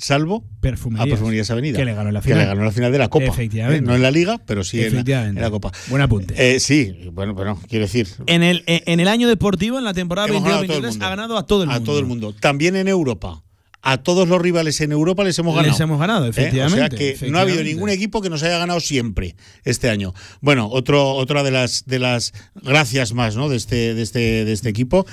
[0.00, 1.76] salvo Perfumerías, a Perfumerías Avenida.
[1.76, 2.38] Que le ganó la Que final.
[2.40, 3.26] le ganó la final de la Copa.
[3.26, 3.84] Efectivamente.
[3.84, 3.86] ¿eh?
[3.86, 5.72] No en la Liga, pero sí en la, en la Copa.
[5.88, 6.34] Buen apunte.
[6.38, 8.08] Eh, sí, bueno, bueno, quiero decir.
[8.26, 10.90] En el, en el año deportivo, en la temporada Hemos ganado a todo el 22-23,
[10.90, 11.04] mundo.
[11.04, 11.86] ha ganado a todo el a mundo.
[11.90, 12.34] todo el mundo.
[12.38, 13.42] También en Europa.
[13.82, 15.82] A todos los rivales en Europa les hemos Les ganado.
[15.84, 16.30] hemos ganado, ¿Eh?
[16.30, 17.64] efectivamente, O sea que no ha habido efectivamente.
[17.64, 20.12] ningún equipo que nos haya ganado siempre este año.
[20.42, 23.48] Bueno, otro, otra de las de las gracias más, ¿no?
[23.48, 25.06] De este, de este, de este equipo.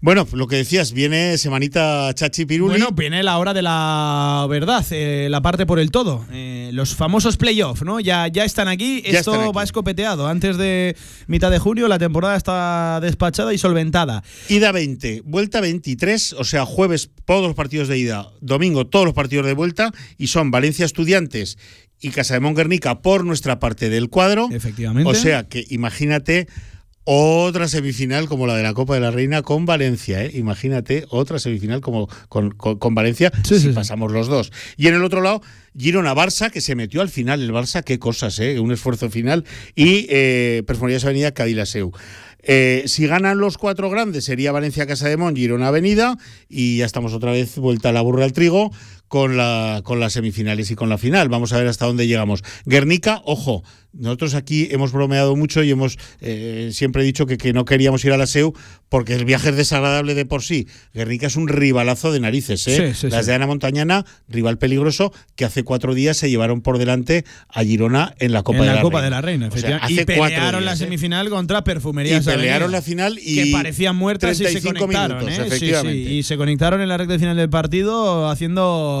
[0.00, 2.70] Bueno, lo que decías, viene semanita Chachi Piruli.
[2.70, 6.24] Bueno, viene la hora de la verdad, eh, la parte por el todo.
[6.30, 7.98] Eh, los famosos playoffs, ¿no?
[7.98, 9.02] Ya, ya están aquí.
[9.02, 9.56] Ya Esto están aquí.
[9.56, 10.28] va escopeteado.
[10.28, 10.96] Antes de
[11.26, 14.22] mitad de junio, la temporada está despachada y solventada.
[14.48, 19.14] Ida 20, vuelta 23, o sea, jueves todos los partidos de ida, domingo todos los
[19.14, 21.58] partidos de vuelta, y son Valencia Estudiantes
[22.00, 24.48] y Casa de Guernica por nuestra parte del cuadro.
[24.52, 25.10] Efectivamente.
[25.10, 26.46] O sea que imagínate
[27.10, 30.30] otra semifinal como la de la Copa de la Reina con Valencia, ¿eh?
[30.34, 34.52] Imagínate otra semifinal como con, con- con Valencia si pasamos los dos.
[34.76, 35.40] Y en el otro lado,
[35.74, 37.40] Girona-Barça, que se metió al final.
[37.40, 38.60] El Barça, qué cosas, ¿eh?
[38.60, 39.44] Un esfuerzo final.
[39.74, 40.62] Y eh,
[41.02, 41.92] Avenida, Cadilaseu.
[42.42, 46.16] Eh, si ganan los cuatro grandes, sería Valencia Casa de Mon, Girona Avenida,
[46.48, 48.70] y ya estamos otra vez vuelta a la burra al trigo
[49.08, 51.28] con, la, con las semifinales y con la final.
[51.28, 52.42] Vamos a ver hasta dónde llegamos.
[52.64, 57.64] Guernica, ojo, nosotros aquí hemos bromeado mucho y hemos eh, siempre dicho que, que no
[57.64, 58.52] queríamos ir a la SEU
[58.90, 60.68] porque el viaje es desagradable de por sí.
[60.94, 62.92] Guernica es un rivalazo de narices, ¿eh?
[62.94, 63.30] Sí, sí, Las sí.
[63.30, 68.14] de Ana Montañana, rival peligroso, que hace cuatro días se llevaron por delante a Girona
[68.18, 69.04] en la Copa en de la, la Copa Reina.
[69.04, 70.76] de la Reina, O sea, y pelearon días, la ¿eh?
[70.76, 75.18] semifinal contra Perfumerías Y pelearon la final y que parecían muertas y se 35 conectaron.
[75.18, 75.46] minutos, ¿eh?
[75.46, 75.98] Efectivamente.
[76.12, 78.97] y se conectaron en la recta final del partido haciendo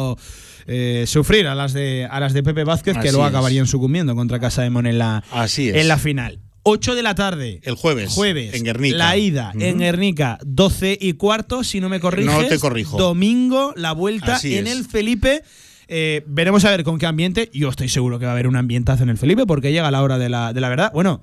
[0.66, 4.38] eh, sufrir a las de a las de Pepe Vázquez que luego acabarían sucumbiendo contra
[4.38, 5.76] Casa de Mon en la Así es.
[5.76, 6.40] en la final.
[6.64, 7.60] 8 de la tarde.
[7.64, 8.10] El jueves.
[8.12, 8.52] Jueves.
[8.54, 8.96] En Guernica.
[8.98, 12.30] La ida en Guernica, 12 y cuarto, si no me corriges.
[12.34, 12.98] No te corrijo.
[12.98, 14.76] Domingo, la vuelta Así en es.
[14.76, 15.42] el Felipe.
[15.90, 17.48] Eh, veremos a ver con qué ambiente.
[17.54, 20.02] Yo estoy seguro que va a haber un ambientazo en el Felipe porque llega la
[20.02, 20.90] hora de la, de la verdad.
[20.92, 21.22] Bueno,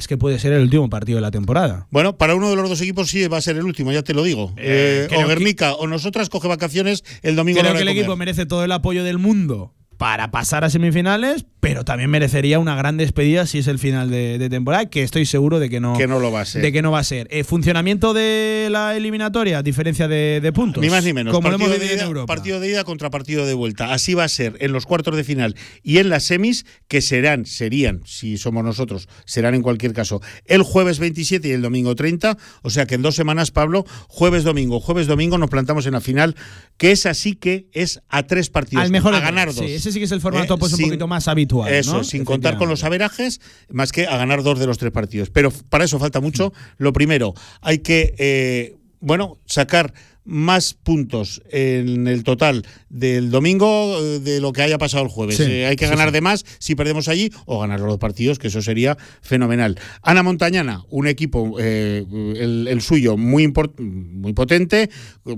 [0.00, 1.86] es que puede ser el último partido de la temporada.
[1.90, 4.14] Bueno, para uno de los dos equipos sí va a ser el último, ya te
[4.14, 4.52] lo digo.
[4.56, 7.60] Eh, Eh, o Guernica o nosotras coge vacaciones el domingo.
[7.60, 10.30] a la Creo hora que el de equipo merece todo el apoyo del mundo para
[10.30, 14.48] pasar a semifinales, pero también merecería una gran despedida si es el final de, de
[14.48, 16.62] temporada, que estoy seguro de que no, Que no lo va a ser.
[16.62, 17.28] De que no va a ser.
[17.30, 20.82] Eh, funcionamiento de la eliminatoria, diferencia de, de puntos.
[20.82, 21.34] Ni más ni menos.
[21.34, 22.32] Como lo partido, hemos de en ida, Europa.
[22.32, 23.92] partido de ida contra partido de vuelta.
[23.92, 27.44] Así va a ser en los cuartos de final y en las semis, que serán,
[27.44, 32.38] serían, si somos nosotros, serán en cualquier caso, el jueves 27 y el domingo 30.
[32.62, 36.00] O sea que en dos semanas, Pablo, jueves, domingo, jueves, domingo, nos plantamos en la
[36.00, 36.36] final,
[36.78, 38.86] que es así que es a tres partidos.
[38.86, 39.56] Al mejor a ganar dos.
[39.56, 42.04] sí, ese sí que es el formato, pues, un poquito más habitual, Eso, ¿no?
[42.04, 43.40] sin contar con los averajes,
[43.70, 45.30] más que a ganar dos de los tres partidos.
[45.30, 46.52] Pero para eso falta mucho.
[46.78, 49.92] Lo primero, hay que, eh, bueno, sacar
[50.30, 55.36] más puntos en el total del domingo eh, de lo que haya pasado el jueves.
[55.36, 56.12] Sí, Eh, hay que sí, ganar sí.
[56.14, 59.76] de más si perdemos allí o ganar los dos partidos, que eso sería fenomenal.
[60.02, 62.04] Ana Montañana, un equipo, eh,
[62.36, 64.88] el, el suyo, muy, import- muy potente,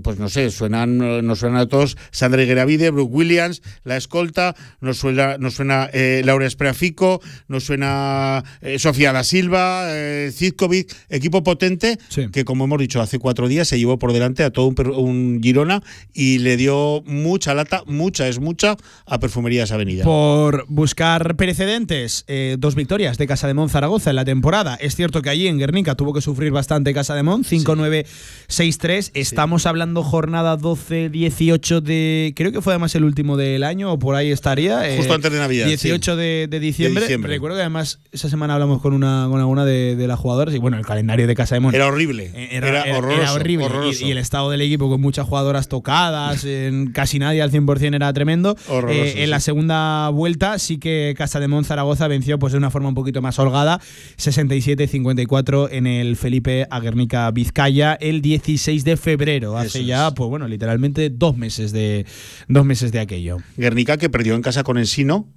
[0.02, 4.98] pues no sé, suenan, nos suenan a todos Sandra Gueravide, Brooke Williams, la escolta, nos
[4.98, 8.44] suena, nos suena eh, Laura Espreafico, nos suena
[8.78, 9.89] Sofía da Silva,
[10.31, 11.98] Zizkovic, equipo potente
[12.32, 15.40] que como hemos dicho hace cuatro días se llevó por delante a todo un, un
[15.42, 15.82] Girona
[16.12, 18.76] y le dio mucha lata, mucha es mucha,
[19.06, 20.04] a Perfumerías Avenida.
[20.04, 24.74] Por buscar precedentes, eh, dos victorias de Casa de Mon Zaragoza en la temporada.
[24.76, 29.10] Es cierto que allí en Guernica tuvo que sufrir bastante Casa de Mon, 5-9-6-3.
[29.14, 32.32] Estamos hablando jornada 12-18 de.
[32.36, 34.88] Creo que fue además el último del año, o por ahí estaría.
[34.88, 37.00] eh, Justo antes de Navidad, 18 de, de diciembre.
[37.00, 37.32] De diciembre.
[37.32, 40.59] Recuerdo que además esa semana hablamos con una con alguna de, de las jugadoras y
[40.59, 41.74] bueno, el calendario de Casa de Mon.
[41.74, 43.64] Era horrible, Eh, era horroroso, horrible.
[43.64, 44.06] Y- horroroso.
[44.06, 48.12] Y, el estado del equipo con muchas jugadoras tocadas, en casi nadie al 100% era
[48.12, 48.56] tremendo.
[48.88, 52.70] Eh, en la segunda vuelta sí que Casa de Mon Zaragoza venció pues de una
[52.70, 53.80] forma un poquito más holgada,
[54.18, 60.48] 67-54 en el Felipe Aguernica Vizcaya el 16 de febrero, hace Eso ya pues bueno,
[60.48, 62.06] literalmente dos meses de
[62.48, 63.38] dos meses de aquello.
[63.56, 65.28] Guernica que perdió en casa con Ensino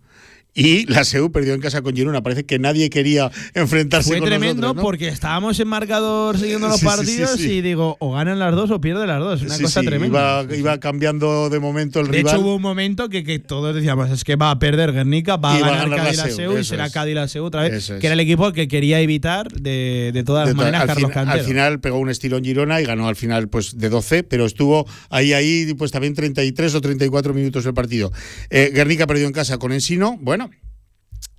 [0.56, 2.24] y la SEU perdió en casa con Girona.
[2.24, 4.82] Parece que nadie quería enfrentarse Fue con tremendo nosotros, ¿no?
[4.82, 7.52] porque estábamos en marcador siguiendo los Sí, sí, sí, partidos sí.
[7.52, 9.42] y digo, o ganan las dos o pierden las dos.
[9.42, 10.44] Una cosa tremenda.
[10.44, 12.34] Iba, iba cambiando de momento el De rival.
[12.36, 15.56] hecho, hubo un momento que, que todos decíamos, es que va a perder Guernica, va
[15.56, 16.90] a ganar ganar Cádiz la SEU, y será.
[16.90, 18.00] Cádiz la SEU otra vez, es.
[18.00, 21.28] que era el equipo que quería evitar de, de todas De las maneras Carlos fin-
[21.28, 24.88] al final pegó un estirón Girona y ganó al final pues de 12, pero estuvo
[25.10, 28.12] ahí ahí pues también 33 o 34 minutos el partido.
[28.50, 30.18] Eh, Guernica perdió en casa con Ensino.
[30.22, 30.45] Bueno,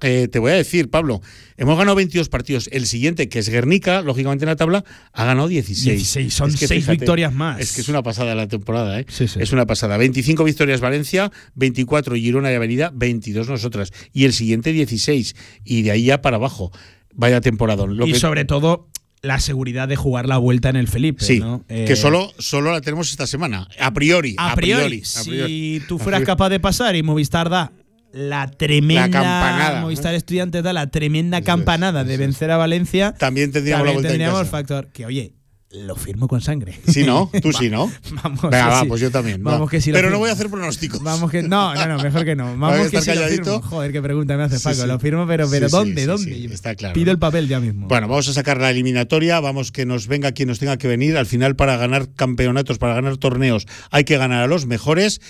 [0.02, 1.22] eh, te voy a decir, Pablo,
[1.56, 2.68] hemos ganado 22 partidos.
[2.70, 5.96] El siguiente, que es Guernica, lógicamente en la tabla, ha ganado 16.
[5.96, 7.60] 16, son seis victorias más.
[7.60, 9.06] Es que es una pasada la temporada, ¿eh?
[9.08, 9.96] Es una pasada.
[9.96, 13.92] 25 victorias Valencia, 24 Girona y Avenida, 22 nosotras.
[14.12, 15.34] Y el siguiente 16.
[15.64, 16.72] Y de ahí ya para abajo.
[17.14, 17.86] Vaya temporada.
[18.04, 18.90] y sobre todo
[19.22, 21.24] la seguridad de jugar la vuelta en el Felipe.
[21.24, 21.64] Sí, ¿no?
[21.66, 23.66] que Eh, solo, solo la tenemos esta semana.
[23.80, 24.34] A priori.
[24.36, 25.80] a priori, a priori.
[25.80, 27.72] si tú fueras capaz de pasar y Movistar da
[28.16, 33.52] la tremenda La campanada, Movistar Estudiantes da la tremenda campanada de vencer a Valencia, También
[33.52, 34.50] tendríamos la también vuelta en tendríamos casa.
[34.50, 35.32] factor que oye,
[35.70, 36.78] lo firmo con sangre.
[36.88, 37.28] Sí, ¿no?
[37.42, 37.92] Tú sí, ¿no?
[38.22, 38.86] Vamos, Venga, va, sí.
[38.88, 39.44] pues yo también.
[39.46, 39.50] va.
[39.52, 41.02] Vamos que sí lo Pero no voy a hacer pronósticos.
[41.02, 42.44] Vamos que no, no, no, mejor que no.
[42.56, 43.44] Vamos que sí lo calladito.
[43.56, 43.62] firmo.
[43.62, 44.76] Joder, qué pregunta me hace Paco.
[44.82, 44.86] sí.
[44.86, 46.06] Lo firmo, pero, pero ¿dónde?
[46.06, 46.46] ¿Dónde?
[46.46, 46.94] está claro.
[46.94, 47.88] Pido el papel ya mismo.
[47.88, 51.16] Bueno, vamos a sacar la eliminatoria, vamos que nos venga quien nos tenga que venir.
[51.18, 55.20] Al final, para ganar campeonatos, para ganar torneos, hay que ganar a los mejores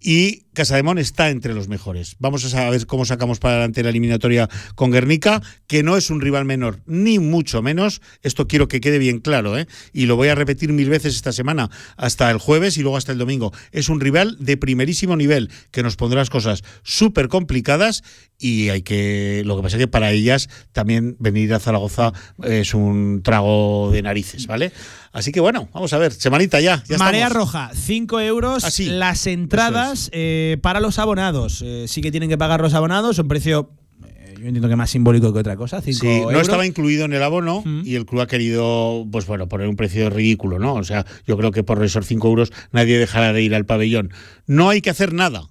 [0.00, 2.16] y Casademón está entre los mejores.
[2.18, 6.22] Vamos a saber cómo sacamos para adelante la eliminatoria con Guernica, que no es un
[6.22, 8.00] rival menor, ni mucho menos.
[8.22, 9.66] Esto quiero que quede bien claro, ¿eh?
[9.92, 11.68] Y lo voy a repetir mil veces esta semana,
[11.98, 13.52] hasta el jueves y luego hasta el domingo.
[13.70, 18.02] Es un rival de primerísimo nivel, que nos pondrá las cosas súper complicadas
[18.38, 19.42] y hay que.
[19.44, 24.00] Lo que pasa es que para ellas también venir a Zaragoza es un trago de
[24.00, 24.72] narices, ¿vale?
[25.16, 26.84] Así que bueno, vamos a ver, semanita ya.
[26.86, 27.46] ya Marea estamos.
[27.46, 28.64] Roja, 5 euros.
[28.64, 28.84] Ah, sí.
[28.84, 31.62] Las entradas eh, para los abonados.
[31.64, 33.18] Eh, sí que tienen que pagar los abonados.
[33.18, 33.70] Un precio,
[34.06, 35.80] eh, yo entiendo que más simbólico que otra cosa.
[35.80, 36.32] 5 Sí, euros.
[36.34, 39.76] no estaba incluido en el abono y el club ha querido, pues bueno, poner un
[39.76, 40.74] precio ridículo, ¿no?
[40.74, 44.12] O sea, yo creo que por esos 5 euros nadie dejará de ir al pabellón.
[44.46, 45.44] No hay que hacer nada.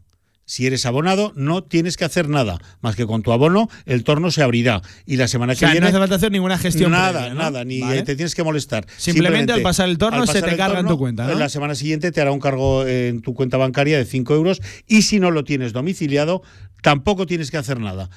[0.48, 2.60] Si eres abonado, no tienes que hacer nada.
[2.82, 4.82] Más que con tu abono, el torno se abrirá.
[5.06, 5.80] Y la semana O que viene.
[5.82, 6.92] no hace falta hacer ninguna gestión.
[6.92, 7.40] Nada, previa, ¿no?
[7.40, 8.04] nada, ni Vale.
[8.04, 8.86] te tienes que molestar.
[8.96, 11.34] Simplemente al pasar el torno se te carga en tu cuenta, ¿no?
[11.34, 15.02] La semana siguiente te hará un cargo en tu cuenta bancaria de 5 euros y
[15.02, 16.44] si no lo tienes domiciliado,
[16.82, 18.10] tampoco tienes que hacer nada.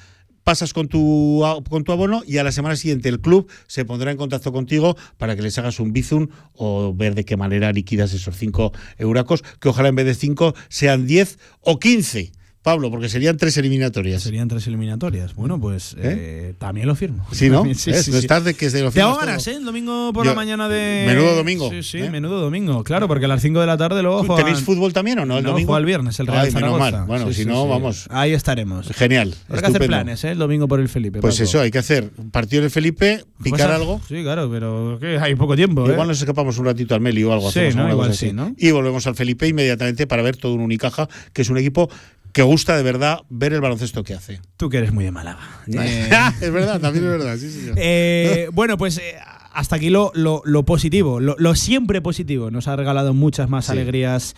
[0.49, 4.09] Pasas con tu, con tu abono y a la semana siguiente el club se pondrá
[4.09, 8.13] en contacto contigo para que les hagas un bizum o ver de qué manera liquidas
[8.13, 12.31] esos 5 euracos, que ojalá en vez de 5 sean 10 o 15.
[12.61, 14.21] Pablo, porque serían tres eliminatorias.
[14.21, 15.33] Serían tres eliminatorias.
[15.33, 17.25] Bueno, pues eh, también lo firmo.
[17.31, 17.63] Sí, ¿no?
[17.73, 18.17] Sí, No sí.
[18.17, 19.47] estás de que se lo Te hago ganas.
[19.47, 19.55] ¿eh?
[19.55, 21.05] El domingo por Yo- la mañana de.
[21.07, 22.09] Menudo domingo, Sí, sí, ¿eh?
[22.09, 22.83] menudo domingo.
[22.83, 25.37] Claro, porque a las 5 de la tarde luego juegan- ¿Tenéis fútbol también o no?
[25.37, 25.77] El no, domingo.
[25.77, 27.05] el viernes, el Real Ay, menos mal.
[27.05, 28.07] Bueno, si no, vamos.
[28.09, 28.87] Ahí estaremos.
[28.89, 29.33] Genial.
[29.47, 30.31] Habrá que hacer planes, ¿eh?
[30.31, 31.21] El domingo por el Felipe.
[31.21, 31.43] Pues Paco.
[31.45, 34.01] eso, hay que hacer partido de Felipe, picar Pues, algo.
[34.07, 35.87] Sí, claro, pero que hay poco tiempo.
[35.87, 35.93] ¿eh?
[35.93, 37.49] Igual nos escapamos un ratito al Meli o algo.
[37.51, 37.89] Sí, ¿no?
[37.89, 38.33] Igual sí.
[38.33, 38.53] ¿no?
[38.57, 41.89] Y volvemos al Felipe inmediatamente para ver todo un Unicaja, que es un equipo
[42.33, 44.39] que gusta de verdad ver el baloncesto que hace.
[44.57, 45.39] Tú que eres muy de Málaga.
[45.67, 46.09] Eh,
[46.41, 47.37] es verdad, también es verdad.
[47.37, 47.75] Sí, señor.
[47.77, 49.15] Eh, bueno, pues eh,
[49.53, 52.51] hasta aquí lo, lo- lo positivo, lo, lo siempre positivo.
[52.51, 53.71] Nos ha regalado muchas más Sí.
[53.71, 54.35] alegrías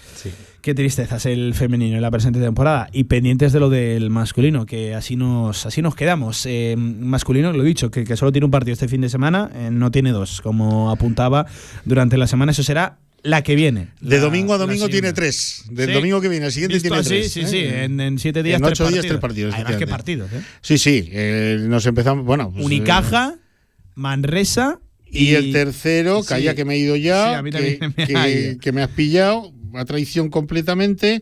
[0.62, 2.88] que tristezas el femenino en la presente temporada.
[2.92, 6.46] Y pendientes de lo del masculino, que así nos, así nos quedamos.
[6.46, 9.50] Eh, masculino, lo he dicho, que, que solo tiene un partido este fin de semana,
[9.56, 11.46] eh, no tiene dos, como apuntaba
[11.84, 12.52] durante la semana.
[12.52, 13.90] Eso será la que viene.
[14.02, 15.64] De La- domingo a domingo tiene tres.
[15.70, 15.94] Del Sí.
[15.94, 17.32] domingo que viene, el siguiente Visto tiene así, tres.
[17.32, 17.48] Sí, ¿eh?
[17.48, 19.54] sí, en, en siete días, En tres ocho días, tres partidos.
[19.54, 20.42] Además, qué partidos, ¿eh?
[20.62, 21.08] Sí, sí.
[21.12, 22.26] eh, nos empezamos.
[22.26, 23.36] Bueno, pues, Unicaja,
[23.96, 24.80] Manresa
[25.14, 26.30] Y, el tercero, Sí.
[26.30, 28.60] calla que me he ido ya, Sí, a mí que, me que- ha ido.
[28.60, 31.22] que me has pillado, a traición completamente.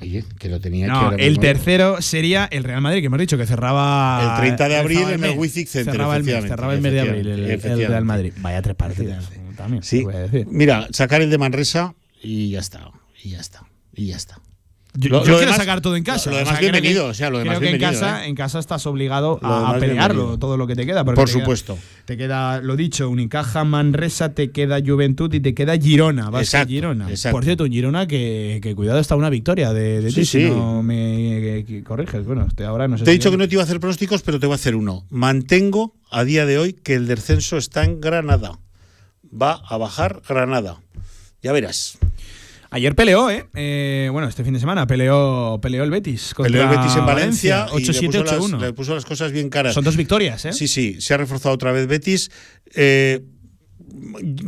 [0.00, 3.46] Oye, que lo tenía No, el tercero sería el Real Madrid, que hemos dicho que
[3.46, 4.34] cerraba.
[4.36, 5.38] El 30 de abril en el.
[5.38, 7.60] Wizzing Center, Cerraba el mes, cerraba el mes de abril el.
[7.88, 8.32] Real Madrid.
[8.40, 9.24] Vaya tres partidos.
[9.56, 9.82] También.
[9.82, 9.98] Sí.
[9.98, 10.46] se puede decir.
[10.50, 12.90] Mira, sacar el de Manresa y ya está.
[13.22, 13.62] Y ya está.
[13.94, 14.38] Y ya está.
[14.98, 16.30] Yo, Lo- yo lo quiero demás- sacar todo en casa.
[16.30, 17.06] Lo demás sea, creo que- bienvenido.
[17.08, 18.28] o sea, lo demás creo que en bienvenido, casa, ¿eh?
[18.30, 20.38] en casa estás obligado a, a pelearlo bienvenido.
[20.38, 21.04] todo lo que te queda.
[21.04, 21.78] porque Por te queda- supuesto.
[22.06, 26.30] te queda, lo dicho, Unicaja, Manresa, te queda Juventud y te queda Girona.
[26.30, 27.10] Va a ser Exacto, Girona.
[27.10, 27.36] exacto.
[27.36, 30.42] Por cierto, Girona que, que cuidado está una victoria de, de Sí, ti, sí.
[30.44, 32.24] si no me que- que corriges.
[32.24, 34.22] Bueno, este ahora no sé Te he dicho que no te iba a hacer pronósticos,
[34.22, 35.04] pero te voy a hacer uno.
[35.10, 38.58] Mantengo a día de hoy que el descenso está en Granada.
[39.30, 40.80] Va a bajar Granada.
[41.42, 41.98] Ya verás.
[42.70, 43.46] Ayer peleó, ¿eh?
[43.54, 46.34] Eh, Bueno, este fin de semana peleó, peleó el Betis.
[46.36, 48.60] Peleó el Betis en Valencia, y le 8-7, puso, las, 8-1.
[48.60, 49.72] le puso las cosas bien caras.
[49.74, 50.52] Son dos victorias, ¿eh?
[50.52, 52.30] Sí, sí, se ha reforzado otra vez Betis.
[52.74, 53.22] Eh,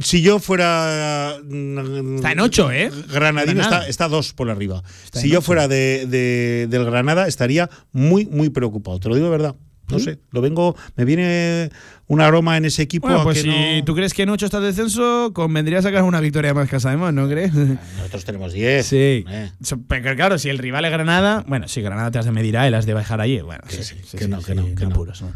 [0.02, 1.36] si yo fuera.
[1.36, 2.90] Está en ocho, ¿eh?
[3.12, 3.78] Granadino Granada.
[3.82, 4.82] está, está dos por arriba.
[5.04, 5.46] Está si yo ocho.
[5.46, 8.98] fuera de, de- del Granada, estaría muy, muy preocupado.
[8.98, 9.56] Te lo digo de verdad.
[9.90, 10.04] No ¿Sí?
[10.04, 10.76] sé, lo vengo.
[10.96, 11.70] Me viene
[12.08, 13.06] un aroma en ese equipo.
[13.06, 13.48] Bueno, a pues que si
[13.78, 17.12] no- tú crees que en 8 está descenso, convendría sacar una victoria más que sabemos,
[17.14, 17.54] ¿no crees?
[17.54, 18.86] Nosotros tenemos 10.
[18.86, 19.24] Sí.
[19.28, 19.50] Eh.
[19.88, 22.66] Pero claro, si el rival es Granada, bueno, si Granada te has de medir a
[22.66, 23.40] él, has de bajar allí.
[23.40, 24.90] Bueno, sí, sí, sí, que sí, no, que no, que no.
[24.90, 25.32] apuros, no.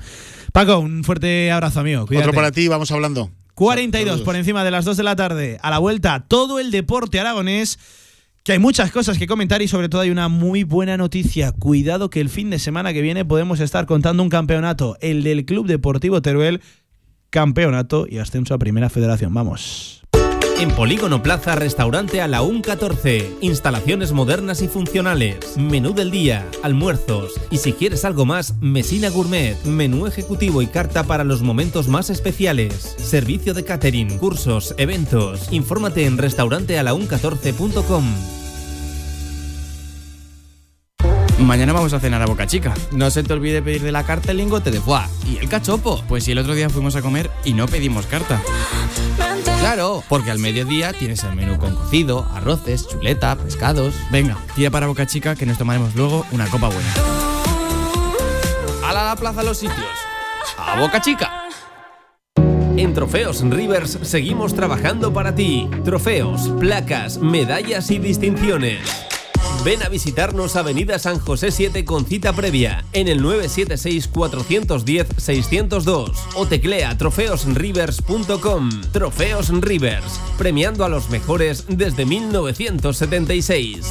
[0.52, 2.06] Paco, un fuerte abrazo, amigo.
[2.06, 2.28] Cuídate.
[2.28, 3.30] Otro para ti, vamos hablando.
[3.54, 4.24] 42 Saludos.
[4.24, 5.58] por encima de las 2 de la tarde.
[5.62, 7.78] A la vuelta, todo el deporte aragonés.
[8.44, 11.52] Que hay muchas cosas que comentar y sobre todo hay una muy buena noticia.
[11.52, 15.44] Cuidado que el fin de semana que viene podemos estar contando un campeonato, el del
[15.44, 16.60] Club Deportivo Teruel,
[17.30, 19.32] campeonato y ascenso a Primera Federación.
[19.32, 20.02] Vamos.
[20.62, 23.38] En Polígono Plaza, restaurante a la UN 14.
[23.40, 25.56] Instalaciones modernas y funcionales.
[25.56, 27.32] Menú del día, almuerzos.
[27.50, 29.60] Y si quieres algo más, Mesina Gourmet.
[29.64, 32.94] Menú ejecutivo y carta para los momentos más especiales.
[32.96, 35.48] Servicio de catering, cursos, eventos.
[35.50, 38.04] Infórmate en restaurantealaun14.com.
[41.40, 42.72] Mañana vamos a cenar a Boca Chica.
[42.92, 46.04] No se te olvide pedir de la carta el lingote de foie y el cachopo.
[46.06, 48.40] Pues si el otro día fuimos a comer y no pedimos carta.
[49.62, 53.94] Claro, porque al mediodía tienes el menú con cocido, arroces, chuleta, pescados.
[54.10, 56.92] Venga, tira para Boca Chica que nos tomaremos luego una copa buena.
[58.84, 59.86] ¡Hala a la plaza los sitios!
[60.58, 61.44] ¡A Boca Chica!
[62.76, 65.70] En Trofeos Rivers seguimos trabajando para ti.
[65.84, 68.80] Trofeos, placas, medallas y distinciones.
[69.64, 76.98] Ven a visitarnos Avenida San José 7 con cita previa en el 976-410-602 o teclea
[76.98, 78.70] trofeosrivers.com.
[78.92, 83.86] Trofeos Rivers, premiando a los mejores desde 1976.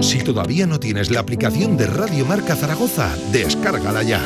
[0.00, 4.20] Si todavía no tienes la aplicación de Radio Marca Zaragoza, descárgala ya.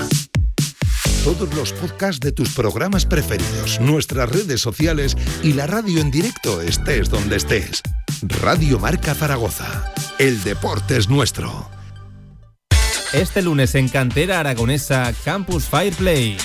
[1.28, 6.62] Todos los podcasts de tus programas preferidos, nuestras redes sociales y la radio en directo
[6.62, 7.82] estés donde estés.
[8.40, 9.92] Radio Marca Zaragoza.
[10.18, 11.68] El deporte es nuestro.
[13.12, 16.38] Este lunes en Cantera Aragonesa Campus Fireplay.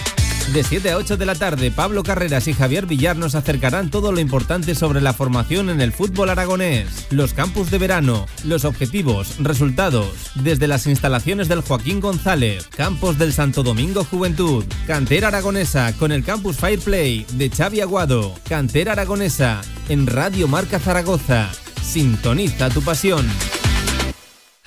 [0.52, 4.12] De 7 a 8 de la tarde, Pablo Carreras y Javier Villar nos acercarán todo
[4.12, 9.38] lo importante sobre la formación en el fútbol aragonés, los campus de verano, los objetivos,
[9.40, 16.12] resultados, desde las instalaciones del Joaquín González, campos del Santo Domingo Juventud, Cantera Aragonesa con
[16.12, 21.50] el Campus Fireplay de Xavi Aguado, Cantera Aragonesa en Radio Marca Zaragoza.
[21.82, 23.26] Sintoniza tu pasión.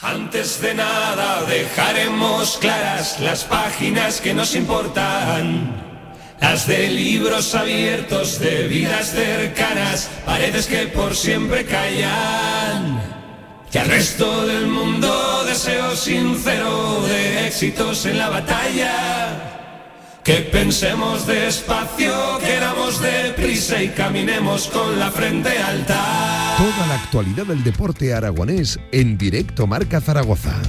[0.06, 5.82] Antes de nada dejaremos claras las páginas que nos importan.
[6.40, 13.02] Las de libros abiertos, de vidas cercanas, paredes que por siempre callan.
[13.72, 19.55] Y al resto del mundo deseo sincero de éxitos en la batalla.
[20.26, 26.56] Que pensemos despacio, queramos deprisa y caminemos con la frente alta.
[26.58, 30.60] Toda la actualidad del deporte aragonés en directo Marca Zaragoza.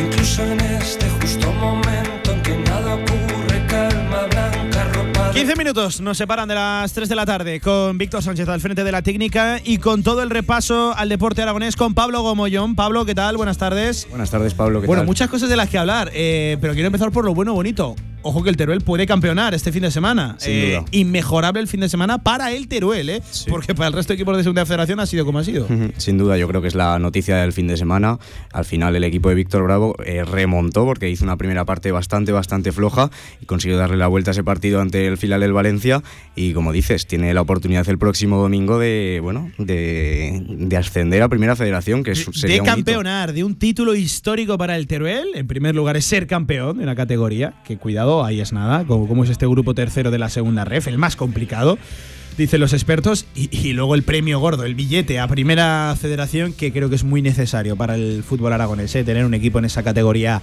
[0.00, 2.05] Incluso en este justo momento
[5.36, 8.84] 15 minutos nos separan de las 3 de la tarde con Víctor Sánchez al frente
[8.84, 12.74] de la técnica y con todo el repaso al deporte aragonés con Pablo Gomollón.
[12.74, 13.36] Pablo, ¿qué tal?
[13.36, 14.06] Buenas tardes.
[14.08, 14.80] Buenas tardes, Pablo.
[14.80, 15.06] ¿qué Bueno, tal?
[15.06, 17.94] muchas cosas de las que hablar, eh, pero quiero empezar por lo bueno bonito.
[18.28, 20.34] Ojo que el Teruel puede campeonar este fin de semana.
[20.38, 20.84] Sin Eh, duda.
[20.90, 23.22] Inmejorable el fin de semana para el Teruel, ¿eh?
[23.48, 25.68] Porque para el resto de equipos de segunda federación ha sido como ha sido.
[25.96, 28.18] Sin duda, yo creo que es la noticia del fin de semana.
[28.52, 32.32] Al final el equipo de Víctor Bravo eh, remontó porque hizo una primera parte bastante,
[32.32, 36.02] bastante floja y consiguió darle la vuelta a ese partido ante el final del Valencia.
[36.34, 41.28] Y como dices, tiene la oportunidad el próximo domingo de, bueno, de, de ascender a
[41.28, 42.74] Primera Federación, que es- sería de un hito.
[42.76, 45.28] campeonar, de un título histórico para el Teruel.
[45.34, 49.24] En primer lugar es ser campeón de una categoría, que cuidado, ahí es nada, como,
[49.24, 51.78] es este grupo tercero de la segunda ref, el más complicado,
[52.36, 56.88] dicen los expertos, y, luego el premio gordo, el billete a primera federación, que creo
[56.88, 59.04] que es muy necesario para el fútbol aragonés, ¿eh?
[59.04, 60.42] tener un equipo en esa categoría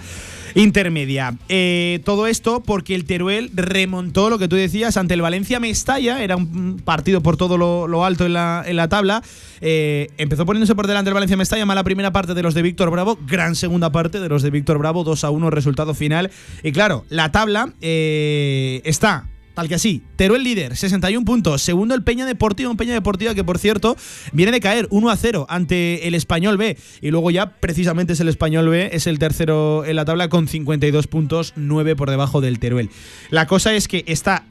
[0.55, 1.35] intermedia.
[1.49, 6.23] Eh, todo esto porque el Teruel remontó lo que tú decías ante el Valencia Mestalla,
[6.23, 9.23] era un partido por todo lo, alto en la, en la tabla.
[9.61, 12.91] Eh, empezó poniéndose por delante el Valencia Mestalla, mala primera parte de los de Víctor
[12.91, 16.31] Bravo, gran segunda parte de los de Víctor Bravo, 2 a 1 resultado final.
[16.63, 21.61] Y claro, la tabla está Tal que así, Teruel líder, 61 puntos.
[21.61, 23.95] Segundo el Peña Deportiva, un Peña Deportiva que por cierto
[24.31, 26.77] viene de caer 1 a 0 ante el Español B.
[27.01, 30.47] Y luego ya precisamente es el Español B, es el tercero en la tabla con
[30.47, 32.89] 52 puntos, 9 por debajo del Teruel.
[33.29, 34.45] La cosa es que está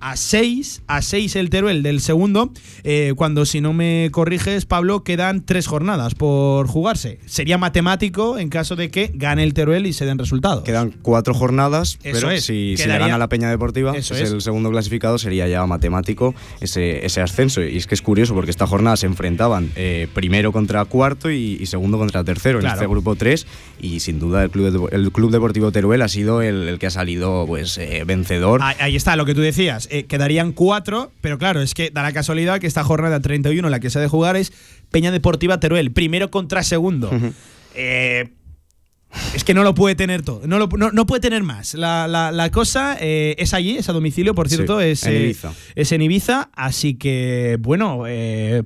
[0.00, 2.52] a 6, a 6 el Teruel del segundo,
[2.84, 7.18] eh, cuando si no me corriges, Pablo, quedan tres jornadas por jugarse.
[7.26, 10.64] Sería matemático en caso de que gane el Teruel y se den resultados.
[10.64, 14.14] Quedan cuatro jornadas, Eso pero es, si, si le quedaría- gana la Peña Deportiva, Eso
[14.14, 14.32] es es.
[14.32, 17.62] el segundo clasificado, sería ya matemático ese, ese ascenso.
[17.62, 21.58] Y es que es curioso porque esta jornada se enfrentaban eh, primero contra cuarto y,
[21.60, 22.74] y segundo contra tercero Claro.
[22.74, 23.46] en este grupo 3.
[23.80, 26.90] Y sin duda el Club, el Club Deportivo Teruel ha sido el, el que ha
[26.90, 28.60] salido pues eh, vencedor.
[28.62, 29.85] Ahí, ahí está lo que tú decías.
[29.90, 33.80] Eh, quedarían cuatro, pero claro, es que da la casualidad que esta jornada 31, la
[33.80, 34.52] que se ha de jugar, es
[34.90, 37.10] Peña Deportiva Teruel, primero contra segundo.
[37.74, 38.30] Eh,
[39.34, 41.74] es que no lo puede tener todo, no, lo- no, no puede tener más.
[41.74, 45.16] La, la- la cosa eh, es allí, es a domicilio, por Sí, cierto, es, en
[45.22, 45.52] Ibiza.
[45.74, 46.50] es en Ibiza.
[46.54, 48.02] Así que, bueno,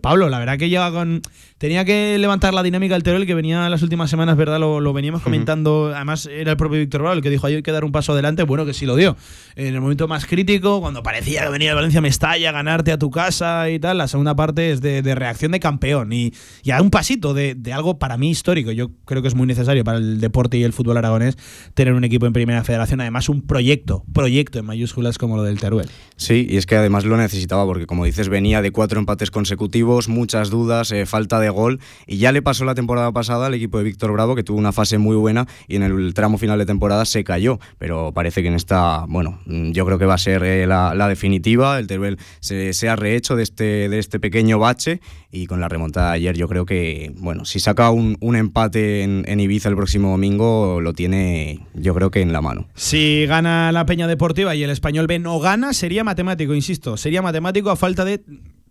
[0.00, 1.22] Pablo, la verdad que lleva con.
[1.60, 4.58] Tenía que levantar la dinámica del Teruel que venía en las últimas semanas, ¿verdad?
[4.58, 5.92] Lo, lo veníamos comentando.
[5.94, 8.44] Además, era el propio Víctor Bravo el que dijo hay que dar un paso adelante.
[8.44, 9.14] Bueno, que sí lo dio.
[9.56, 13.10] En el momento más crítico, cuando parecía que venía el Valencia Mestalla, ganarte a tu
[13.10, 16.14] casa y tal, la segunda parte es de, de reacción de campeón.
[16.14, 16.32] Y,
[16.62, 18.70] y a un pasito de, de algo para mí histórico.
[18.72, 21.36] Yo creo que es muy necesario para el deporte y el fútbol aragonés
[21.74, 23.02] tener un equipo en primera federación.
[23.02, 25.90] Además, un proyecto, proyecto en mayúsculas como lo del Teruel.
[26.16, 30.08] Sí, y es que además lo necesitaba porque, como dices, venía de cuatro empates consecutivos,
[30.08, 33.78] muchas dudas, eh, falta de gol, y ya le pasó la temporada pasada al equipo
[33.78, 36.66] de Víctor Bravo, que tuvo una fase muy buena y en el tramo final de
[36.66, 40.42] temporada se cayó, pero parece que en esta, bueno, yo creo que va a ser
[40.42, 45.00] eh, la, definitiva, el Teruel se, ha rehecho de este, de este pequeño bache
[45.30, 49.02] y con la remontada de ayer yo creo que, bueno, si saca un, un empate
[49.02, 52.68] en, en Ibiza el próximo domingo, lo tiene yo creo que en la mano.
[52.74, 56.96] Si gana la Peña Deportiva y el Español B no gana, sería matemático, insisto.
[56.96, 58.22] Sería matemático a falta de,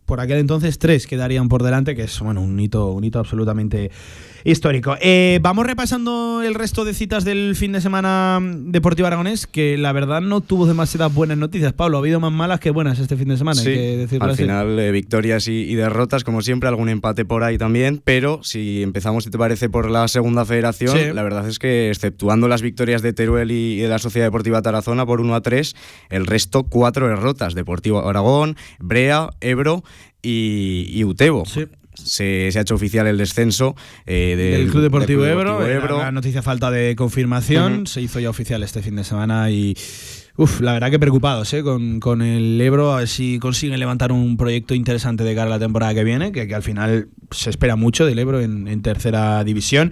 [0.10, 3.92] por aquel entonces, tres quedarían por delante, que es bueno, un hito, un hito absolutamente
[4.44, 4.96] histórico.
[5.02, 9.92] Eh, vamos repasando el resto de citas del fin de semana Deportivo Aragonés, que la
[9.92, 11.74] verdad no tuvo demasiadas buenas noticias.
[11.74, 14.26] Pablo, ha habido más malas que buenas este fin de semana, Sí, hay que decirlo
[14.26, 14.44] al así.
[14.44, 18.82] final eh, victorias y, y derrotas, como siempre, algún empate por ahí también, pero si
[18.84, 21.14] empezamos, si te parece, por la segunda federación, Sí.
[21.14, 24.62] la verdad es que, exceptuando las victorias de Teruel y, y de la Sociedad Deportiva
[24.62, 25.76] Tarazona por 1 a 3,
[26.10, 29.84] el resto cuatro derrotas, Deportivo Aragón, Brea, Ebro
[30.22, 31.44] y, y Utebo.
[32.06, 35.60] Se, se ha hecho oficial el descenso eh, del, del Club Deportivo del Ebro.
[35.60, 37.74] Deportivo Era una noticia falta de confirmación.
[37.74, 37.86] Ujú.
[37.86, 39.76] Se hizo ya oficial este fin de semana y.
[40.38, 41.64] Uf, la verdad que preocupados ¿eh?
[41.64, 45.50] con, con el Ebro, a ver si consiguen levantar un proyecto interesante de cara a
[45.50, 48.82] la temporada que viene, que, que al final se espera mucho del Ebro en, en
[48.82, 49.92] tercera división.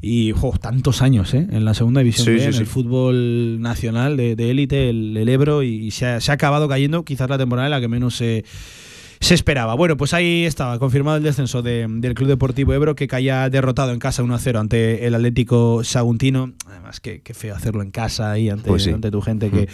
[0.00, 1.46] Y jo, tantos años ¿eh?
[1.50, 2.58] en la segunda división Sí, B, sí, en sí.
[2.60, 7.04] el fútbol nacional de élite, el, el Ebro, y se ha, se ha acabado cayendo
[7.04, 8.44] quizás la temporada en la que menos se,
[9.20, 9.74] se esperaba.
[9.74, 13.92] Bueno, pues ahí estaba, confirmado el descenso de- del Club Deportivo Ebro, que caía derrotado
[13.92, 16.52] en casa 1-0 ante el Atlético Saguntino.
[16.66, 18.90] Además, qué, qué feo hacerlo en casa ahí ante, Pues sí.
[18.90, 19.66] ante tu gente, que un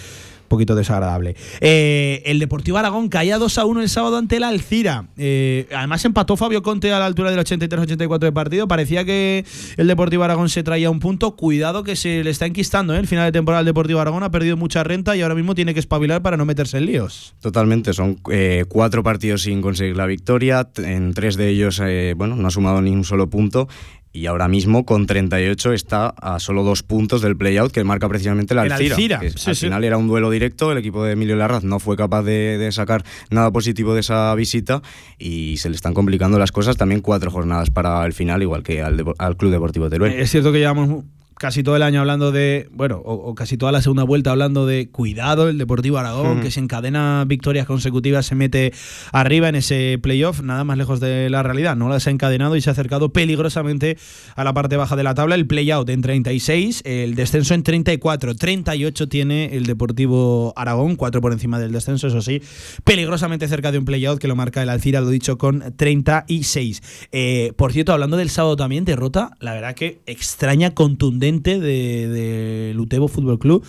[0.47, 1.37] poquito desagradable.
[1.61, 5.07] Eh, el Deportivo Aragón caía 2-1 el sábado ante el Alcira.
[5.17, 8.69] Eh, además, empató Fabio Conte a la altura del 83-84 de partido.
[8.69, 9.45] Parecía que
[9.77, 11.37] el Deportivo Aragón se traía un punto.
[11.37, 12.95] Cuidado que se le está enquistando.
[12.95, 12.99] ¿eh?
[12.99, 15.75] El final de temporada del Deportivo Aragón ha perdido mucha renta y ahora mismo tiene
[15.75, 17.35] que espabilar para no meterse en líos.
[17.41, 21.81] Totalmente, son eh, cuatro partidos sin conseguir la victoria, en tres de ellos
[22.17, 23.69] bueno, no ha sumado ni un solo punto
[24.17, 28.55] y ahora mismo con 38 está a solo dos puntos del playout que marca precisamente
[28.55, 28.97] El Alcira.
[28.97, 29.67] Alcira, que sí, al sí.
[29.67, 32.73] final era un duelo directo, el equipo de Emilio Larraz no fue capaz de, de
[32.73, 34.81] sacar nada positivo de esa visita
[35.19, 38.81] y se le están complicando las cosas, también cuatro jornadas para el final, igual que
[38.81, 40.13] al, al Club Deportivo Teruel.
[40.13, 41.05] Es cierto que llevamos
[41.39, 44.65] casi todo el año hablando de, bueno, o, o casi toda la segunda vuelta hablando
[44.65, 46.41] de cuidado, el Deportivo Aragón, Ujú.
[46.41, 48.73] que se encadena victorias consecutivas, se mete
[49.13, 51.77] arriba en ese playoff, nada más lejos de la realidad.
[51.77, 53.99] No las ha encadenado y se ha acercado peligrosamente
[54.35, 55.35] a la parte baja de la tabla.
[55.35, 61.33] El playout en 36, el descenso en 34, 38 tiene el Deportivo Aragón, cuatro por
[61.33, 62.41] encima del descenso, eso sí,
[62.85, 66.83] peligrosamente cerca de un playout que lo marca el Alcira, lo dicho, con 36.
[67.13, 72.73] Eh, por cierto, hablando del sábado también, derrota, la verdad que extraña, contundente de, de
[72.75, 73.65] Lutebo Fútbol Club.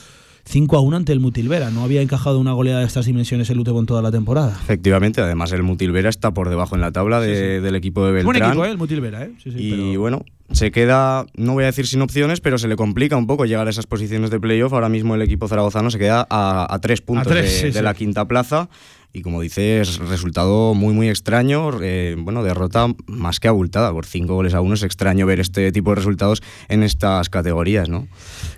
[0.49, 1.71] 5 a 1 ante el Mutilvera.
[1.71, 4.57] No había encajado una goleada de estas dimensiones el Lutebo en toda la temporada.
[4.63, 8.23] Efectivamente, además el Mutilvera está por debajo en la tabla de- del equipo de Es
[8.23, 8.51] buen Beltrán.
[8.51, 8.71] equipo, ¿eh?
[8.71, 9.31] el Mutilvera, ¿eh?
[9.43, 12.77] Sí, y pero- bueno, se queda, no voy a decir sin opciones, pero se le
[12.77, 14.71] complica un poco llegar a esas posiciones de playoff.
[14.71, 18.25] Ahora mismo el equipo zaragozano se queda a, a tres puntos tres, de, la quinta
[18.25, 18.69] plaza.
[19.13, 24.35] Y como dices, resultado muy muy extraño, eh, bueno, derrota más que abultada, por cinco
[24.35, 28.07] goles a uno es extraño ver este tipo de resultados en estas categorías, ¿no?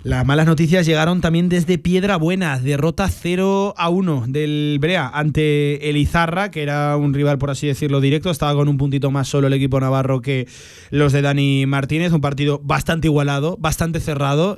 [0.04, 5.90] Las malas noticias llegaron también desde Piedra Buena, derrota 0 a 1 del Brea ante
[5.90, 9.28] el Izarra, que era un rival, por así decirlo, directo, estaba con un puntito más
[9.28, 10.48] solo el equipo navarro que
[10.90, 14.58] los de Dani Martínez, un partido bastante igualado, bastante cerrado,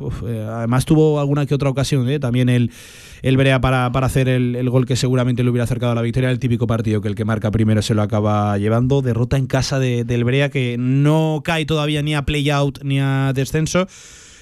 [0.00, 2.70] uf, eh, además tuvo alguna que otra ocasión, eh, también el,
[3.22, 6.02] el Brea para, para hacer el, el gol que seguramente le hubiera acercado a la
[6.02, 9.46] victoria, el típico partido que el que marca primero se lo acaba llevando, derrota en
[9.46, 13.86] casa de- del Brea que no cae todavía ni a play-out ni a descenso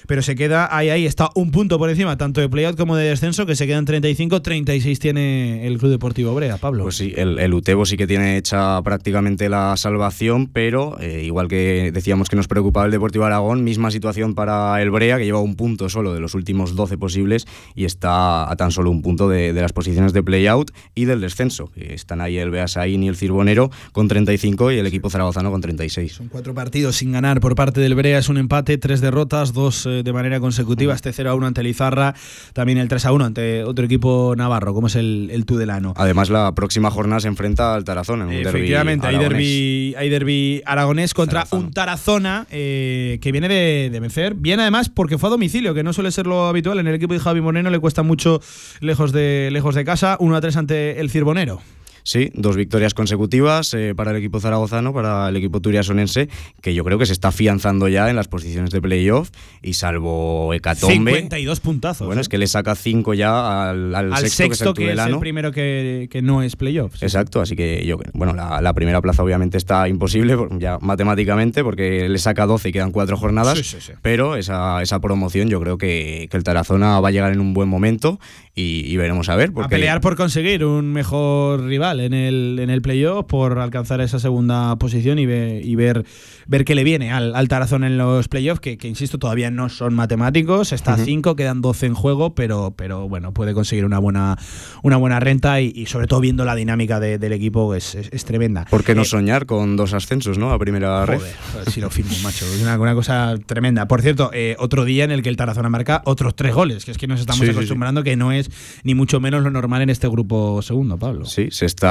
[0.07, 3.09] pero se queda ahí, ahí, está un punto por encima, tanto de playout como de
[3.09, 6.83] descenso, que se quedan 35, 36 tiene el Club Deportivo Brea, Pablo.
[6.83, 11.47] Pues sí, el, el Utebo sí que tiene hecha prácticamente la salvación, pero eh, igual
[11.47, 15.41] que decíamos que nos preocupaba el Deportivo Aragón, misma situación para el Brea, que lleva
[15.41, 19.29] un punto solo de los últimos 12 posibles y está a tan solo un punto
[19.29, 21.67] de, de las posiciones de playout y del descenso.
[21.67, 25.61] que Están ahí el Beasaín y el Cirbonero con 35 y el equipo zaragozano con
[25.61, 26.21] 36.
[26.31, 29.96] Cuatro partidos sin ganar por parte del Brea, es un empate, tres derrotas, dos eh,
[30.03, 32.15] de manera consecutiva, este 0 a 1 ante el Izarra,
[32.53, 35.93] también el 3 a 1 ante otro equipo navarro, como es el, el Tudelano.
[35.97, 40.09] Además, la próxima jornada se enfrenta al Tarazón en un derbi Efectivamente, hay derbi, hay
[40.09, 44.35] derbi aragonés contra un Tarazona eh, que viene de, de vencer.
[44.35, 46.79] Viene además porque fue a domicilio, que no suele ser lo habitual.
[46.79, 48.41] En el equipo de Javi Moreno le cuesta mucho
[48.79, 50.17] lejos de, lejos de casa.
[50.19, 51.61] 1 a 3 ante el Cirbonero.
[52.07, 56.29] Sí, dos victorias consecutivas eh, para el equipo zaragozano, para el equipo turiasonense,
[56.61, 59.29] que yo creo que se está afianzando ya en las posiciones de playoff
[59.61, 61.11] y salvo Hecatombe.
[61.11, 62.07] 52 puntazos.
[62.07, 64.95] Bueno, es que le saca cinco ya al, al Al sexto, sexto, que es el
[64.95, 65.19] Tudelano.
[65.19, 67.03] primero que, que no es playoffs.
[67.03, 72.07] Exacto, así que yo, bueno, la, la primera plaza obviamente está imposible, ya matemáticamente, porque
[72.07, 73.91] le saca 12 y quedan cuatro jornadas, Sí, sí, sí.
[74.01, 77.53] pero esa, esa promoción yo creo que, que el Tarazona va a llegar en un
[77.53, 78.17] buen momento
[78.55, 79.51] y, y veremos a ver.
[79.51, 84.01] Porque A pelear por conseguir un mejor rival en el, en el playoff, por alcanzar
[84.01, 86.05] esa segunda posición y, ve- y ver,
[86.47, 89.69] ver qué le viene al, al Tarazona en los playoffs, que, que, insisto, todavía no
[89.69, 90.71] son matemáticos.
[90.73, 91.05] Está a Ujú.
[91.05, 94.37] 5, quedan 12 en juego, pero, pero bueno, puede conseguir una buena,
[94.83, 98.09] una buena renta y, y sobre todo viendo la dinámica de- del equipo es, es-
[98.11, 98.65] es tremenda.
[98.69, 100.51] ¿Por qué no Eh, soñar con dos ascensos, no?
[100.51, 101.17] A primera red.
[101.19, 102.45] Joder, joder, si lo firmo, macho.
[102.45, 103.87] Es una, una cosa tremenda.
[103.87, 106.91] Por cierto, eh, otro día en el que el Tarazona marca otros tres goles, que
[106.91, 107.57] es que nos estamos Sí, sí, sí.
[107.57, 108.49] acostumbrando que no es
[108.83, 111.25] ni mucho menos lo normal en este grupo segundo, Pablo.
[111.25, 111.86] Sí, se está,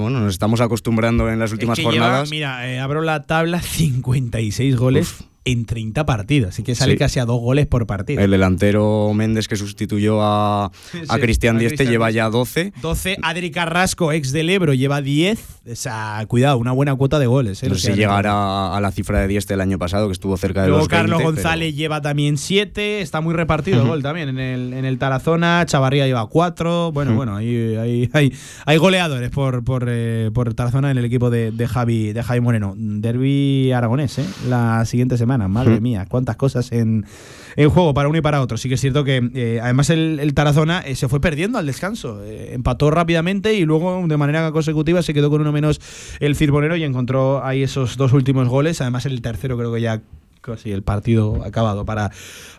[0.00, 2.30] bueno, nos estamos acostumbrando en las últimas que lleva, jornadas.
[2.30, 6.50] mira, eh, abro la tabla, 56 goles en 30 partidos.
[6.50, 6.98] Así que sale Sí.
[6.98, 8.20] casi a dos goles por partido.
[8.20, 10.70] El delantero Méndez que sustituyó a,
[11.20, 12.72] Cristian Dieste Cristian lleva ya 12.
[12.82, 15.38] 12, Adri Carrasco, ex del Ebro, lleva 10.
[15.72, 17.62] O sea, cuidado, una buena cuota de goles.
[17.62, 20.36] eh, No sé si llegará a la cifra de Dieste el año pasado, que estuvo
[20.36, 23.00] cerca de Luego los 20, Carlos pero- González lleva también 7.
[23.00, 25.64] Está muy repartido el gol también en el, en el Tarazona.
[25.66, 26.92] Chavarría lleva 4.
[26.92, 28.32] Bueno, bueno, hay, hay, hay,
[28.64, 32.40] hay goleadores por, por, eh, por Tarazona en el equipo de, de Javi, de Javi
[32.40, 32.74] Moreno.
[32.76, 34.26] Derby aragonés, ¿eh?
[34.48, 35.35] La siguiente semana.
[35.36, 37.04] Madre mía, cuántas cosas en,
[37.56, 38.56] en juego para uno y para otro.
[38.56, 41.66] Sí que es cierto que eh, además el, el Tarazona eh, se fue perdiendo al
[41.66, 42.22] descanso.
[42.24, 45.80] Eh, empató rápidamente y luego de manera consecutiva se quedó con uno menos
[46.20, 48.80] el Cirbonero y encontró ahí esos dos últimos goles.
[48.80, 50.02] Además el tercero creo que ya
[50.52, 52.10] casi el partido acabado para,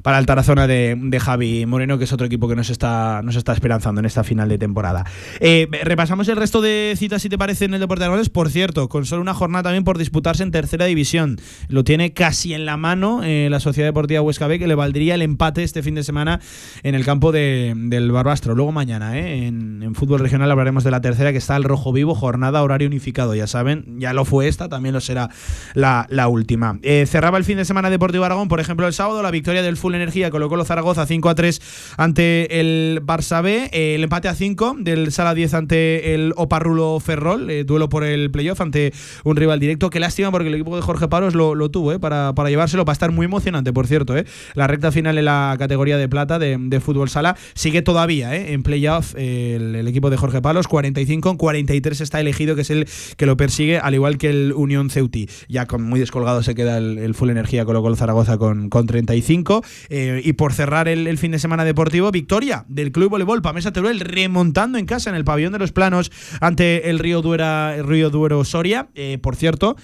[0.03, 3.35] para el Tarazona de, de Javi Moreno, que es otro equipo que nos está, nos
[3.35, 5.05] está esperanzando en esta final de temporada.
[5.39, 8.29] Eh, repasamos el resto de citas, si te parece, en el Deporte de Aragones.
[8.29, 11.39] Por cierto, con solo una jornada también por disputarse en tercera división.
[11.69, 15.15] Lo tiene casi en la mano eh, la Sociedad Deportiva Huesca B, que le valdría
[15.15, 16.39] el empate este fin de semana
[16.83, 18.55] en el campo de- del Barbastro.
[18.55, 22.13] Luego mañana, eh, en, fútbol regional, hablaremos de la tercera, que está el Rojo Vivo,
[22.15, 23.33] jornada horario unificado.
[23.35, 25.29] Ya saben, ya lo fue esta, también lo será
[25.73, 26.79] la, la última.
[27.07, 29.95] Cerraba el fin de semana Deportivo Aragón, por ejemplo, el sábado, la victoria del Full
[29.95, 31.61] Energía colocó los Zaragoza 5 a 3
[31.97, 36.99] ante el Barça B, eh, el empate a 5 del Sala 10 ante el Oparrulo
[36.99, 38.93] Ferrol, eh, duelo por el playoff ante
[39.23, 39.89] un rival directo.
[39.89, 42.91] Qué lástima porque el equipo de Jorge Paros lo, tuvo eh, para, para llevárselo, va
[42.91, 44.17] a estar muy emocionante, por cierto.
[44.17, 44.25] Eh.
[44.55, 49.15] La recta final en la categoría de plata de, fútbol sala sigue todavía en playoff
[49.15, 52.87] el, equipo de Jorge Palos, 45 en 43 está elegido, que es el
[53.17, 55.27] que lo persigue, al igual que el Unión Ceuti.
[55.47, 59.63] Ya con muy descolgado se queda el Full Energía colocó el Zaragoza con, con 35.
[59.89, 63.71] Eh, y por cerrar el, el fin de semana deportivo, victoria del Club Voleibol Pamesa
[63.71, 66.11] Teruel remontando en casa en el pabellón de los planos
[66.41, 68.89] ante el Río Duera, el Río Duero Soria.
[68.95, 69.75] Eh, por cierto,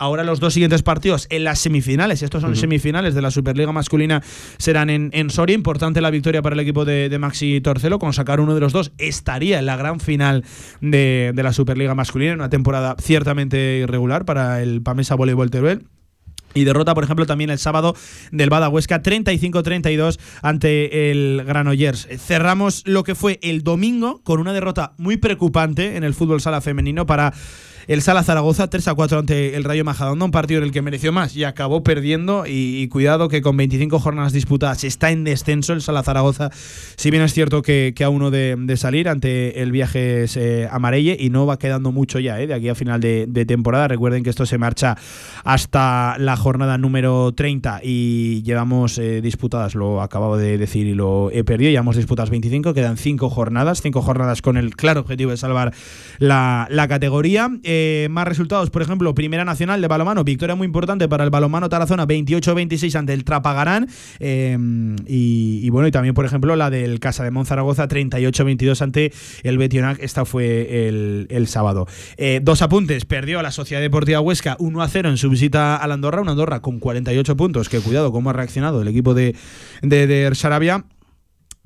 [0.00, 4.22] Ahora los dos siguientes partidos en las semifinales, estos son semifinales de la Superliga masculina,
[4.56, 5.54] serán en, en Soria.
[5.54, 7.98] Importante la victoria para el equipo de, de Maxi Torcelo.
[7.98, 10.44] Con sacar uno de los dos estaría en la gran final
[10.80, 12.34] de, de la Superliga masculina.
[12.34, 15.84] Una temporada ciertamente irregular para el Pamesa Voleibol Teruel.
[16.54, 17.94] Y derrota, por ejemplo, también el sábado
[18.32, 22.08] del Bada Huesca 35-32 ante el Granollers.
[22.18, 26.60] Cerramos lo que fue el domingo con una derrota muy preocupante en el fútbol sala
[26.60, 27.32] femenino para
[27.88, 30.82] el Sala Zaragoza 3 a 4 ante el Rayo Majadahonda, un partido en el que
[30.82, 32.44] mereció más y acabó perdiendo.
[32.46, 36.50] Y, cuidado que con 25 jornadas disputadas está en descenso el Sala Zaragoza.
[36.96, 41.30] Si bien es cierto que, a uno de, salir ante el viaje eh, amarelle y
[41.30, 43.88] no va quedando mucho ya eh, de aquí a final de, temporada.
[43.88, 44.98] Recuerden que esto se marcha
[45.44, 51.30] hasta la jornada número 30 y llevamos eh, disputadas, lo acabo de decir y lo
[51.30, 55.38] he perdido, llevamos disputadas 25, quedan 5 jornadas, 5 jornadas con el claro objetivo de
[55.38, 55.72] salvar
[56.18, 57.50] la, la categoría.
[57.62, 57.77] Eh,
[58.10, 62.06] más resultados, por ejemplo, Primera Nacional de balomano, victoria muy importante para el balomano Tarazona,
[62.06, 63.88] 28-26 ante el Trapagarán.
[64.20, 64.56] eh,
[65.06, 69.58] y, y bueno, y también, por ejemplo, la del Casa de Monzaragoza, 38-22 ante el
[69.58, 70.02] Betionac.
[70.02, 71.86] Esta fue el, el sábado.
[72.16, 75.94] Eh, dos apuntes, perdió a la Sociedad Deportiva Huesca 1-0 en su visita a la
[75.94, 79.34] Andorra, una Andorra con 48 puntos, que cuidado cómo ha reaccionado el equipo de,
[79.82, 80.84] de, de Sarabia.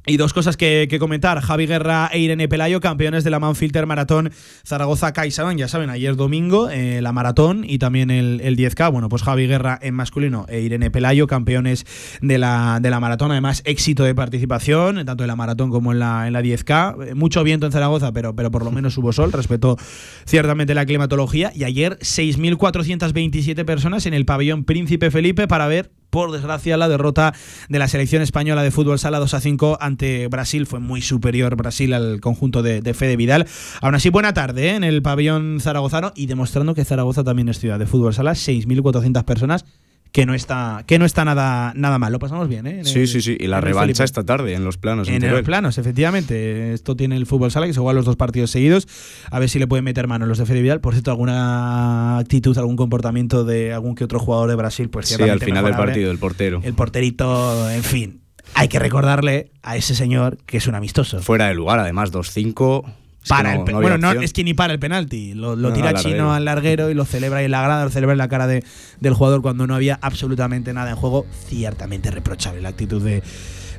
[0.04, 1.40] Y dos cosas que, que, comentar.
[1.40, 4.32] Javi Guerra e Irene Pelayo, campeones de la Manfilter Maratón
[4.66, 5.60] Zaragoza CaixaBank.
[5.60, 8.90] Ya saben, ayer domingo eh, la maratón y también el, el, 10K.
[8.90, 11.86] Bueno, pues Javi Guerra en masculino e Irene Pelayo, campeones
[12.20, 13.30] de la, de la maratón.
[13.30, 17.14] Además, éxito de participación, tanto en la maratón como en la, en la 10K.
[17.14, 19.30] Mucho viento en Zaragoza, pero, pero por lo menos hubo sol.
[19.30, 19.76] Respetó
[20.24, 21.52] ciertamente la climatología.
[21.54, 27.32] Y ayer 6.427 personas en el pabellón Príncipe Felipe para ver por desgracia, la derrota
[27.70, 30.66] de la selección española de fútbol sala 2 a 5 ante Brasil.
[30.66, 33.46] Fue muy superior Brasil al conjunto de, de Fede Vidal.
[33.80, 34.74] Aún así, buena tarde ¿eh?
[34.74, 38.32] en el pabellón zaragozano y demostrando que Zaragoza también es ciudad de fútbol sala.
[38.32, 39.64] 6.400 personas
[40.12, 42.12] que no está que no está nada nada mal.
[42.12, 42.80] Lo pasamos bien ¿eh?
[42.80, 43.36] En sí el, sí sí.
[43.40, 46.74] Y la revancha esta tarde en los planos en, en los planos efectivamente.
[46.74, 48.86] Esto tiene el fútbol sala que se juega los dos partidos seguidos.
[49.30, 50.80] A ver si le pueden meter mano los de Fede Vidal.
[50.80, 55.22] Por cierto alguna actitud algún comportamiento de algún que otro jugador de Brasil pues sí
[55.22, 56.60] al final del partido el portero.
[56.62, 58.20] El porterito en fin.
[58.54, 61.22] Hay que recordarle a ese señor que es un amistoso.
[61.22, 62.84] Fuera de lugar además 2-5
[63.28, 65.34] para no, el, no bueno, no, es que ni para el penalti.
[65.34, 68.28] Lo, tira Chino al larguero y lo celebra en la grada, lo celebra en la
[68.28, 68.64] cara de,
[69.00, 71.26] del jugador cuando no había absolutamente nada en juego.
[71.48, 73.22] Ciertamente reprochable la actitud de,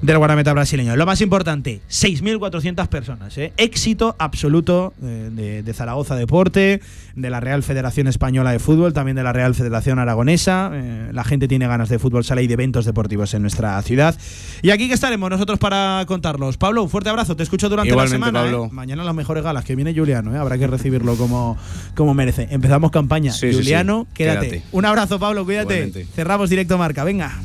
[0.04, 0.96] del guardameta brasileño.
[0.96, 3.38] Lo más importante, 6.400 personas.
[3.38, 3.54] ¿eh?
[3.58, 6.82] Éxito absoluto de, de, de, Zaragoza Deporte,
[7.16, 10.72] de la Real Federación Española de Fútbol, también de la Real Federación Aragonesa.
[10.74, 14.16] Eh, la gente tiene ganas de fútbol sala y de eventos deportivos en nuestra ciudad.
[14.62, 16.58] Y aquí que estaremos nosotros para contarlos.
[16.58, 17.38] Pablo, un fuerte abrazo.
[17.38, 18.44] Te escucho durante Igualmente, la semana.
[18.44, 18.66] Pablo.
[18.66, 18.70] ¿eh?
[18.74, 19.64] Mañana las mejores galas.
[19.64, 20.38] Que viene Juliano.
[20.40, 21.58] Habrá que recibirlo como,
[21.96, 22.50] como merece.
[22.52, 23.32] Empezamos campaña.
[23.32, 24.14] Sí, Juliano, sí, sí.
[24.16, 24.50] Quédate.
[24.50, 24.68] quédate.
[24.74, 25.46] Un abrazo, Pablo.
[25.46, 25.76] Cuídate.
[25.76, 26.08] Igualmente.
[26.14, 27.06] Cerramos directo marca.
[27.06, 27.40] Venga.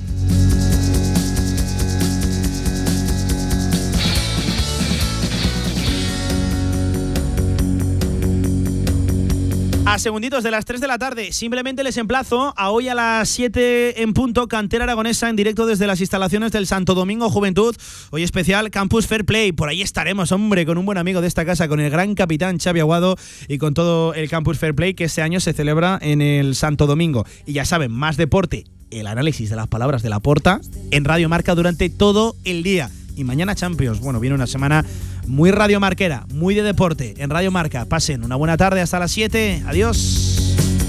[9.89, 13.27] A segunditos de las 3 de la tarde, simplemente les emplazo a hoy a las
[13.31, 17.75] 7 en punto, Cantera Aragonesa en directo desde las instalaciones del Santo Domingo Juventud.
[18.11, 19.53] Hoy especial Campus Fair Play.
[19.53, 22.59] Por ahí estaremos, hombre, con un buen amigo de esta casa, con el gran capitán
[22.59, 23.17] Xavi Aguado
[23.49, 26.87] y con todo el Campus Fair Play que este año se celebra en el Santo
[26.87, 27.25] Domingo.
[27.47, 30.61] Y ya saben, más deporte, el análisis de las palabras de la porta
[30.91, 32.91] en Radio Marca durante todo el día.
[33.17, 34.01] Y mañana Champions.
[34.01, 34.85] Bueno, viene una semana
[35.29, 37.85] muy radiomarquera, muy de deporte en Radio Marca.
[37.85, 39.63] Pasen una buena tarde hasta las 7.
[39.67, 40.88] Adiós.